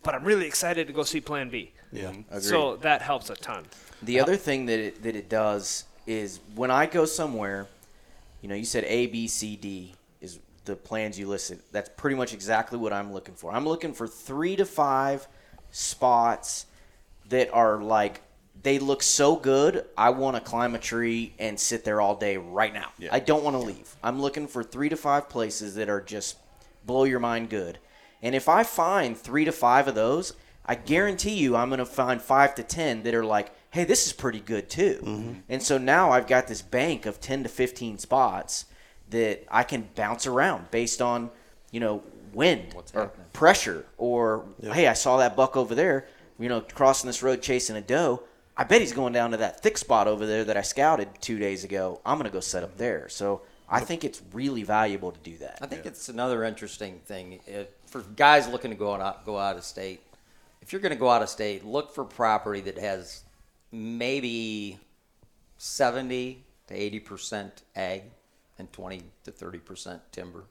But 0.03 0.15
I'm 0.15 0.23
really 0.23 0.47
excited 0.47 0.87
to 0.87 0.93
go 0.93 1.03
see 1.03 1.21
plan 1.21 1.49
B. 1.49 1.71
Yeah. 1.91 2.11
Mm-hmm. 2.11 2.39
So 2.39 2.77
that 2.77 3.01
helps 3.01 3.29
a 3.29 3.35
ton. 3.35 3.65
The 4.01 4.19
other 4.19 4.35
thing 4.35 4.65
that 4.67 4.79
it, 4.79 5.03
that 5.03 5.15
it 5.15 5.29
does 5.29 5.85
is 6.05 6.39
when 6.55 6.71
I 6.71 6.85
go 6.85 7.05
somewhere, 7.05 7.67
you 8.41 8.49
know, 8.49 8.55
you 8.55 8.65
said 8.65 8.85
A, 8.85 9.07
B, 9.07 9.27
C, 9.27 9.55
D 9.55 9.93
is 10.21 10.39
the 10.65 10.75
plans 10.75 11.19
you 11.19 11.27
listed. 11.27 11.59
That's 11.71 11.89
pretty 11.95 12.15
much 12.15 12.33
exactly 12.33 12.77
what 12.77 12.93
I'm 12.93 13.11
looking 13.13 13.35
for. 13.35 13.51
I'm 13.51 13.67
looking 13.67 13.93
for 13.93 14.07
three 14.07 14.55
to 14.55 14.65
five 14.65 15.27
spots 15.77 16.65
that 17.29 17.53
are 17.53 17.81
like 17.81 18.21
they 18.63 18.79
look 18.79 19.03
so 19.03 19.35
good. 19.35 19.85
I 19.95 20.09
want 20.09 20.35
to 20.35 20.41
climb 20.41 20.73
a 20.73 20.79
tree 20.79 21.33
and 21.37 21.59
sit 21.59 21.85
there 21.85 22.01
all 22.01 22.15
day 22.15 22.37
right 22.37 22.73
now. 22.73 22.89
Yeah. 22.97 23.09
I 23.11 23.19
don't 23.19 23.43
want 23.43 23.55
to 23.55 23.61
leave. 23.61 23.95
I'm 24.03 24.19
looking 24.19 24.47
for 24.47 24.63
three 24.63 24.89
to 24.89 24.97
five 24.97 25.29
places 25.29 25.75
that 25.75 25.87
are 25.87 26.01
just 26.01 26.37
blow 26.85 27.03
your 27.03 27.19
mind 27.19 27.49
good. 27.49 27.77
And 28.23 28.33
if 28.33 28.49
I 28.49 28.63
find 28.63 29.15
three 29.15 29.45
to 29.45 29.51
five 29.51 29.87
of 29.87 29.93
those, 29.93 30.33
I 30.65 30.73
guarantee 30.73 31.35
you 31.35 31.55
I'm 31.55 31.69
going 31.69 31.77
to 31.77 31.85
find 31.85 32.19
five 32.19 32.55
to 32.55 32.63
10 32.63 33.03
that 33.03 33.13
are 33.13 33.23
like, 33.23 33.51
hey, 33.69 33.83
this 33.83 34.07
is 34.07 34.13
pretty 34.13 34.39
good 34.39 34.69
too. 34.69 34.99
Mm-hmm. 35.03 35.33
And 35.47 35.61
so 35.61 35.77
now 35.77 36.11
I've 36.11 36.27
got 36.27 36.47
this 36.47 36.63
bank 36.63 37.05
of 37.05 37.21
10 37.21 37.43
to 37.43 37.49
15 37.49 37.99
spots 37.99 38.65
that 39.11 39.45
I 39.49 39.61
can 39.63 39.87
bounce 39.95 40.25
around 40.25 40.71
based 40.71 41.01
on, 41.01 41.29
you 41.71 41.79
know, 41.79 42.03
wind 42.33 42.73
or 42.75 42.83
happening. 43.01 43.25
pressure 43.33 43.85
or, 43.97 44.45
hey, 44.61 44.87
I 44.87 44.93
saw 44.93 45.17
that 45.17 45.35
buck 45.35 45.55
over 45.55 45.75
there, 45.75 46.07
you 46.39 46.49
know, 46.49 46.61
crossing 46.61 47.07
this 47.07 47.23
road 47.23 47.41
chasing 47.41 47.75
a 47.75 47.81
doe. 47.81 48.23
I 48.55 48.63
bet 48.63 48.81
he's 48.81 48.93
going 48.93 49.13
down 49.13 49.31
to 49.31 49.37
that 49.37 49.61
thick 49.61 49.77
spot 49.77 50.07
over 50.07 50.25
there 50.25 50.43
that 50.43 50.57
I 50.57 50.61
scouted 50.61 51.09
two 51.21 51.37
days 51.37 51.63
ago. 51.63 52.01
I'm 52.05 52.17
going 52.17 52.29
to 52.29 52.33
go 52.33 52.39
set 52.39 52.63
up 52.63 52.77
there. 52.77 53.07
So 53.09 53.41
I 53.69 53.81
think 53.81 54.03
it's 54.03 54.21
really 54.33 54.63
valuable 54.63 55.11
to 55.11 55.19
do 55.19 55.37
that. 55.37 55.59
I 55.61 55.67
think 55.67 55.85
it's 55.85 56.09
another 56.09 56.43
interesting 56.43 56.99
thing 57.05 57.39
if, 57.45 57.67
for 57.85 58.01
guys 58.15 58.47
looking 58.47 58.71
to 58.71 58.77
go 58.77 58.93
out 58.93 59.25
go 59.25 59.37
out 59.37 59.57
of 59.57 59.63
state. 59.63 60.01
If 60.61 60.73
you're 60.73 60.81
going 60.81 60.93
to 60.93 60.99
go 60.99 61.09
out 61.09 61.21
of 61.21 61.29
state, 61.29 61.65
look 61.65 61.93
for 61.93 62.03
property 62.03 62.61
that 62.61 62.77
has 62.77 63.23
maybe 63.71 64.79
seventy 65.57 66.43
to 66.67 66.73
eighty 66.73 66.99
percent 66.99 67.61
ag 67.75 68.03
and 68.57 68.71
twenty 68.73 69.03
to 69.23 69.31
thirty 69.31 69.59
percent 69.59 70.01
timber, 70.11 70.45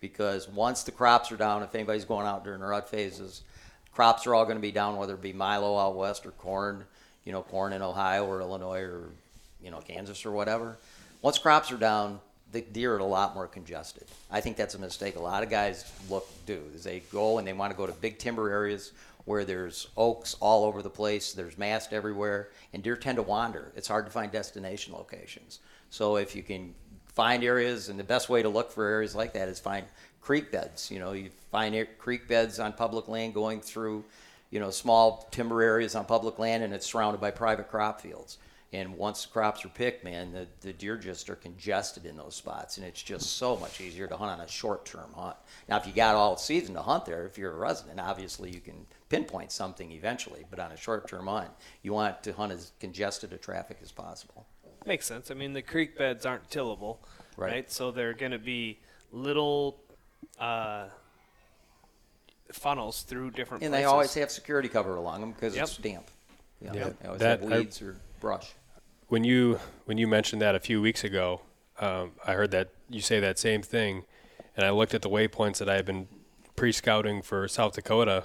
because 0.00 0.48
once 0.48 0.82
the 0.82 0.92
crops 0.92 1.32
are 1.32 1.36
down, 1.36 1.62
if 1.62 1.74
anybody's 1.74 2.04
going 2.04 2.26
out 2.26 2.44
during 2.44 2.60
the 2.60 2.66
rut 2.66 2.88
phases, 2.88 3.42
crops 3.92 4.26
are 4.26 4.34
all 4.34 4.44
going 4.44 4.56
to 4.56 4.62
be 4.62 4.72
down, 4.72 4.96
whether 4.96 5.14
it 5.14 5.22
be 5.22 5.32
Milo 5.32 5.78
out 5.78 5.96
west 5.96 6.24
or 6.26 6.30
corn, 6.32 6.84
you 7.24 7.32
know, 7.32 7.42
corn 7.42 7.72
in 7.72 7.82
Ohio 7.82 8.26
or 8.26 8.40
Illinois 8.40 8.82
or 8.82 9.10
you 9.62 9.70
know 9.70 9.78
Kansas 9.78 10.24
or 10.24 10.30
whatever. 10.30 10.76
Once 11.22 11.38
crops 11.38 11.72
are 11.72 11.76
down, 11.76 12.20
the 12.52 12.60
deer 12.60 12.94
are 12.94 12.98
a 12.98 13.04
lot 13.04 13.34
more 13.34 13.46
congested. 13.46 14.04
I 14.30 14.40
think 14.40 14.56
that's 14.56 14.74
a 14.74 14.78
mistake 14.78 15.16
a 15.16 15.20
lot 15.20 15.42
of 15.42 15.50
guys 15.50 15.90
look 16.08 16.28
do 16.46 16.62
is 16.74 16.84
they 16.84 17.00
go 17.12 17.38
and 17.38 17.46
they 17.46 17.52
want 17.52 17.72
to 17.72 17.76
go 17.76 17.86
to 17.86 17.92
big 17.92 18.18
timber 18.18 18.50
areas 18.50 18.92
where 19.24 19.44
there's 19.44 19.88
oaks 19.96 20.36
all 20.40 20.64
over 20.64 20.80
the 20.80 20.88
place, 20.88 21.34
there's 21.34 21.58
mast 21.58 21.92
everywhere, 21.92 22.48
and 22.72 22.82
deer 22.82 22.96
tend 22.96 23.16
to 23.16 23.22
wander. 23.22 23.70
It's 23.76 23.86
hard 23.86 24.06
to 24.06 24.10
find 24.10 24.32
destination 24.32 24.94
locations. 24.94 25.58
So 25.90 26.16
if 26.16 26.34
you 26.34 26.42
can 26.42 26.74
find 27.18 27.42
areas, 27.42 27.88
and 27.88 27.98
the 27.98 28.04
best 28.04 28.28
way 28.28 28.42
to 28.42 28.48
look 28.48 28.70
for 28.70 28.86
areas 28.86 29.12
like 29.12 29.32
that 29.32 29.48
is 29.48 29.58
find 29.58 29.84
creek 30.20 30.52
beds. 30.52 30.88
You 30.88 31.00
know, 31.00 31.14
you 31.14 31.30
find 31.50 31.74
air- 31.74 31.88
creek 31.98 32.28
beds 32.28 32.60
on 32.60 32.72
public 32.72 33.08
land 33.08 33.34
going 33.34 33.60
through, 33.60 34.04
you 34.50 34.60
know, 34.60 34.70
small 34.70 35.26
timber 35.32 35.60
areas 35.60 35.96
on 35.96 36.04
public 36.04 36.38
land, 36.38 36.62
and 36.62 36.72
it's 36.72 36.86
surrounded 36.86 37.20
by 37.20 37.32
private 37.32 37.68
crop 37.68 38.00
fields. 38.00 38.38
And 38.72 38.96
once 38.96 39.26
crops 39.26 39.64
are 39.64 39.68
picked, 39.70 40.04
man, 40.04 40.32
the, 40.32 40.46
the 40.60 40.72
deer 40.72 40.96
just 40.96 41.28
are 41.28 41.34
congested 41.34 42.06
in 42.06 42.16
those 42.16 42.36
spots, 42.36 42.76
and 42.76 42.86
it's 42.86 43.02
just 43.02 43.36
so 43.36 43.56
much 43.56 43.80
easier 43.80 44.06
to 44.06 44.16
hunt 44.16 44.30
on 44.30 44.40
a 44.40 44.46
short-term 44.48 45.10
hunt. 45.16 45.36
Now, 45.68 45.78
if 45.78 45.88
you 45.88 45.92
got 45.92 46.14
all 46.14 46.36
season 46.36 46.74
to 46.74 46.82
hunt 46.82 47.04
there, 47.04 47.26
if 47.26 47.36
you're 47.36 47.50
a 47.50 47.56
resident, 47.56 47.98
obviously 47.98 48.50
you 48.50 48.60
can 48.60 48.86
pinpoint 49.08 49.50
something 49.50 49.90
eventually. 49.90 50.44
But 50.50 50.60
on 50.60 50.70
a 50.70 50.76
short-term 50.76 51.26
hunt, 51.26 51.50
you 51.82 51.92
want 51.92 52.22
to 52.22 52.32
hunt 52.32 52.52
as 52.52 52.70
congested 52.78 53.32
a 53.32 53.38
traffic 53.38 53.78
as 53.82 53.90
possible. 53.90 54.46
Makes 54.88 55.04
sense. 55.06 55.30
I 55.30 55.34
mean, 55.34 55.52
the 55.52 55.60
creek 55.60 55.98
beds 55.98 56.24
aren't 56.24 56.48
tillable, 56.50 56.96
Right. 57.36 57.52
right? 57.52 57.70
So 57.70 57.90
they're 57.90 58.14
going 58.14 58.32
to 58.32 58.38
be 58.38 58.78
little 59.12 59.82
uh, 60.40 60.86
funnels 62.52 63.02
through 63.02 63.32
different 63.32 63.62
And 63.62 63.70
places. 63.72 63.82
they 63.82 63.84
always 63.84 64.14
have 64.14 64.30
security 64.30 64.68
cover 64.70 64.96
along 64.96 65.20
them 65.20 65.32
because 65.32 65.54
Yep. 65.54 65.64
it's 65.64 65.76
damp. 65.76 66.10
Yeah, 66.62 66.72
Yep. 66.72 66.98
they 67.00 67.06
always 67.06 67.20
That- 67.20 67.40
have 67.42 67.52
I- 67.52 67.58
weeds 67.58 67.82
or 67.82 67.96
brush. 68.20 68.54
when 69.08 69.24
you 69.24 69.60
when 69.84 69.98
you 69.98 70.08
mentioned 70.08 70.40
that 70.42 70.54
a 70.54 70.60
few 70.60 70.80
weeks 70.80 71.04
ago, 71.04 71.42
um, 71.78 72.12
I 72.24 72.32
heard 72.32 72.50
that 72.52 72.70
you 72.88 73.00
say 73.02 73.20
that 73.20 73.38
same 73.38 73.60
thing, 73.62 74.04
and 74.56 74.64
I 74.64 74.70
looked 74.70 74.94
at 74.94 75.02
the 75.02 75.10
waypoints 75.10 75.58
that 75.58 75.68
I 75.68 75.74
had 75.76 75.84
been 75.84 76.08
pre-scouting 76.56 77.20
for 77.22 77.46
South 77.46 77.74
Dakota, 77.74 78.24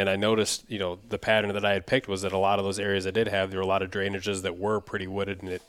and 0.00 0.08
I 0.08 0.16
noticed, 0.16 0.64
you 0.68 0.78
know, 0.78 0.98
the 1.08 1.18
pattern 1.18 1.52
that 1.52 1.64
I 1.64 1.74
had 1.74 1.86
picked 1.86 2.08
was 2.08 2.22
that 2.22 2.32
a 2.32 2.38
lot 2.38 2.58
of 2.58 2.64
those 2.64 2.78
areas 2.78 3.06
I 3.06 3.10
did 3.10 3.28
have, 3.28 3.50
there 3.50 3.58
were 3.58 3.64
a 3.64 3.66
lot 3.66 3.82
of 3.82 3.90
drainages 3.90 4.42
that 4.42 4.58
were 4.58 4.80
pretty 4.80 5.06
wooded, 5.06 5.42
and 5.42 5.50
it 5.50 5.62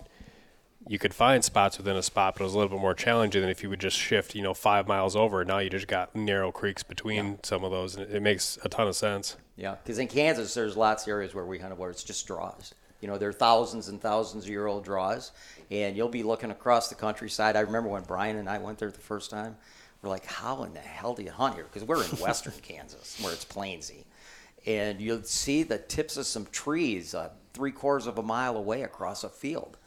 you 0.88 0.98
could 0.98 1.14
find 1.14 1.44
spots 1.44 1.78
within 1.78 1.96
a 1.96 2.02
spot, 2.02 2.34
but 2.34 2.42
it 2.42 2.46
was 2.46 2.54
a 2.54 2.58
little 2.58 2.76
bit 2.76 2.82
more 2.82 2.94
challenging 2.94 3.42
than 3.42 3.52
if 3.52 3.62
you 3.62 3.70
would 3.70 3.80
just 3.80 3.98
shift, 3.98 4.34
you 4.34 4.42
know, 4.42 4.54
five 4.54 4.88
miles 4.88 5.16
over. 5.16 5.46
Now 5.46 5.60
you 5.60 5.70
just 5.70 5.88
got 5.88 6.16
narrow 6.16 6.52
creeks 6.52 6.82
between 6.82 7.40
some 7.44 7.64
of 7.64 7.72
those, 7.72 7.96
and 7.96 8.10
it, 8.10 8.16
it 8.16 8.22
makes 8.22 8.58
a 8.64 8.70
ton 8.70 8.88
of 8.88 8.96
sense. 8.96 9.38
Yeah, 9.56 9.76
because 9.84 10.00
in 10.00 10.08
Kansas, 10.08 10.54
there's 10.54 10.76
lots 10.76 11.04
of 11.04 11.10
areas 11.10 11.36
where 11.36 11.46
we 11.46 11.60
hunt 11.60 11.78
where 11.78 11.92
it's 11.92 12.04
just 12.04 12.26
draws. 12.26 12.74
You 13.00 13.08
know, 13.08 13.18
there 13.18 13.30
are 13.30 13.34
thousands 13.34 13.90
and 13.90 14.02
thousands 14.02 14.46
of 14.46 14.50
year 14.50 14.66
old 14.66 14.84
draws, 14.84 15.32
and 15.70 15.96
you'll 15.96 16.10
be 16.10 16.24
looking 16.24 16.52
across 16.52 16.90
the 16.90 16.96
countryside. 16.96 17.56
I 17.56 17.62
remember 17.62 17.90
when 17.90 18.04
Brian 18.04 18.38
and 18.38 18.50
I 18.50 18.58
went 18.58 18.80
there 18.80 18.92
the 18.92 19.00
first 19.00 19.30
time. 19.30 19.58
We're 20.02 20.10
like, 20.10 20.26
how 20.26 20.64
in 20.64 20.74
the 20.74 20.80
hell 20.80 21.14
do 21.14 21.22
you 21.22 21.32
hunt 21.32 21.56
here? 21.56 21.66
Because 21.66 21.84
we're 21.84 22.04
in 22.04 22.10
western 22.20 22.54
Kansas, 22.64 23.20
where 23.22 23.34
it's 23.34 23.46
plainsy, 23.46 24.06
and 24.66 25.02
you'll 25.02 25.24
see 25.24 25.64
the 25.64 25.78
tips 25.78 26.18
of 26.18 26.26
some 26.26 26.46
trees 26.52 27.14
uh, 27.14 27.30
three 27.54 27.72
quarters 27.72 28.08
of 28.08 28.18
a 28.18 28.24
mile 28.24 28.56
away 28.56 28.84
across 28.84 29.24
a 29.24 29.30
field, 29.30 29.78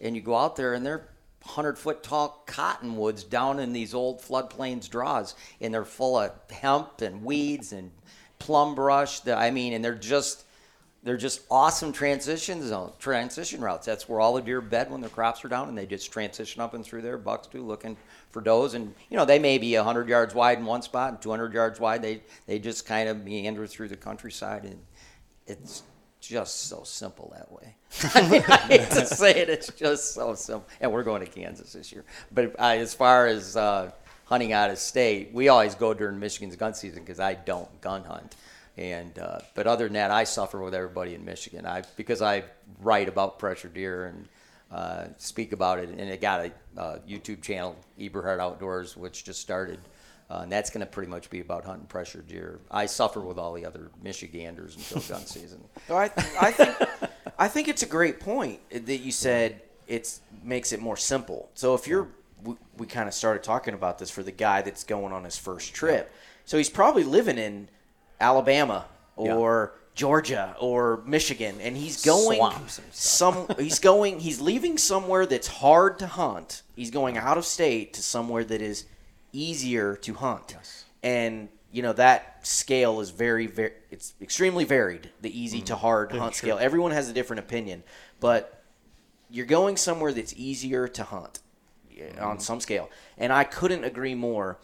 and 0.00 0.14
you 0.16 0.22
go 0.22 0.36
out 0.36 0.56
there 0.56 0.74
and 0.74 0.84
they're 0.84 1.08
hundred 1.44 1.78
foot 1.78 2.02
tall 2.02 2.42
cottonwoods 2.46 3.22
down 3.22 3.60
in 3.60 3.72
these 3.72 3.94
old 3.94 4.20
floodplains 4.20 4.88
draws, 4.88 5.34
and 5.60 5.72
they're 5.72 5.84
full 5.84 6.18
of 6.18 6.32
hemp 6.50 7.02
and 7.02 7.22
weeds 7.22 7.72
and 7.72 7.90
plum 8.38 8.74
brush. 8.74 9.26
I 9.28 9.50
mean, 9.50 9.72
and 9.72 9.84
they're 9.84 9.94
just 9.94 10.43
they're 11.04 11.18
just 11.18 11.42
awesome 11.50 11.92
transition 11.92 12.66
zone 12.66 12.92
transition 12.98 13.60
routes. 13.60 13.86
That's 13.86 14.08
where 14.08 14.20
all 14.20 14.34
the 14.34 14.42
deer 14.42 14.60
bed 14.60 14.90
when 14.90 15.00
their 15.00 15.10
crops 15.10 15.44
are 15.44 15.48
down, 15.48 15.68
and 15.68 15.76
they 15.76 15.86
just 15.86 16.10
transition 16.10 16.62
up 16.62 16.74
and 16.74 16.84
through 16.84 17.02
there. 17.02 17.18
Bucks 17.18 17.46
do 17.46 17.62
looking 17.62 17.96
for 18.30 18.40
does, 18.40 18.74
and 18.74 18.92
you 19.10 19.16
know 19.16 19.24
they 19.24 19.38
may 19.38 19.58
be 19.58 19.74
hundred 19.74 20.08
yards 20.08 20.34
wide 20.34 20.58
in 20.58 20.64
one 20.64 20.82
spot 20.82 21.10
and 21.10 21.22
two 21.22 21.30
hundred 21.30 21.52
yards 21.52 21.78
wide. 21.78 22.02
They 22.02 22.22
they 22.46 22.58
just 22.58 22.86
kind 22.86 23.08
of 23.08 23.22
meander 23.22 23.66
through 23.66 23.88
the 23.88 23.96
countryside, 23.96 24.64
and 24.64 24.80
it's 25.46 25.82
just 26.20 26.68
so 26.68 26.82
simple 26.84 27.32
that 27.36 27.52
way. 27.52 27.74
I, 28.14 28.28
mean, 28.28 28.42
I 28.48 28.56
hate 28.56 28.90
to 28.90 29.06
say 29.06 29.30
it, 29.36 29.50
it's 29.50 29.70
just 29.72 30.14
so 30.14 30.34
simple. 30.34 30.66
And 30.80 30.90
we're 30.90 31.02
going 31.02 31.24
to 31.24 31.30
Kansas 31.30 31.74
this 31.74 31.92
year. 31.92 32.04
But 32.32 32.58
uh, 32.58 32.76
as 32.76 32.94
far 32.94 33.26
as 33.26 33.56
uh, 33.56 33.90
hunting 34.24 34.52
out 34.52 34.70
of 34.70 34.78
state, 34.78 35.30
we 35.34 35.48
always 35.48 35.74
go 35.74 35.92
during 35.92 36.18
Michigan's 36.18 36.56
gun 36.56 36.72
season 36.72 37.02
because 37.02 37.20
I 37.20 37.34
don't 37.34 37.68
gun 37.80 38.04
hunt. 38.04 38.34
And 38.76 39.18
uh, 39.18 39.38
but 39.54 39.66
other 39.66 39.84
than 39.84 39.94
that, 39.94 40.10
I 40.10 40.24
suffer 40.24 40.60
with 40.60 40.74
everybody 40.74 41.14
in 41.14 41.24
Michigan. 41.24 41.64
I 41.64 41.82
because 41.96 42.22
I 42.22 42.44
write 42.80 43.08
about 43.08 43.38
pressure 43.38 43.68
deer 43.68 44.06
and 44.06 44.28
uh, 44.72 45.04
speak 45.18 45.52
about 45.52 45.78
it, 45.78 45.88
and 45.90 46.00
it 46.00 46.20
got 46.20 46.46
a 46.46 46.80
uh, 46.80 46.98
YouTube 47.08 47.40
channel, 47.42 47.76
Eberhart 47.98 48.40
Outdoors, 48.40 48.96
which 48.96 49.24
just 49.24 49.40
started. 49.40 49.78
Uh, 50.30 50.40
and 50.42 50.50
that's 50.50 50.70
going 50.70 50.80
to 50.80 50.86
pretty 50.86 51.10
much 51.10 51.28
be 51.28 51.40
about 51.40 51.64
hunting 51.64 51.86
pressure 51.86 52.22
deer. 52.26 52.58
I 52.70 52.86
suffer 52.86 53.20
with 53.20 53.38
all 53.38 53.52
the 53.52 53.66
other 53.66 53.90
Michiganders 54.02 54.74
until 54.74 55.02
gun 55.02 55.26
season. 55.26 55.62
So 55.86 55.96
I, 55.96 56.04
I 56.40 56.50
think 56.50 56.76
I 57.38 57.46
think 57.46 57.68
it's 57.68 57.82
a 57.82 57.86
great 57.86 58.20
point 58.20 58.58
that 58.70 58.98
you 58.98 59.12
said 59.12 59.60
It 59.86 60.18
makes 60.42 60.72
it 60.72 60.80
more 60.80 60.96
simple. 60.96 61.50
So 61.54 61.74
if 61.74 61.86
you're 61.86 62.08
we, 62.42 62.54
we 62.76 62.86
kind 62.86 63.06
of 63.06 63.14
started 63.14 63.42
talking 63.42 63.74
about 63.74 63.98
this 63.98 64.10
for 64.10 64.22
the 64.22 64.32
guy 64.32 64.62
that's 64.62 64.82
going 64.82 65.12
on 65.12 65.24
his 65.24 65.36
first 65.36 65.74
trip. 65.74 66.12
So 66.44 66.58
he's 66.58 66.70
probably 66.70 67.04
living 67.04 67.38
in 67.38 67.68
Alabama 68.20 68.86
or 69.16 69.74
Georgia 69.94 70.56
or 70.58 71.02
Michigan, 71.06 71.60
and 71.60 71.76
he's 71.76 72.04
going 72.04 72.38
Swamps 72.38 72.80
some. 72.90 73.46
He's 73.58 73.78
going. 73.78 74.18
He's 74.18 74.40
leaving 74.40 74.76
somewhere 74.76 75.24
that's 75.24 75.46
hard 75.46 76.00
to 76.00 76.06
hunt. 76.06 76.62
He's 76.74 76.90
going 76.90 77.16
out 77.16 77.38
of 77.38 77.44
state 77.44 77.94
to 77.94 78.02
somewhere 78.02 78.44
that 78.44 78.60
is 78.60 78.86
easier 79.32 79.94
to 79.96 80.14
hunt. 80.14 80.56
And 81.02 81.48
you 81.70 81.82
know 81.82 81.92
that 81.92 82.44
scale 82.46 83.00
is 83.00 83.10
very, 83.10 83.46
very. 83.46 83.72
It's 83.90 84.14
extremely 84.20 84.64
varied. 84.64 85.10
The 85.20 85.40
easy 85.40 85.60
to 85.62 85.76
hard 85.76 86.10
hunt 86.12 86.34
scale. 86.34 86.58
Everyone 86.58 86.90
has 86.90 87.08
a 87.08 87.12
different 87.12 87.40
opinion, 87.40 87.84
but 88.18 88.64
you're 89.30 89.46
going 89.46 89.76
somewhere 89.76 90.12
that's 90.12 90.34
easier 90.36 90.88
to 90.88 91.04
hunt 91.04 91.40
yeah, 91.90 92.24
on 92.24 92.40
some 92.40 92.60
scale. 92.60 92.90
And 93.16 93.32
I 93.32 93.44
couldn't 93.44 93.84
agree 93.84 94.14
more. 94.14 94.58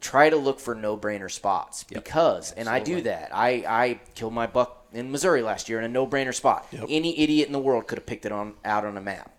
Try 0.00 0.30
to 0.30 0.36
look 0.36 0.60
for 0.60 0.74
no-brainer 0.74 1.30
spots 1.30 1.84
because, 1.84 2.52
and 2.52 2.68
I 2.68 2.80
do 2.80 3.02
that. 3.02 3.30
I 3.34 3.64
I 3.66 4.00
killed 4.14 4.32
my 4.32 4.46
buck 4.46 4.86
in 4.92 5.10
Missouri 5.12 5.42
last 5.42 5.68
year 5.68 5.78
in 5.78 5.84
a 5.84 5.88
no-brainer 5.88 6.34
spot. 6.34 6.66
Any 6.88 7.20
idiot 7.20 7.46
in 7.46 7.52
the 7.52 7.58
world 7.58 7.86
could 7.86 7.98
have 7.98 8.06
picked 8.06 8.24
it 8.24 8.32
on 8.32 8.54
out 8.64 8.84
on 8.86 8.96
a 8.96 9.00
map. 9.00 9.30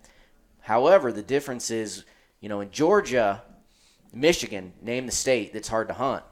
However, 0.60 1.10
the 1.12 1.22
difference 1.22 1.70
is, 1.72 2.04
you 2.40 2.48
know, 2.48 2.60
in 2.60 2.70
Georgia, 2.70 3.42
Michigan, 4.12 4.72
name 4.80 5.06
the 5.06 5.12
state 5.12 5.52
that's 5.52 5.68
hard 5.68 5.88
to 5.88 5.94
hunt. 5.94 6.22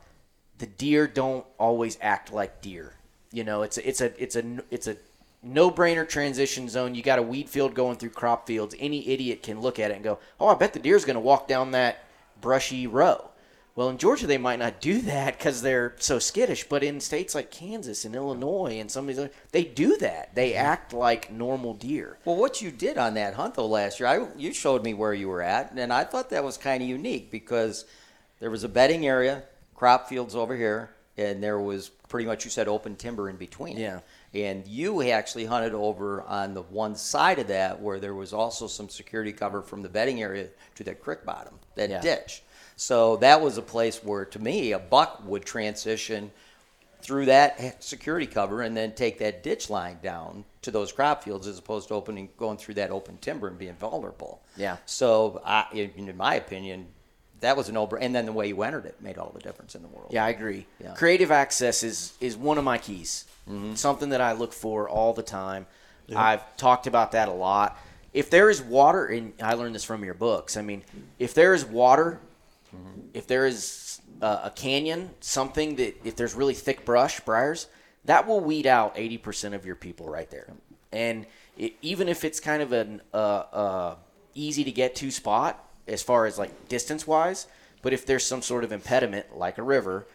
The 0.58 0.66
deer 0.66 1.08
don't 1.08 1.44
always 1.58 1.98
act 2.00 2.32
like 2.32 2.62
deer. 2.62 2.94
You 3.32 3.42
know, 3.44 3.62
it's 3.62 3.78
a, 3.78 3.88
it's 3.88 4.00
a 4.00 4.22
it's 4.22 4.36
a 4.36 4.58
it's 4.70 4.86
a 4.86 4.96
no-brainer 5.42 6.08
transition 6.08 6.68
zone. 6.68 6.94
You 6.94 7.02
got 7.02 7.18
a 7.18 7.22
weed 7.22 7.48
field 7.48 7.74
going 7.74 7.96
through 7.96 8.10
crop 8.10 8.46
fields. 8.46 8.74
Any 8.78 9.08
idiot 9.08 9.42
can 9.42 9.60
look 9.60 9.80
at 9.80 9.90
it 9.90 9.94
and 9.94 10.04
go, 10.04 10.18
"Oh, 10.38 10.48
I 10.48 10.54
bet 10.54 10.72
the 10.72 10.78
deer's 10.78 11.04
going 11.04 11.14
to 11.14 11.20
walk 11.20 11.48
down 11.48 11.72
that 11.72 12.04
brushy 12.40 12.86
row." 12.86 13.29
Well, 13.76 13.88
in 13.88 13.98
Georgia, 13.98 14.26
they 14.26 14.38
might 14.38 14.58
not 14.58 14.80
do 14.80 15.00
that 15.02 15.38
because 15.38 15.62
they're 15.62 15.94
so 15.98 16.18
skittish. 16.18 16.68
But 16.68 16.82
in 16.82 17.00
states 17.00 17.34
like 17.34 17.50
Kansas 17.50 18.04
and 18.04 18.14
Illinois 18.14 18.78
and 18.78 18.90
some 18.90 19.04
of 19.04 19.08
these, 19.08 19.18
other, 19.18 19.30
they 19.52 19.64
do 19.64 19.96
that. 19.98 20.34
They 20.34 20.50
mm-hmm. 20.50 20.66
act 20.66 20.92
like 20.92 21.32
normal 21.32 21.74
deer. 21.74 22.18
Well, 22.24 22.36
what 22.36 22.60
you 22.60 22.70
did 22.70 22.98
on 22.98 23.14
that 23.14 23.34
hunt 23.34 23.54
though 23.54 23.66
last 23.66 24.00
year, 24.00 24.08
I, 24.08 24.26
you 24.36 24.52
showed 24.52 24.82
me 24.82 24.94
where 24.94 25.14
you 25.14 25.28
were 25.28 25.42
at, 25.42 25.72
and 25.72 25.92
I 25.92 26.04
thought 26.04 26.30
that 26.30 26.44
was 26.44 26.56
kind 26.56 26.82
of 26.82 26.88
unique 26.88 27.30
because 27.30 27.84
there 28.40 28.50
was 28.50 28.64
a 28.64 28.68
bedding 28.68 29.06
area, 29.06 29.44
crop 29.74 30.08
fields 30.08 30.34
over 30.34 30.56
here, 30.56 30.90
and 31.16 31.42
there 31.42 31.60
was 31.60 31.90
pretty 32.08 32.26
much 32.26 32.44
you 32.44 32.50
said 32.50 32.68
open 32.68 32.96
timber 32.96 33.30
in 33.30 33.36
between. 33.36 33.76
Yeah. 33.76 34.00
And 34.32 34.66
you 34.66 35.02
actually 35.10 35.44
hunted 35.44 35.74
over 35.74 36.22
on 36.22 36.54
the 36.54 36.62
one 36.62 36.94
side 36.94 37.38
of 37.38 37.48
that 37.48 37.80
where 37.80 37.98
there 37.98 38.14
was 38.14 38.32
also 38.32 38.66
some 38.66 38.88
security 38.88 39.32
cover 39.32 39.62
from 39.62 39.82
the 39.82 39.88
bedding 39.88 40.22
area 40.22 40.48
to 40.76 40.84
that 40.84 41.02
creek 41.02 41.24
bottom, 41.24 41.54
that 41.74 41.90
Yeah. 41.90 42.00
ditch. 42.00 42.42
So 42.80 43.16
that 43.16 43.42
was 43.42 43.58
a 43.58 43.62
place 43.62 44.02
where, 44.02 44.24
to 44.24 44.38
me, 44.38 44.72
a 44.72 44.78
buck 44.78 45.22
would 45.26 45.44
transition 45.44 46.30
through 47.02 47.26
that 47.26 47.84
security 47.84 48.26
cover 48.26 48.62
and 48.62 48.74
then 48.74 48.94
take 48.94 49.18
that 49.18 49.42
ditch 49.42 49.68
line 49.68 49.98
down 50.02 50.46
to 50.62 50.70
those 50.70 50.90
crop 50.90 51.22
fields 51.22 51.46
as 51.46 51.58
opposed 51.58 51.88
to 51.88 51.94
opening 51.94 52.30
going 52.38 52.56
through 52.56 52.72
that 52.74 52.90
open 52.90 53.18
timber 53.18 53.48
and 53.48 53.58
being 53.58 53.74
vulnerable. 53.74 54.40
Yeah. 54.56 54.78
So 54.86 55.42
I, 55.44 55.66
in, 55.74 56.08
in 56.08 56.16
my 56.16 56.36
opinion, 56.36 56.86
that 57.40 57.54
was 57.54 57.68
an 57.68 57.76
over. 57.76 57.98
And 57.98 58.14
then 58.14 58.24
the 58.24 58.32
way 58.32 58.48
you 58.48 58.62
entered 58.62 58.86
it 58.86 58.96
made 59.02 59.18
all 59.18 59.30
the 59.34 59.40
difference 59.40 59.74
in 59.74 59.82
the 59.82 59.88
world. 59.88 60.08
Yeah, 60.10 60.24
I 60.24 60.30
agree. 60.30 60.66
Yeah. 60.82 60.94
Creative 60.94 61.30
access 61.30 61.82
is 61.82 62.14
is 62.18 62.34
one 62.34 62.56
of 62.56 62.64
my 62.64 62.78
keys. 62.78 63.26
Mm-hmm. 63.46 63.74
Something 63.74 64.08
that 64.08 64.22
I 64.22 64.32
look 64.32 64.54
for 64.54 64.88
all 64.88 65.12
the 65.12 65.22
time. 65.22 65.66
I've 66.16 66.56
talked 66.56 66.86
about 66.86 67.12
that 67.12 67.28
a 67.28 67.32
lot. 67.32 67.78
If 68.14 68.30
there 68.30 68.48
is 68.48 68.62
water, 68.62 69.04
and 69.04 69.34
I 69.40 69.52
learned 69.52 69.74
this 69.74 69.84
from 69.84 70.02
your 70.02 70.14
books. 70.14 70.56
I 70.56 70.62
mean, 70.62 70.82
if 71.18 71.34
there 71.34 71.54
is 71.54 71.64
water, 71.64 72.18
if 73.14 73.26
there 73.26 73.46
is 73.46 74.00
a, 74.20 74.26
a 74.44 74.52
canyon, 74.54 75.10
something 75.20 75.76
that 75.76 75.94
if 76.04 76.16
there's 76.16 76.34
really 76.34 76.54
thick 76.54 76.84
brush, 76.84 77.20
briars, 77.20 77.68
that 78.04 78.26
will 78.26 78.40
weed 78.40 78.66
out 78.66 78.92
eighty 78.96 79.18
percent 79.18 79.54
of 79.54 79.66
your 79.66 79.76
people 79.76 80.08
right 80.08 80.30
there. 80.30 80.52
And 80.92 81.26
it, 81.56 81.74
even 81.82 82.08
if 82.08 82.24
it's 82.24 82.40
kind 82.40 82.62
of 82.62 82.72
an 82.72 83.02
uh, 83.12 83.16
uh, 83.16 83.94
easy 84.34 84.64
to 84.64 84.72
get 84.72 84.94
to 84.96 85.10
spot 85.10 85.64
as 85.86 86.02
far 86.02 86.26
as 86.26 86.38
like 86.38 86.68
distance 86.68 87.06
wise, 87.06 87.46
but 87.82 87.92
if 87.92 88.06
there's 88.06 88.24
some 88.24 88.42
sort 88.42 88.64
of 88.64 88.72
impediment 88.72 89.36
like 89.36 89.58
a 89.58 89.62
river, 89.62 90.06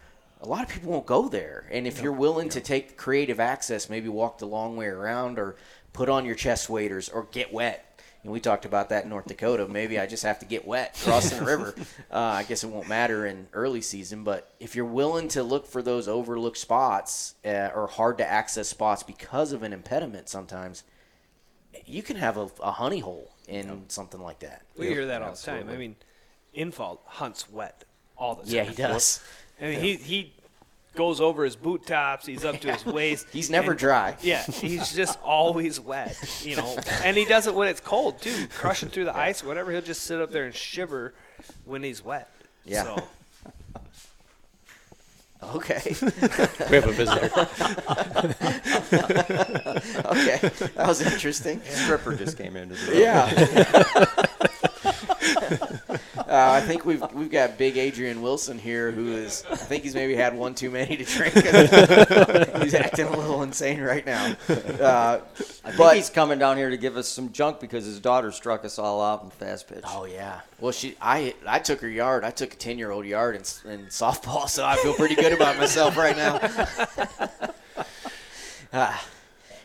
a 0.42 0.48
lot 0.48 0.64
of 0.64 0.70
people 0.70 0.92
won't 0.92 1.06
go 1.06 1.30
there. 1.30 1.68
And 1.72 1.88
if 1.88 2.02
you're 2.02 2.12
willing 2.12 2.50
to 2.50 2.62
take 2.62 2.98
creative 2.98 3.40
access, 3.40 3.90
maybe 3.90 4.10
walk 4.10 4.38
the 4.38 4.48
long 4.48 4.76
way 4.78 4.88
around 4.88 5.40
or 5.40 5.56
put 5.94 6.10
on 6.10 6.26
your 6.26 6.36
chest 6.36 6.70
waders 6.70 7.10
or 7.10 7.28
get 7.32 7.54
wet. 7.54 7.95
And 8.26 8.34
we 8.34 8.40
talked 8.40 8.66
about 8.66 8.90
that 8.90 9.04
in 9.04 9.12
North 9.12 9.28
Dakota. 9.28 9.68
Maybe 9.68 10.00
I 10.00 10.08
just 10.08 10.24
have 10.24 10.40
to 10.40 10.48
get 10.48 10.66
wet 10.66 11.00
crossing 11.04 11.38
the 11.38 11.46
river. 11.46 11.76
Uh, 12.12 12.18
I 12.18 12.42
guess 12.44 12.64
it 12.64 12.72
won't 12.72 12.90
matter 12.90 13.28
in 13.28 13.46
early 13.54 13.82
season, 13.82 14.24
but 14.24 14.52
if 14.60 14.76
you're 14.76 14.84
willing 14.84 15.28
to 15.30 15.44
look 15.44 15.68
for 15.68 15.84
those 15.84 16.08
overlooked 16.08 16.58
spots 16.58 17.36
uh, 17.46 17.70
or 17.76 17.86
hard 17.86 18.18
to 18.18 18.28
access 18.28 18.68
spots 18.68 19.04
because 19.04 19.52
of 19.52 19.62
an 19.62 19.74
impediment, 19.74 20.28
sometimes 20.28 20.84
you 21.86 22.02
can 22.02 22.16
have 22.16 22.36
a, 22.36 22.50
a 22.64 22.72
honey 22.72 22.98
hole 22.98 23.32
in 23.48 23.88
something 23.90 24.20
like 24.20 24.40
that. 24.40 24.64
We 24.76 24.88
hear 24.88 25.06
that 25.06 25.22
all 25.22 25.34
the 25.34 25.38
time. 25.38 25.70
I 25.70 25.78
mean, 25.78 25.96
Infalt 26.56 27.02
hunts 27.06 27.48
wet 27.48 27.84
all 28.18 28.34
the 28.34 28.42
time. 28.42 28.52
Yeah, 28.52 28.64
he 28.64 28.74
does. 28.74 29.24
I 29.62 29.66
mean, 29.66 29.80
he 29.82 29.96
he 29.98 30.34
goes 30.96 31.20
over 31.22 31.44
his 31.44 31.56
boot 31.56 31.86
tops. 31.86 32.26
He's 32.26 32.44
up 32.46 32.60
to 32.62 32.72
his 32.74 32.86
waist. 32.94 33.28
He's 33.32 33.50
never 33.50 33.72
and- 33.72 33.80
dry. 33.80 34.16
Yeah, 34.22 34.44
he's 34.46 34.94
just 34.94 35.20
always 35.24 35.80
wet. 35.80 36.18
You 36.44 36.56
know, 36.58 36.78
and 37.04 37.16
he 37.18 37.26
does 37.26 37.48
it 37.48 37.54
when 37.56 37.68
it's 37.68 37.82
cold 37.82 38.22
too, 38.22 38.48
crushing 38.58 38.90
through 38.90 39.06
the 39.06 39.16
ice, 39.16 39.44
or 39.44 39.48
whatever. 39.48 39.72
He'll 39.72 39.82
just 39.82 40.02
sit 40.04 40.20
up 40.22 40.32
there 40.32 40.46
and 40.46 40.56
shiver 40.56 41.14
when 41.66 41.84
he's 41.84 42.04
wet. 42.04 42.30
Yeah. 42.66 42.84
So, 42.84 43.04
Okay. 45.54 45.96
We 46.02 46.76
have 46.78 46.88
a 46.88 46.92
visitor. 46.92 47.30
okay. 50.06 50.40
That 50.76 50.86
was 50.88 51.02
interesting. 51.02 51.62
Stripper 51.64 52.16
just 52.16 52.36
came 52.38 52.56
into 52.56 52.74
the 52.76 52.92
room. 52.92 53.00
Yeah. 53.00 53.30
uh, 56.18 56.24
I 56.28 56.62
think 56.62 56.86
we've 56.86 57.04
we've 57.14 57.32
got 57.32 57.58
big 57.58 57.78
Adrian 57.78 58.22
Wilson 58.22 58.58
here, 58.58 58.92
who 58.92 59.14
is 59.14 59.44
I 59.50 59.56
think 59.56 59.84
he's 59.84 59.96
maybe 59.96 60.16
had 60.16 60.36
one 60.36 60.56
too 60.56 60.70
many 60.70 60.98
to 60.98 61.04
drink. 61.04 61.34
he's 62.64 62.74
acting 62.74 63.08
a 63.08 63.18
little 63.18 63.44
insane 63.44 63.82
right 63.82 64.06
now. 64.06 64.36
Uh, 64.50 65.22
I 65.30 65.42
think 65.42 65.78
but 65.78 65.96
he's 65.96 66.10
coming 66.10 66.40
down 66.40 66.58
here 66.58 66.70
to 66.70 66.78
give 66.78 66.98
us 66.98 67.08
some 67.08 67.32
junk 67.32 67.60
because 67.60 67.86
his 67.86 68.00
daughter 68.00 68.32
struck 68.32 68.66
us 68.66 68.78
all 68.80 69.02
out 69.02 69.24
in 69.24 69.30
fast 69.30 69.68
pitch. 69.68 69.84
oh 69.88 70.06
yeah, 70.06 70.42
well 70.60 70.72
she 70.72 70.96
I 71.02 71.34
I 71.46 71.60
took 71.60 71.82
her 71.82 71.90
yard. 71.90 72.24
I 72.24 72.32
took 72.32 72.54
a 72.54 72.58
ten 72.58 72.78
year 72.78 72.92
old 72.92 73.06
yard 73.06 73.36
in, 73.36 73.72
in 73.72 73.86
softball, 73.88 74.50
so 74.50 74.66
I 74.66 74.76
feel 74.78 74.94
pretty 74.94 75.16
good 75.16 75.34
about 75.34 75.58
myself 75.58 75.98
right 75.98 76.16
now. 76.16 76.40
Ah. 78.78 79.08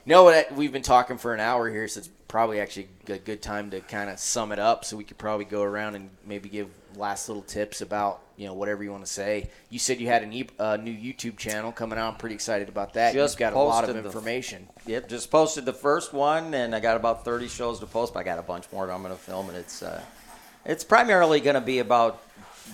No, 0.07 0.23
what 0.23 0.53
we've 0.53 0.73
been 0.73 0.83
talking 0.83 1.19
for 1.19 1.35
an 1.35 1.41
hour 1.41 1.69
here, 1.69 1.83
it's 1.85 2.09
probably 2.31 2.61
actually 2.61 2.87
a 3.09 3.19
good 3.19 3.43
time 3.43 3.71
to 3.71 3.81
kind 3.81 4.09
of 4.09 4.17
sum 4.21 4.53
it 4.53 4.61
up. 4.61 4.85
So 4.85 4.97
we 4.97 5.03
could 5.03 5.19
probably 5.19 5.45
go 5.45 5.63
around 5.63 5.97
and 5.97 6.11
maybe 6.25 6.49
give 6.49 6.69
last 6.95 7.29
little 7.29 7.43
tips 7.43 7.81
about 7.81 8.23
you 8.37 8.47
know 8.47 8.55
whatever 8.55 8.85
you 8.85 8.93
want 8.93 9.05
to 9.05 9.11
say. 9.11 9.51
You 9.69 9.81
said 9.81 10.01
you 10.01 10.07
had 10.07 10.23
a 10.23 10.27
new, 10.27 10.45
uh, 10.59 10.77
new 10.77 10.97
YouTube 10.97 11.37
channel 11.37 11.73
coming 11.73 11.99
out. 11.99 12.13
I'm 12.13 12.19
pretty 12.19 12.37
excited 12.37 12.69
about 12.69 12.95
that. 12.95 13.15
Just 13.15 13.35
You've 13.35 13.41
got 13.41 13.53
a 13.55 13.59
lot 13.59 13.89
of 13.89 13.97
the- 13.97 14.05
information. 14.05 14.69
Yep, 14.87 15.09
just 15.09 15.29
posted 15.29 15.65
the 15.65 15.73
first 15.73 16.13
one, 16.13 16.55
and 16.55 16.73
I 16.73 16.79
got 16.79 16.97
about 16.97 17.25
30 17.25 17.49
shows 17.49 17.81
to 17.81 17.87
post, 17.87 18.15
but 18.15 18.21
I 18.21 18.23
got 18.23 18.39
a 18.39 18.43
bunch 18.43 18.67
more 18.73 18.87
that 18.87 18.93
I'm 18.93 19.03
going 19.03 19.13
to 19.13 19.21
film, 19.21 19.49
and 19.49 19.59
it's 19.59 19.83
uh, 19.83 20.01
it's 20.65 20.85
primarily 20.85 21.41
going 21.41 21.55
to 21.55 21.61
be 21.61 21.81
about 21.81 22.23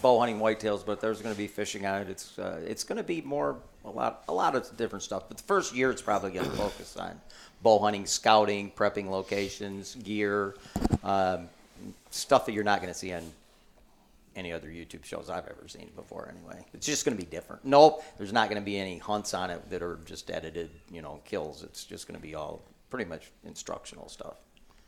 bow 0.02 0.20
hunting 0.20 0.38
whitetails, 0.38 0.84
but 0.84 1.00
there's 1.00 1.22
going 1.22 1.34
to 1.34 1.38
be 1.38 1.46
fishing 1.46 1.86
on 1.86 2.02
it. 2.02 2.10
It's 2.10 2.38
uh, 2.38 2.60
it's 2.66 2.84
going 2.84 2.98
to 2.98 3.02
be 3.02 3.22
more 3.22 3.56
a 3.86 3.90
lot 3.90 4.24
a 4.28 4.34
lot 4.34 4.54
of 4.54 4.76
different 4.76 5.02
stuff. 5.02 5.24
But 5.28 5.38
the 5.38 5.44
first 5.44 5.74
year, 5.74 5.90
it's 5.90 6.02
probably 6.02 6.32
going 6.32 6.44
to 6.44 6.56
focus 6.56 6.94
on 6.98 7.18
bow 7.62 7.78
hunting, 7.78 8.06
scouting, 8.06 8.70
prepping 8.70 9.08
locations, 9.08 9.94
gear, 9.96 10.56
um, 11.02 11.48
stuff 12.10 12.46
that 12.46 12.52
you're 12.52 12.64
not 12.64 12.80
going 12.80 12.92
to 12.92 12.98
see 12.98 13.12
on 13.12 13.22
any 14.36 14.52
other 14.52 14.68
YouTube 14.68 15.04
shows 15.04 15.30
I've 15.30 15.46
ever 15.46 15.66
seen 15.66 15.90
before. 15.96 16.32
Anyway, 16.36 16.64
it's 16.74 16.86
just 16.86 17.04
going 17.04 17.16
to 17.16 17.22
be 17.22 17.28
different. 17.28 17.64
Nope, 17.64 18.04
there's 18.18 18.32
not 18.32 18.48
going 18.50 18.60
to 18.60 18.64
be 18.64 18.78
any 18.78 18.98
hunts 18.98 19.34
on 19.34 19.50
it 19.50 19.68
that 19.70 19.82
are 19.82 19.98
just 20.04 20.30
edited, 20.30 20.70
you 20.90 21.02
know, 21.02 21.20
kills. 21.24 21.62
It's 21.62 21.84
just 21.84 22.06
going 22.06 22.20
to 22.20 22.22
be 22.22 22.34
all 22.34 22.62
pretty 22.90 23.08
much 23.08 23.30
instructional 23.44 24.08
stuff. 24.08 24.36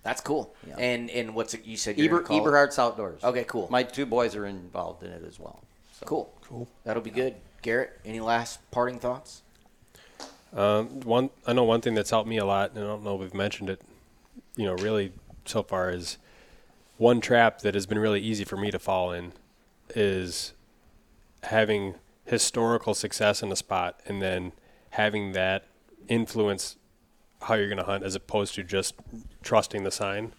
That's 0.03 0.21
cool. 0.21 0.55
Yeah. 0.67 0.77
And 0.79 1.11
and 1.11 1.35
what's 1.35 1.55
it, 1.55 1.67
you 1.67 1.77
said? 1.77 1.99
You're 1.99 2.07
Eber, 2.07 2.23
gonna 2.23 2.39
it? 2.39 2.43
Eberhart's 2.43 2.79
Outdoors. 2.79 3.23
Okay, 3.25 3.45
cool. 3.45 3.69
My 3.71 3.83
two 3.83 4.07
boys 4.07 4.37
are 4.37 4.47
involved 4.47 5.03
in 5.03 5.11
it 5.11 5.25
as 5.27 5.41
well. 5.41 5.61
So. 5.93 6.07
Cool. 6.07 6.33
Cool. 6.43 6.69
That'll 6.85 7.03
be 7.03 7.11
good. 7.11 7.35
Garrett, 7.63 7.99
any 8.05 8.21
last 8.21 8.59
parting 8.71 9.01
thoughts? 9.01 9.43
Um, 10.55 11.01
one, 11.01 11.31
I 11.47 11.53
know 11.53 11.65
one 11.65 11.81
thing 11.81 11.95
that's 11.95 12.11
helped 12.11 12.29
me 12.29 12.39
a 12.39 12.45
lot, 12.45 12.71
and 12.71 12.81
I 12.83 12.87
don't 12.87 13.05
know 13.05 13.15
if 13.17 13.21
we've 13.21 13.35
mentioned 13.35 13.71
it, 13.71 13.81
you 14.57 14.65
know, 14.65 14.75
really 14.75 15.13
so 15.45 15.63
far 15.63 15.91
is 15.91 16.19
one 16.97 17.21
trap 17.21 17.61
that 17.61 17.75
has 17.75 17.87
been 17.87 17.99
really 17.99 18.21
easy 18.21 18.45
for 18.45 18.57
me 18.57 18.71
to 18.71 18.79
fall 18.79 19.13
in 19.13 19.33
is 19.95 20.53
having 21.45 21.95
historical 22.25 22.95
success 22.95 23.43
in 23.43 23.51
a 23.53 23.57
spot 23.57 24.01
and 24.07 24.21
then 24.21 24.53
having 24.91 25.33
that 25.33 25.65
influence 26.09 26.77
how 27.43 27.55
you're 27.55 27.69
going 27.69 27.79
to 27.79 27.85
hunt 27.85 28.03
as 28.03 28.15
opposed 28.15 28.55
to 28.55 28.63
just 28.63 28.95
trusting 29.43 29.85
the 29.85 29.91
sign. 29.91 30.33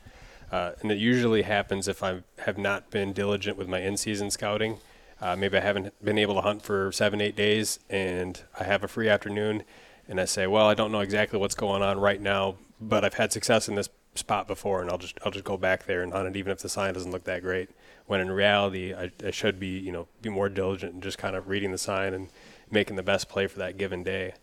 Uh, 0.52 0.72
and 0.82 0.92
it 0.92 0.98
usually 0.98 1.44
happens 1.44 1.88
if 1.88 2.04
I 2.04 2.22
have 2.40 2.58
not 2.58 2.90
been 2.90 3.14
diligent 3.14 3.58
with 3.58 3.68
my 3.68 3.80
in-season 3.80 4.32
scouting. 4.32 4.80
Uh, 5.22 5.36
maybe 5.36 5.58
I 5.58 5.62
haven't 5.62 5.94
been 6.04 6.18
able 6.18 6.36
to 6.36 6.42
hunt 6.42 6.62
for 6.62 6.92
seven, 6.92 7.22
eight 7.22 7.36
days, 7.36 7.80
and 7.90 8.42
I 8.60 8.64
have 8.64 8.84
a 8.84 8.88
free 8.88 9.10
afternoon, 9.10 9.64
and 10.10 10.20
I 10.20 10.26
say, 10.26 10.48
"Well, 10.48 10.68
I 10.68 10.74
don't 10.74 10.92
know 10.92 11.00
exactly 11.00 11.40
what's 11.40 11.56
going 11.56 11.82
on 11.82 12.00
right 12.00 12.20
now, 12.20 12.56
but 12.82 13.06
I've 13.06 13.14
had 13.14 13.32
success 13.32 13.70
in 13.70 13.76
this 13.76 13.88
spot 14.16 14.48
before, 14.48 14.82
and 14.82 14.90
I'll 14.90 14.98
just 14.98 15.18
I'll 15.24 15.32
just 15.32 15.46
go 15.46 15.56
back 15.56 15.86
there 15.86 16.02
and 16.02 16.12
hunt 16.12 16.28
it, 16.28 16.36
even 16.36 16.52
if 16.52 16.60
the 16.60 16.68
sign 16.70 16.94
doesn't 16.94 17.12
look 17.12 17.24
that 17.26 17.42
great." 17.42 17.70
When 18.08 18.20
in 18.20 18.32
reality, 18.32 18.94
I, 18.94 19.12
I 19.24 19.32
should 19.32 19.60
be 19.60 19.80
you 19.80 19.92
know 19.92 20.08
be 20.22 20.30
more 20.30 20.50
diligent 20.50 20.94
and 20.94 21.04
just 21.04 21.18
kind 21.18 21.36
of 21.36 21.48
reading 21.48 21.72
the 21.72 21.78
sign 21.78 22.14
and 22.14 22.30
making 22.70 22.96
the 22.96 23.04
best 23.04 23.30
play 23.30 23.48
for 23.48 23.60
that 23.60 23.78
given 23.78 24.04
day. 24.04 24.34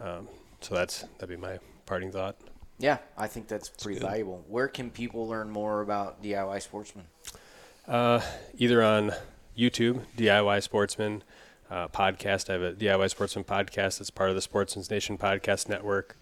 Um, 0.00 0.28
so 0.60 0.74
that's 0.74 1.02
that'd 1.18 1.28
be 1.28 1.36
my 1.36 1.58
parting 1.84 2.12
thought. 2.12 2.36
Yeah, 2.78 2.98
I 3.16 3.26
think 3.26 3.48
that's 3.48 3.68
pretty 3.68 4.00
valuable. 4.00 4.44
Where 4.48 4.68
can 4.68 4.90
people 4.90 5.26
learn 5.26 5.50
more 5.50 5.80
about 5.80 6.22
DIY 6.22 6.60
Sportsman? 6.62 7.06
Uh, 7.88 8.20
either 8.58 8.82
on 8.82 9.12
YouTube, 9.56 10.04
DIY 10.16 10.62
Sportsman 10.62 11.22
uh, 11.70 11.88
podcast. 11.88 12.48
I 12.50 12.54
have 12.54 12.62
a 12.62 12.72
DIY 12.72 13.10
Sportsman 13.10 13.44
podcast 13.44 13.98
that's 13.98 14.10
part 14.10 14.30
of 14.30 14.36
the 14.36 14.42
Sportsman's 14.42 14.90
Nation 14.90 15.18
podcast 15.18 15.68
network. 15.68 16.16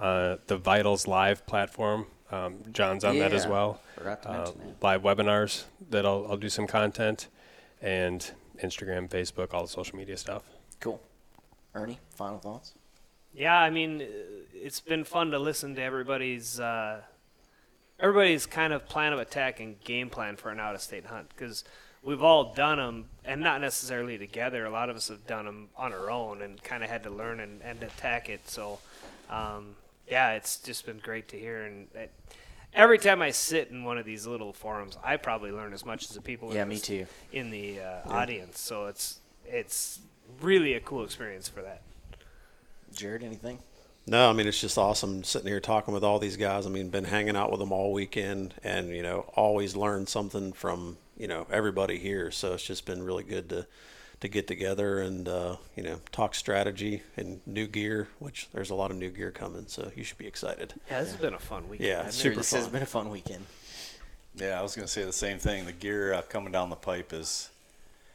Uh, 0.00 0.36
the 0.46 0.56
Vitals 0.56 1.06
Live 1.06 1.46
platform. 1.46 2.06
Um, 2.30 2.58
John's 2.72 3.04
on 3.04 3.18
that 3.20 3.32
as 3.32 3.46
well. 3.46 3.80
forgot 3.96 4.22
to 4.22 4.28
Uh, 4.30 4.32
mention 4.38 4.58
that. 4.58 4.82
live 4.82 5.02
webinars 5.02 5.64
that 5.90 6.04
I'll, 6.04 6.26
I'll 6.28 6.36
do 6.36 6.48
some 6.48 6.66
content, 6.66 7.28
and 7.80 8.30
Instagram, 8.62 9.08
Facebook, 9.08 9.54
all 9.54 9.62
the 9.62 9.68
social 9.68 9.96
media 9.96 10.16
stuff. 10.16 10.42
Cool. 10.80 11.00
Ernie, 11.74 11.98
final 12.14 12.38
thoughts? 12.38 12.74
Yeah, 13.32 13.56
I 13.58 13.70
mean, 13.70 14.02
uh, 14.02 14.06
it's 14.54 14.80
been 14.80 15.04
fun 15.04 15.30
to 15.30 15.38
listen 15.38 15.74
to 15.76 15.82
everybody's 15.82 16.58
uh, 16.58 17.02
everybody's 18.00 18.44
kind 18.46 18.72
of 18.72 18.86
plan 18.88 19.12
of 19.12 19.18
attack 19.18 19.60
and 19.60 19.78
game 19.84 20.10
plan 20.10 20.36
for 20.36 20.50
an 20.50 20.58
out-of-state 20.58 21.06
hunt 21.06 21.28
because 21.30 21.64
we've 22.06 22.22
all 22.22 22.54
done 22.54 22.78
them, 22.78 23.04
and 23.24 23.42
not 23.42 23.60
necessarily 23.60 24.16
together. 24.16 24.64
A 24.64 24.70
lot 24.70 24.88
of 24.88 24.96
us 24.96 25.08
have 25.08 25.26
done 25.26 25.44
them 25.44 25.68
on 25.76 25.92
our 25.92 26.10
own 26.10 26.40
and 26.40 26.62
kind 26.62 26.82
of 26.82 26.88
had 26.88 27.02
to 27.02 27.10
learn 27.10 27.40
and, 27.40 27.60
and 27.62 27.82
attack 27.82 28.30
it. 28.30 28.48
So, 28.48 28.78
um, 29.28 29.74
yeah, 30.08 30.32
it's 30.34 30.58
just 30.58 30.86
been 30.86 31.00
great 31.00 31.28
to 31.28 31.38
hear. 31.38 31.64
And 31.64 31.88
it, 31.94 32.12
every 32.72 32.98
time 32.98 33.20
I 33.20 33.32
sit 33.32 33.70
in 33.70 33.82
one 33.84 33.98
of 33.98 34.06
these 34.06 34.24
little 34.24 34.52
forums, 34.52 34.96
I 35.04 35.16
probably 35.16 35.50
learn 35.50 35.72
as 35.72 35.84
much 35.84 36.04
as 36.04 36.10
the 36.10 36.22
people 36.22 36.54
Yeah, 36.54 36.62
in, 36.62 36.68
me 36.68 36.78
too. 36.78 37.06
in 37.32 37.50
the 37.50 37.80
uh, 37.80 38.00
audience. 38.08 38.60
So 38.60 38.86
it's 38.86 39.18
it's 39.44 40.00
really 40.40 40.74
a 40.74 40.80
cool 40.80 41.04
experience 41.04 41.48
for 41.48 41.62
that. 41.62 41.82
Jared, 42.94 43.22
anything? 43.24 43.58
No, 44.06 44.30
I 44.30 44.32
mean 44.32 44.46
it's 44.46 44.60
just 44.60 44.78
awesome 44.78 45.24
sitting 45.24 45.48
here 45.48 45.60
talking 45.60 45.92
with 45.92 46.04
all 46.04 46.18
these 46.18 46.36
guys. 46.36 46.66
I 46.66 46.70
mean, 46.70 46.90
been 46.90 47.04
hanging 47.04 47.36
out 47.36 47.50
with 47.50 47.58
them 47.58 47.72
all 47.72 47.92
weekend, 47.92 48.54
and 48.62 48.90
you 48.90 49.02
know, 49.02 49.30
always 49.34 49.74
learn 49.74 50.06
something 50.06 50.52
from 50.52 50.96
you 51.16 51.26
know 51.26 51.46
everybody 51.50 51.98
here. 51.98 52.30
So 52.30 52.54
it's 52.54 52.64
just 52.64 52.86
been 52.86 53.02
really 53.02 53.24
good 53.24 53.48
to 53.48 53.66
to 54.20 54.28
get 54.28 54.46
together 54.46 55.00
and 55.00 55.28
uh, 55.28 55.56
you 55.74 55.82
know 55.82 56.00
talk 56.12 56.34
strategy 56.34 57.02
and 57.16 57.40
new 57.46 57.66
gear, 57.66 58.08
which 58.20 58.48
there's 58.52 58.70
a 58.70 58.74
lot 58.76 58.90
of 58.90 58.96
new 58.96 59.10
gear 59.10 59.32
coming. 59.32 59.64
So 59.66 59.90
you 59.96 60.04
should 60.04 60.18
be 60.18 60.26
excited. 60.26 60.74
Yeah, 60.88 61.00
this 61.00 61.10
has 61.10 61.20
been 61.20 61.34
a 61.34 61.38
fun 61.38 61.68
weekend. 61.68 61.88
Yeah, 61.88 62.02
I've 62.06 62.12
super 62.12 62.36
this 62.36 62.52
has 62.52 62.68
been 62.68 62.82
a 62.82 62.86
fun 62.86 63.10
weekend. 63.10 63.44
Yeah, 64.36 64.58
I 64.58 64.62
was 64.62 64.76
going 64.76 64.86
to 64.86 64.92
say 64.92 65.04
the 65.04 65.12
same 65.12 65.38
thing. 65.38 65.64
The 65.64 65.72
gear 65.72 66.12
uh, 66.12 66.22
coming 66.22 66.52
down 66.52 66.70
the 66.70 66.76
pipe 66.76 67.12
is 67.12 67.50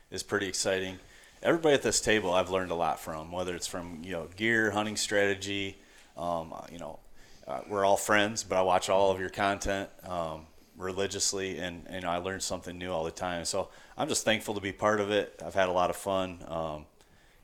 is 0.10 0.24
pretty 0.24 0.48
exciting. 0.48 1.00
Everybody 1.44 1.74
at 1.74 1.82
this 1.82 2.02
table, 2.02 2.34
I've 2.34 2.52
learned 2.52 2.72
a 2.72 2.76
lot 2.76 3.00
from. 3.00 3.32
Whether 3.32 3.56
it's 3.56 3.68
from 3.68 4.02
you 4.04 4.12
know 4.12 4.28
gear, 4.36 4.72
hunting 4.72 4.96
strategy, 4.96 5.78
um, 6.18 6.54
uh, 6.54 6.62
you 6.72 6.78
know, 6.78 7.00
uh, 7.48 7.62
we're 7.68 7.84
all 7.84 7.98
friends, 7.98 8.44
but 8.44 8.58
I 8.58 8.62
watch 8.62 8.90
all 8.90 9.12
of 9.12 9.20
your 9.20 9.30
content 9.30 9.90
um, 10.08 10.46
religiously, 10.78 11.58
and 11.58 11.86
and 11.88 12.06
I 12.06 12.18
learn 12.18 12.40
something 12.42 12.78
new 12.78 12.92
all 12.92 13.04
the 13.04 13.12
time. 13.12 13.46
So 13.46 13.70
I'm 13.98 14.08
just 14.08 14.24
thankful 14.24 14.54
to 14.54 14.62
be 14.62 14.72
part 14.72 15.00
of 15.00 15.10
it. 15.10 15.42
I've 15.44 15.56
had 15.56 15.68
a 15.68 15.72
lot 15.72 15.90
of 15.90 15.96
fun, 15.96 16.44
um, 16.48 16.86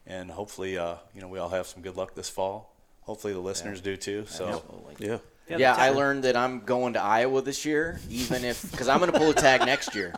and 0.05 0.29
hopefully, 0.29 0.77
uh, 0.77 0.95
you 1.15 1.21
know, 1.21 1.27
we 1.27 1.39
all 1.39 1.49
have 1.49 1.65
some 1.65 1.81
good 1.81 1.97
luck 1.97 2.13
this 2.13 2.29
fall. 2.29 2.75
Hopefully, 3.01 3.33
the 3.33 3.39
listeners 3.39 3.81
do 3.81 3.97
too. 3.97 4.25
So. 4.27 4.47
Absolutely. 4.47 5.07
Yeah. 5.07 5.17
Yeah, 5.49 5.75
I 5.75 5.91
learned 5.91 6.25
that 6.25 6.35
I'm 6.35 6.59
going 6.59 6.91
to 6.93 7.01
Iowa 7.01 7.41
this 7.41 7.63
year, 7.63 8.01
even 8.09 8.43
if 8.43 8.69
because 8.69 8.89
I'm 8.89 8.99
going 8.99 9.13
to 9.13 9.17
pull 9.17 9.29
a 9.29 9.33
tag 9.33 9.61
next 9.61 9.95
year. 9.95 10.13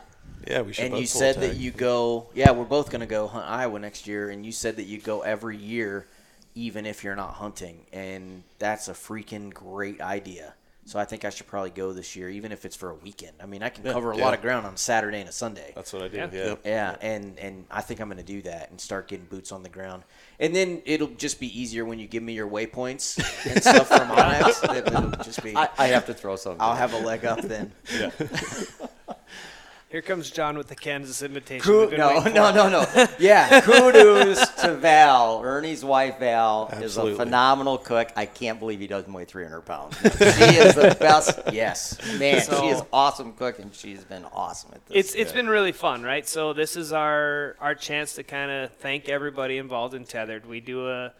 Yeah, 0.46 0.62
we 0.62 0.72
should. 0.72 0.84
and 0.86 0.92
both 0.94 1.00
you 1.02 1.08
pull 1.08 1.20
a 1.22 1.32
said 1.32 1.40
that 1.42 1.56
you 1.56 1.70
go. 1.70 2.28
Yeah, 2.34 2.50
we're 2.52 2.64
both 2.64 2.90
going 2.90 3.00
to 3.00 3.06
go 3.06 3.26
hunt 3.28 3.46
Iowa 3.48 3.78
next 3.78 4.06
year, 4.06 4.30
and 4.30 4.44
you 4.44 4.52
said 4.52 4.76
that 4.76 4.84
you 4.84 4.98
go 4.98 5.20
every 5.22 5.56
year, 5.56 6.06
even 6.54 6.86
if 6.86 7.04
you're 7.04 7.16
not 7.16 7.34
hunting, 7.34 7.86
and 7.92 8.42
that's 8.58 8.88
a 8.88 8.92
freaking 8.92 9.52
great 9.52 10.00
idea. 10.00 10.54
So 10.86 10.98
I 10.98 11.04
think 11.04 11.24
I 11.24 11.30
should 11.30 11.46
probably 11.46 11.70
go 11.70 11.92
this 11.92 12.16
year, 12.16 12.28
even 12.30 12.50
if 12.50 12.64
it's 12.64 12.74
for 12.74 12.90
a 12.90 12.94
weekend. 12.94 13.34
I 13.40 13.46
mean, 13.46 13.62
I 13.62 13.68
can 13.68 13.84
cover 13.84 14.10
a 14.10 14.16
lot 14.16 14.34
of 14.34 14.40
ground 14.42 14.66
on 14.66 14.74
a 14.74 14.78
Saturday 14.78 15.20
and 15.20 15.28
a 15.28 15.32
Sunday. 15.32 15.72
That's 15.76 15.92
what 15.92 16.02
I 16.02 16.08
do. 16.08 16.16
Yeah. 16.16 16.28
Yeah. 16.32 16.54
Yeah, 16.64 16.96
and 17.00 17.38
and 17.38 17.64
I 17.70 17.80
think 17.82 18.00
I'm 18.00 18.08
going 18.08 18.16
to 18.18 18.24
do 18.24 18.42
that 18.42 18.70
and 18.70 18.80
start 18.80 19.06
getting 19.06 19.26
boots 19.26 19.52
on 19.52 19.62
the 19.62 19.68
ground. 19.68 20.02
And 20.40 20.56
then 20.56 20.82
it'll 20.86 21.08
just 21.08 21.38
be 21.38 21.46
easier 21.60 21.84
when 21.84 22.00
you 22.00 22.08
give 22.08 22.24
me 22.24 22.32
your 22.32 22.48
waypoints 22.48 23.18
and 23.48 23.62
stuff 23.62 23.86
from 23.88 24.08
onX. 24.08 24.74
It- 24.76 24.86
It'll 24.88 25.10
just 25.22 25.44
be. 25.44 25.54
I, 25.54 25.68
I 25.78 25.86
have 25.88 26.06
to 26.06 26.14
throw 26.14 26.34
something. 26.34 26.60
I'll 26.60 26.74
have 26.74 26.92
a 26.94 26.98
leg 26.98 27.24
up 27.24 27.42
then. 27.42 27.70
Here 29.90 30.02
comes 30.02 30.30
John 30.30 30.56
with 30.56 30.68
the 30.68 30.76
Kansas 30.76 31.20
invitation. 31.20 31.62
Ku- 31.64 31.88
We've 31.88 31.98
no, 31.98 32.20
no, 32.22 32.52
no, 32.52 32.68
no. 32.68 33.06
Yeah, 33.18 33.60
kudos 33.60 34.48
to 34.62 34.76
Val. 34.76 35.42
Ernie's 35.42 35.84
wife, 35.84 36.20
Val, 36.20 36.68
is 36.80 36.96
a 36.96 37.16
phenomenal 37.16 37.76
cook. 37.76 38.08
I 38.14 38.26
can't 38.26 38.60
believe 38.60 38.78
he 38.78 38.86
doesn't 38.86 39.12
weigh 39.12 39.24
300 39.24 39.62
pounds. 39.62 39.96
She 40.00 40.06
is 40.08 40.76
the 40.76 40.96
best. 41.00 41.40
Yes, 41.52 41.98
man, 42.20 42.40
So- 42.40 42.60
she 42.60 42.68
is 42.68 42.80
awesome 42.92 43.32
cook, 43.32 43.58
and 43.58 43.74
she's 43.74 44.04
been 44.04 44.24
awesome 44.32 44.70
at 44.74 44.86
this. 44.86 44.96
It's 44.96 45.14
it's 45.16 45.32
been 45.32 45.48
really 45.48 45.72
fun, 45.72 46.04
right? 46.04 46.26
So 46.28 46.52
this 46.52 46.76
is 46.76 46.92
our 46.92 47.56
our 47.60 47.74
chance 47.74 48.14
to 48.14 48.22
kind 48.22 48.50
of 48.52 48.70
thank 48.74 49.08
everybody 49.08 49.58
involved 49.58 49.94
in 49.94 50.04
Tethered. 50.04 50.46
We 50.46 50.60
do 50.60 50.88
a 50.88 51.12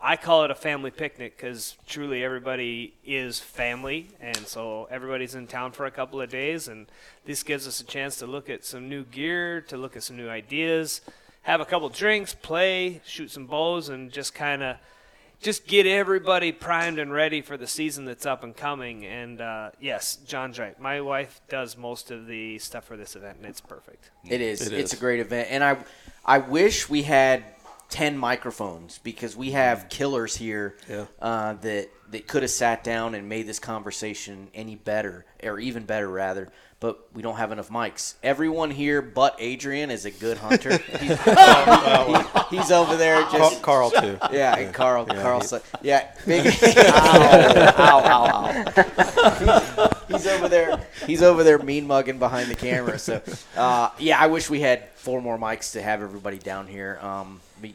I 0.00 0.16
call 0.16 0.44
it 0.44 0.50
a 0.50 0.54
family 0.54 0.90
picnic 0.90 1.36
because 1.36 1.76
truly 1.86 2.22
everybody 2.22 2.94
is 3.04 3.40
family, 3.40 4.08
and 4.20 4.36
so 4.46 4.86
everybody's 4.90 5.34
in 5.34 5.46
town 5.46 5.72
for 5.72 5.86
a 5.86 5.90
couple 5.90 6.20
of 6.20 6.28
days, 6.28 6.68
and 6.68 6.86
this 7.24 7.42
gives 7.42 7.66
us 7.66 7.80
a 7.80 7.84
chance 7.84 8.16
to 8.16 8.26
look 8.26 8.50
at 8.50 8.64
some 8.64 8.88
new 8.88 9.04
gear, 9.04 9.60
to 9.62 9.76
look 9.76 9.96
at 9.96 10.02
some 10.02 10.16
new 10.16 10.28
ideas, 10.28 11.00
have 11.42 11.60
a 11.60 11.64
couple 11.64 11.88
drinks, 11.88 12.34
play, 12.34 13.00
shoot 13.04 13.30
some 13.30 13.46
bows, 13.46 13.88
and 13.88 14.12
just 14.12 14.34
kind 14.34 14.62
of 14.62 14.76
just 15.40 15.66
get 15.66 15.86
everybody 15.86 16.52
primed 16.52 16.98
and 16.98 17.12
ready 17.12 17.42
for 17.42 17.56
the 17.56 17.66
season 17.66 18.06
that's 18.06 18.24
up 18.24 18.42
and 18.44 18.56
coming. 18.56 19.04
And 19.04 19.40
uh, 19.40 19.70
yes, 19.78 20.16
John's 20.26 20.58
right. 20.58 20.78
My 20.80 21.02
wife 21.02 21.40
does 21.48 21.76
most 21.76 22.10
of 22.10 22.26
the 22.26 22.58
stuff 22.58 22.84
for 22.84 22.96
this 22.96 23.14
event, 23.14 23.38
and 23.38 23.46
it's 23.46 23.60
perfect. 23.60 24.10
It 24.28 24.40
is. 24.40 24.66
It 24.66 24.72
it's 24.72 24.92
is. 24.92 24.98
a 24.98 25.00
great 25.00 25.20
event, 25.20 25.48
and 25.50 25.62
I, 25.62 25.76
I 26.24 26.38
wish 26.38 26.88
we 26.88 27.02
had 27.02 27.44
ten 27.88 28.16
microphones 28.18 28.98
because 28.98 29.36
we 29.36 29.52
have 29.52 29.88
killers 29.88 30.36
here 30.36 30.76
Yeah. 30.88 31.04
uh, 31.20 31.54
that 31.54 31.88
that 32.10 32.26
could 32.28 32.42
have 32.42 32.50
sat 32.50 32.84
down 32.84 33.14
and 33.14 33.28
made 33.28 33.46
this 33.46 33.58
conversation 33.58 34.48
any 34.54 34.74
better, 34.76 35.24
or 35.42 35.58
even 35.58 35.84
better 35.84 36.08
rather. 36.08 36.48
But 36.80 36.98
we 37.14 37.22
don't 37.22 37.36
have 37.36 37.50
enough 37.50 37.70
mics. 37.70 38.14
Everyone 38.22 38.70
here 38.70 39.00
but 39.00 39.36
Adrian 39.38 39.90
is 39.90 40.04
a 40.04 40.10
good 40.10 40.36
hunter. 40.36 40.76
he's, 41.00 41.24
he- 41.24 42.56
he's 42.56 42.70
over 42.70 42.96
there 42.96 43.22
just 43.32 43.62
Carl 43.62 43.90
too. 43.90 44.18
yeah, 44.32 44.54
and 44.56 44.74
Carl, 44.74 45.06
Carl, 45.06 45.40
he- 45.40 45.56
yeah, 45.88 46.12
big, 46.26 46.46
ow, 46.46 48.00
ow, 48.04 48.04
ow, 48.04 48.64
ow. 48.76 49.90
he's 50.08 50.26
over 50.26 50.48
there. 50.48 50.86
He's 51.06 51.22
over 51.22 51.42
there 51.42 51.58
mean 51.58 51.86
mugging 51.86 52.18
behind 52.18 52.50
the 52.50 52.54
camera. 52.54 52.98
So, 52.98 53.22
uh, 53.56 53.90
yeah, 53.98 54.18
I 54.20 54.26
wish 54.26 54.50
we 54.50 54.60
had 54.60 54.88
four 54.94 55.22
more 55.22 55.38
mics 55.38 55.72
to 55.72 55.82
have 55.82 56.02
everybody 56.02 56.38
down 56.38 56.66
here. 56.66 56.98
Um, 57.00 57.40
be, 57.60 57.74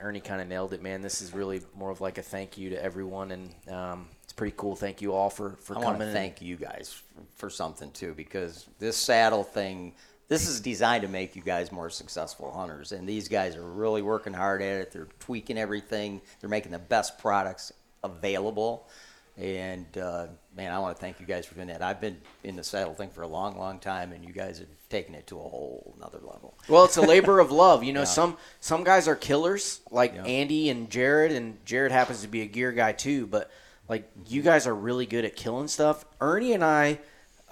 Ernie 0.00 0.20
kind 0.20 0.40
of 0.40 0.48
nailed 0.48 0.72
it, 0.72 0.82
man. 0.82 1.02
This 1.02 1.22
is 1.22 1.32
really 1.32 1.60
more 1.74 1.90
of 1.90 2.00
like 2.00 2.18
a 2.18 2.22
thank 2.22 2.58
you 2.58 2.70
to 2.70 2.82
everyone, 2.82 3.32
and 3.32 3.50
um, 3.70 4.08
it's 4.24 4.32
pretty 4.32 4.54
cool. 4.56 4.76
Thank 4.76 5.00
you 5.00 5.12
all 5.12 5.30
for 5.30 5.56
for 5.60 5.74
I 5.76 5.80
coming. 5.80 5.98
want 5.98 6.00
to 6.00 6.12
thank 6.12 6.42
you 6.42 6.56
guys 6.56 6.92
for, 6.92 7.22
for 7.36 7.50
something 7.50 7.90
too, 7.92 8.14
because 8.14 8.66
this 8.78 8.96
saddle 8.96 9.44
thing, 9.44 9.94
this 10.28 10.48
is 10.48 10.60
designed 10.60 11.02
to 11.02 11.08
make 11.08 11.36
you 11.36 11.42
guys 11.42 11.70
more 11.70 11.90
successful 11.90 12.50
hunters, 12.50 12.92
and 12.92 13.08
these 13.08 13.28
guys 13.28 13.56
are 13.56 13.62
really 13.62 14.02
working 14.02 14.32
hard 14.32 14.62
at 14.62 14.80
it. 14.80 14.92
They're 14.92 15.08
tweaking 15.20 15.58
everything. 15.58 16.20
They're 16.40 16.50
making 16.50 16.72
the 16.72 16.78
best 16.78 17.18
products 17.18 17.72
available, 18.02 18.88
and 19.36 19.86
uh, 19.98 20.26
man, 20.56 20.72
I 20.72 20.78
want 20.78 20.96
to 20.96 21.00
thank 21.00 21.20
you 21.20 21.26
guys 21.26 21.44
for 21.46 21.54
doing 21.54 21.66
that. 21.68 21.82
I've 21.82 22.00
been 22.00 22.16
in 22.42 22.56
the 22.56 22.64
saddle 22.64 22.94
thing 22.94 23.10
for 23.10 23.22
a 23.22 23.26
long, 23.28 23.58
long 23.58 23.78
time, 23.78 24.12
and 24.12 24.24
you 24.24 24.32
guys 24.32 24.58
have 24.58 24.68
taken 24.88 25.14
it 25.14 25.26
to 25.28 25.36
a 25.36 25.42
whole 25.42 25.94
another 25.98 26.18
level. 26.18 26.54
Well, 26.68 26.84
it's 26.84 26.96
a 26.96 27.02
labor 27.02 27.38
of 27.40 27.50
love. 27.52 27.84
You 27.84 27.92
know, 27.92 28.00
Yeah. 28.00 28.04
some 28.06 28.36
some 28.60 28.82
guys 28.84 29.06
are 29.06 29.16
killers, 29.16 29.80
like 29.90 30.14
Yeah. 30.14 30.24
Andy 30.24 30.70
and 30.70 30.88
Jared, 30.90 31.32
and 31.32 31.64
Jared 31.66 31.92
happens 31.92 32.22
to 32.22 32.28
be 32.28 32.40
a 32.42 32.46
gear 32.46 32.72
guy 32.72 32.92
too. 32.92 33.26
But 33.26 33.50
like, 33.88 34.10
you 34.26 34.42
guys 34.42 34.66
are 34.66 34.74
really 34.74 35.06
good 35.06 35.24
at 35.24 35.36
killing 35.36 35.68
stuff. 35.68 36.04
Ernie 36.20 36.52
and 36.54 36.64
I, 36.64 36.98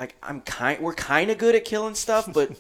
like, 0.01 0.17
I'm 0.23 0.41
kind, 0.41 0.81
we're 0.81 0.95
kind 0.95 1.31
of 1.31 1.39
good 1.39 1.55
at 1.55 1.65
killing 1.65 1.95
stuff, 1.95 2.29
but 2.33 2.51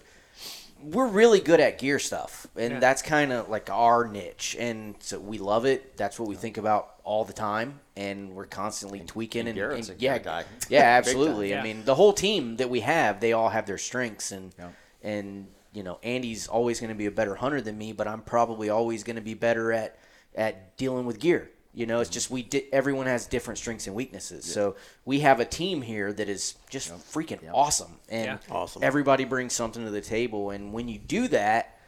we're 0.82 1.08
really 1.08 1.40
good 1.40 1.58
at 1.60 1.78
gear 1.78 1.98
stuff, 1.98 2.46
and 2.56 2.74
Yeah. 2.74 2.78
that's 2.80 3.00
kind 3.02 3.32
of 3.32 3.48
like 3.48 3.70
our 3.70 4.06
niche, 4.06 4.54
and 4.60 4.94
so 5.00 5.18
we 5.18 5.38
love 5.38 5.64
it. 5.64 5.96
That's 5.96 6.20
what 6.20 6.28
we 6.28 6.36
think 6.36 6.56
about 6.58 6.93
all 7.04 7.24
the 7.24 7.32
time, 7.34 7.80
and 7.96 8.34
we're 8.34 8.46
constantly 8.46 9.00
tweaking. 9.00 9.46
and 9.46 9.58
And, 9.58 9.72
and- 9.72 9.90
a 9.90 9.94
yeah, 9.98 10.18
guy. 10.18 10.44
yeah, 10.68 10.80
absolutely. 10.80 11.50
time. 11.50 11.60
I 11.60 11.62
mean, 11.62 11.84
the 11.84 11.94
whole 11.94 12.12
team 12.14 12.56
that 12.56 12.70
we 12.70 12.80
have, 12.80 13.20
they 13.20 13.32
all 13.34 13.50
have 13.50 13.66
their 13.66 13.78
strengths, 13.78 14.32
and 14.32 14.52
Yeah. 14.58 14.70
and 15.02 15.46
you 15.72 15.82
know, 15.82 15.98
Andy's 16.04 16.46
always 16.46 16.78
going 16.78 16.90
to 16.90 16.94
be 16.94 17.06
a 17.06 17.10
better 17.10 17.34
hunter 17.34 17.60
than 17.60 17.76
me, 17.76 17.92
but 17.92 18.06
I'm 18.06 18.22
probably 18.22 18.70
always 18.70 19.02
going 19.04 19.16
to 19.16 19.22
be 19.22 19.34
better 19.34 19.72
at 19.72 19.98
at 20.34 20.76
dealing 20.76 21.04
with 21.06 21.20
gear. 21.20 21.50
You 21.76 21.86
know, 21.86 21.98
it's 22.00 22.08
mm-hmm. 22.08 22.14
just 22.14 22.30
we 22.30 22.42
di- 22.44 22.72
everyone 22.72 23.06
has 23.06 23.26
different 23.26 23.58
strengths 23.58 23.86
and 23.88 23.94
weaknesses. 23.96 24.44
So 24.44 24.76
we 25.04 25.20
have 25.20 25.40
a 25.40 25.44
team 25.44 25.82
here 25.82 26.12
that 26.12 26.28
is 26.28 26.54
just 26.70 26.92
freaking 27.12 27.40
awesome, 27.52 27.98
and 28.08 28.24
Yeah. 28.26 28.38
Awesome. 28.54 28.82
everybody 28.84 29.24
brings 29.24 29.52
something 29.52 29.84
to 29.84 29.90
the 29.90 30.00
table. 30.00 30.50
And 30.50 30.72
when 30.72 30.88
you 30.88 30.98
do 30.98 31.26
that, 31.28 31.78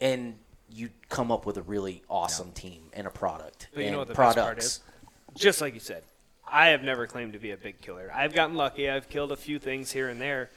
and 0.00 0.38
you 0.72 0.90
come 1.08 1.30
up 1.32 1.46
with 1.46 1.56
a 1.56 1.62
really 1.62 2.02
awesome 2.08 2.52
team 2.52 2.82
and 2.92 3.06
a 3.06 3.10
product, 3.10 3.68
But 3.74 3.80
you 3.80 3.86
and 3.86 3.92
know 3.94 3.98
what 4.00 4.08
the 4.08 4.14
products. 4.14 4.36
best 4.36 4.46
part 4.46 4.58
is? 4.58 4.80
Just 5.40 5.60
like 5.60 5.74
you 5.74 5.80
said, 5.80 6.02
I 6.50 6.68
have 6.68 6.82
never 6.82 7.06
claimed 7.06 7.32
to 7.34 7.38
be 7.38 7.50
a 7.52 7.56
big 7.56 7.80
killer. 7.80 8.10
I've 8.14 8.34
gotten 8.34 8.56
lucky. 8.56 8.88
I've 8.90 9.08
killed 9.08 9.32
a 9.32 9.36
few 9.36 9.58
things 9.58 9.92
here 9.92 10.08
and 10.08 10.20
there, 10.20 10.50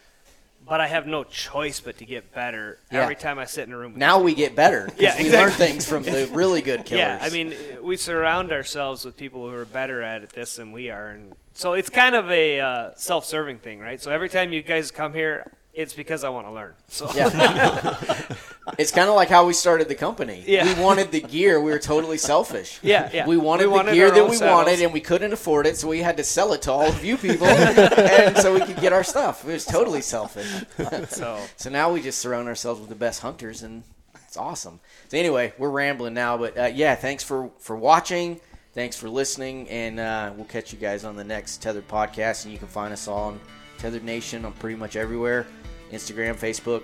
but 0.68 0.80
I 0.82 0.88
have 0.88 1.06
no 1.06 1.24
choice 1.24 1.80
but 1.80 1.98
to 2.00 2.06
get 2.06 2.34
better 2.34 2.80
Yeah. 2.92 3.02
every 3.04 3.16
time 3.16 3.38
I 3.38 3.46
sit 3.46 3.68
in 3.68 3.74
a 3.74 3.78
room. 3.78 3.94
With 3.94 4.00
Now 4.00 4.20
we 4.20 4.34
get 4.34 4.56
better. 4.56 4.88
'cause 4.88 4.96
Yeah, 5.00 5.22
we 5.22 5.32
learn 5.32 5.52
things 5.52 5.88
from 5.88 6.04
the 6.04 6.28
really 6.32 6.62
good 6.62 6.86
killers. 6.86 7.00
Yeah, 7.02 7.20
I 7.22 7.30
mean, 7.30 7.54
we 7.82 7.98
surround 7.98 8.52
ourselves 8.52 9.04
with 9.06 9.18
people 9.18 9.48
who 9.50 9.56
are 9.56 9.66
better 9.66 10.02
at 10.02 10.30
this 10.30 10.56
than 10.56 10.72
we 10.72 10.90
are, 10.90 11.10
and 11.10 11.34
so 11.54 11.74
it's 11.74 11.90
kind 11.90 12.16
of 12.16 12.32
a 12.32 12.60
uh, 12.60 12.92
self-serving 12.96 13.60
thing, 13.60 13.80
right? 13.80 14.02
So 14.02 14.10
every 14.12 14.30
time 14.30 14.54
you 14.54 14.62
guys 14.64 14.90
come 14.90 15.14
here, 15.14 15.52
it's 15.74 15.94
because 15.94 16.24
I 16.24 16.30
want 16.30 16.48
to 16.48 16.52
learn. 16.52 16.74
So 16.88 17.12
Yeah. 17.14 17.30
it's 18.78 18.92
kind 18.92 19.10
of 19.10 19.16
like 19.16 19.30
how 19.30 19.46
we 19.46 19.54
started 19.54 19.88
the 19.88 19.96
company. 19.96 20.44
Yeah. 20.48 20.66
We 20.66 20.82
wanted 20.82 21.12
the 21.12 21.20
gear. 21.22 21.60
We 21.62 21.72
were 21.72 21.80
totally 21.80 22.18
selfish. 22.18 22.80
Yeah, 22.84 23.10
yeah. 23.14 23.28
We 23.28 23.38
wanted 23.38 23.68
We 23.68 23.78
the 23.84 23.92
gear 23.92 24.12
that 24.12 24.30
we 24.30 24.36
saddles. 24.38 24.66
wanted, 24.66 24.82
and 24.82 24.94
we 24.94 25.02
couldn't 25.02 25.34
afford 25.34 25.68
it, 25.68 25.78
so 25.78 25.88
we 25.88 26.00
had 26.00 26.18
to 26.18 26.24
sell 26.24 26.54
it 26.54 26.62
to 26.64 26.72
all 26.72 26.86
of 26.88 27.04
you 27.04 27.18
people, 27.18 27.48
and 27.48 28.38
so 28.38 28.54
we 28.54 28.62
could 28.62 28.80
get 28.80 28.94
our 28.94 29.04
stuff. 29.04 29.44
It 29.48 29.52
was 29.52 29.66
totally 29.66 30.02
selfish. 30.02 30.48
so 31.10 31.40
So 31.58 31.70
now 31.70 31.92
we 31.92 32.02
just 32.02 32.20
surround 32.20 32.48
ourselves 32.48 32.80
with 32.80 32.90
the 32.90 32.96
best 32.96 33.22
hunters, 33.22 33.64
and 33.64 33.84
it's 34.28 34.38
awesome. 34.38 34.80
So 35.10 35.18
anyway, 35.18 35.54
we're 35.58 35.70
rambling 35.70 36.14
now, 36.14 36.38
but 36.38 36.58
uh, 36.58 36.66
yeah, 36.74 36.96
thanks 36.96 37.24
for 37.24 37.50
for 37.60 37.76
watching. 37.76 38.40
Thanks 38.74 38.98
for 38.98 39.08
listening, 39.08 39.70
and 39.70 40.00
uh, 40.00 40.32
we'll 40.36 40.46
catch 40.46 40.74
you 40.74 40.80
guys 40.80 41.04
on 41.04 41.16
the 41.16 41.24
next 41.24 41.62
Tethered 41.62 41.88
podcast. 41.88 42.46
And 42.46 42.52
you 42.54 42.58
can 42.60 42.68
find 42.68 42.92
us 42.92 43.08
all 43.08 43.26
on 43.30 43.40
Tethered 43.78 44.04
Nation 44.04 44.46
on 44.46 44.54
pretty 44.54 44.76
much 44.76 44.96
everywhere: 44.96 45.46
Instagram, 45.92 46.36
Facebook, 46.36 46.82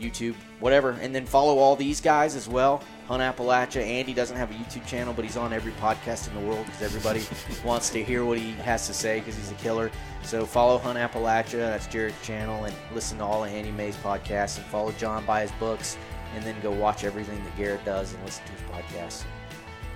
YouTube, 0.00 0.34
whatever. 0.60 0.90
And 1.00 1.14
then 1.14 1.26
follow 1.26 1.58
all 1.58 1.76
these 1.76 2.00
guys 2.00 2.36
as 2.36 2.48
well. 2.48 2.82
Hunt 3.06 3.22
Appalachia. 3.22 3.82
Andy 3.82 4.12
doesn't 4.12 4.36
have 4.36 4.50
a 4.50 4.54
YouTube 4.54 4.86
channel, 4.86 5.14
but 5.14 5.24
he's 5.24 5.36
on 5.36 5.52
every 5.52 5.72
podcast 5.72 6.28
in 6.28 6.34
the 6.34 6.40
world 6.40 6.66
because 6.66 6.82
everybody 6.82 7.24
wants 7.64 7.90
to 7.90 8.02
hear 8.02 8.24
what 8.24 8.38
he 8.38 8.52
has 8.52 8.86
to 8.86 8.94
say 8.94 9.20
because 9.20 9.36
he's 9.36 9.50
a 9.50 9.54
killer. 9.56 9.90
So 10.22 10.44
follow 10.44 10.78
Hunt 10.78 10.98
Appalachia. 10.98 11.58
That's 11.58 11.86
Jared's 11.86 12.20
channel, 12.22 12.64
and 12.64 12.74
listen 12.92 13.18
to 13.18 13.24
all 13.24 13.44
of 13.44 13.50
Andy 13.50 13.70
May's 13.70 13.96
podcasts. 13.96 14.58
And 14.58 14.66
follow 14.66 14.92
John 14.92 15.24
buy 15.24 15.42
his 15.42 15.52
books, 15.52 15.96
and 16.34 16.44
then 16.44 16.56
go 16.62 16.70
watch 16.72 17.04
everything 17.04 17.42
that 17.44 17.56
Garrett 17.56 17.84
does 17.84 18.12
and 18.12 18.24
listen 18.24 18.44
to 18.46 18.52
his 18.52 18.62
podcasts. 18.62 19.24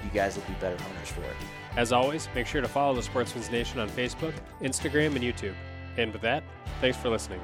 You 0.05 0.11
guys 0.11 0.37
will 0.37 0.45
be 0.45 0.55
better 0.55 0.81
hunters 0.83 1.09
for 1.11 1.23
it. 1.23 1.37
As 1.77 1.93
always, 1.93 2.29
make 2.35 2.47
sure 2.47 2.61
to 2.61 2.69
follow 2.69 2.95
the 2.95 3.03
Sportsmen's 3.03 3.51
Nation 3.51 3.79
on 3.81 3.89
Facebook, 3.89 4.35
Instagram, 4.61 5.15
and 5.15 5.25
YouTube. 5.25 5.55
And 5.97 6.13
with 6.13 6.23
that, 6.23 6.43
thanks 6.81 6.97
for 6.97 7.11
listening. 7.11 7.41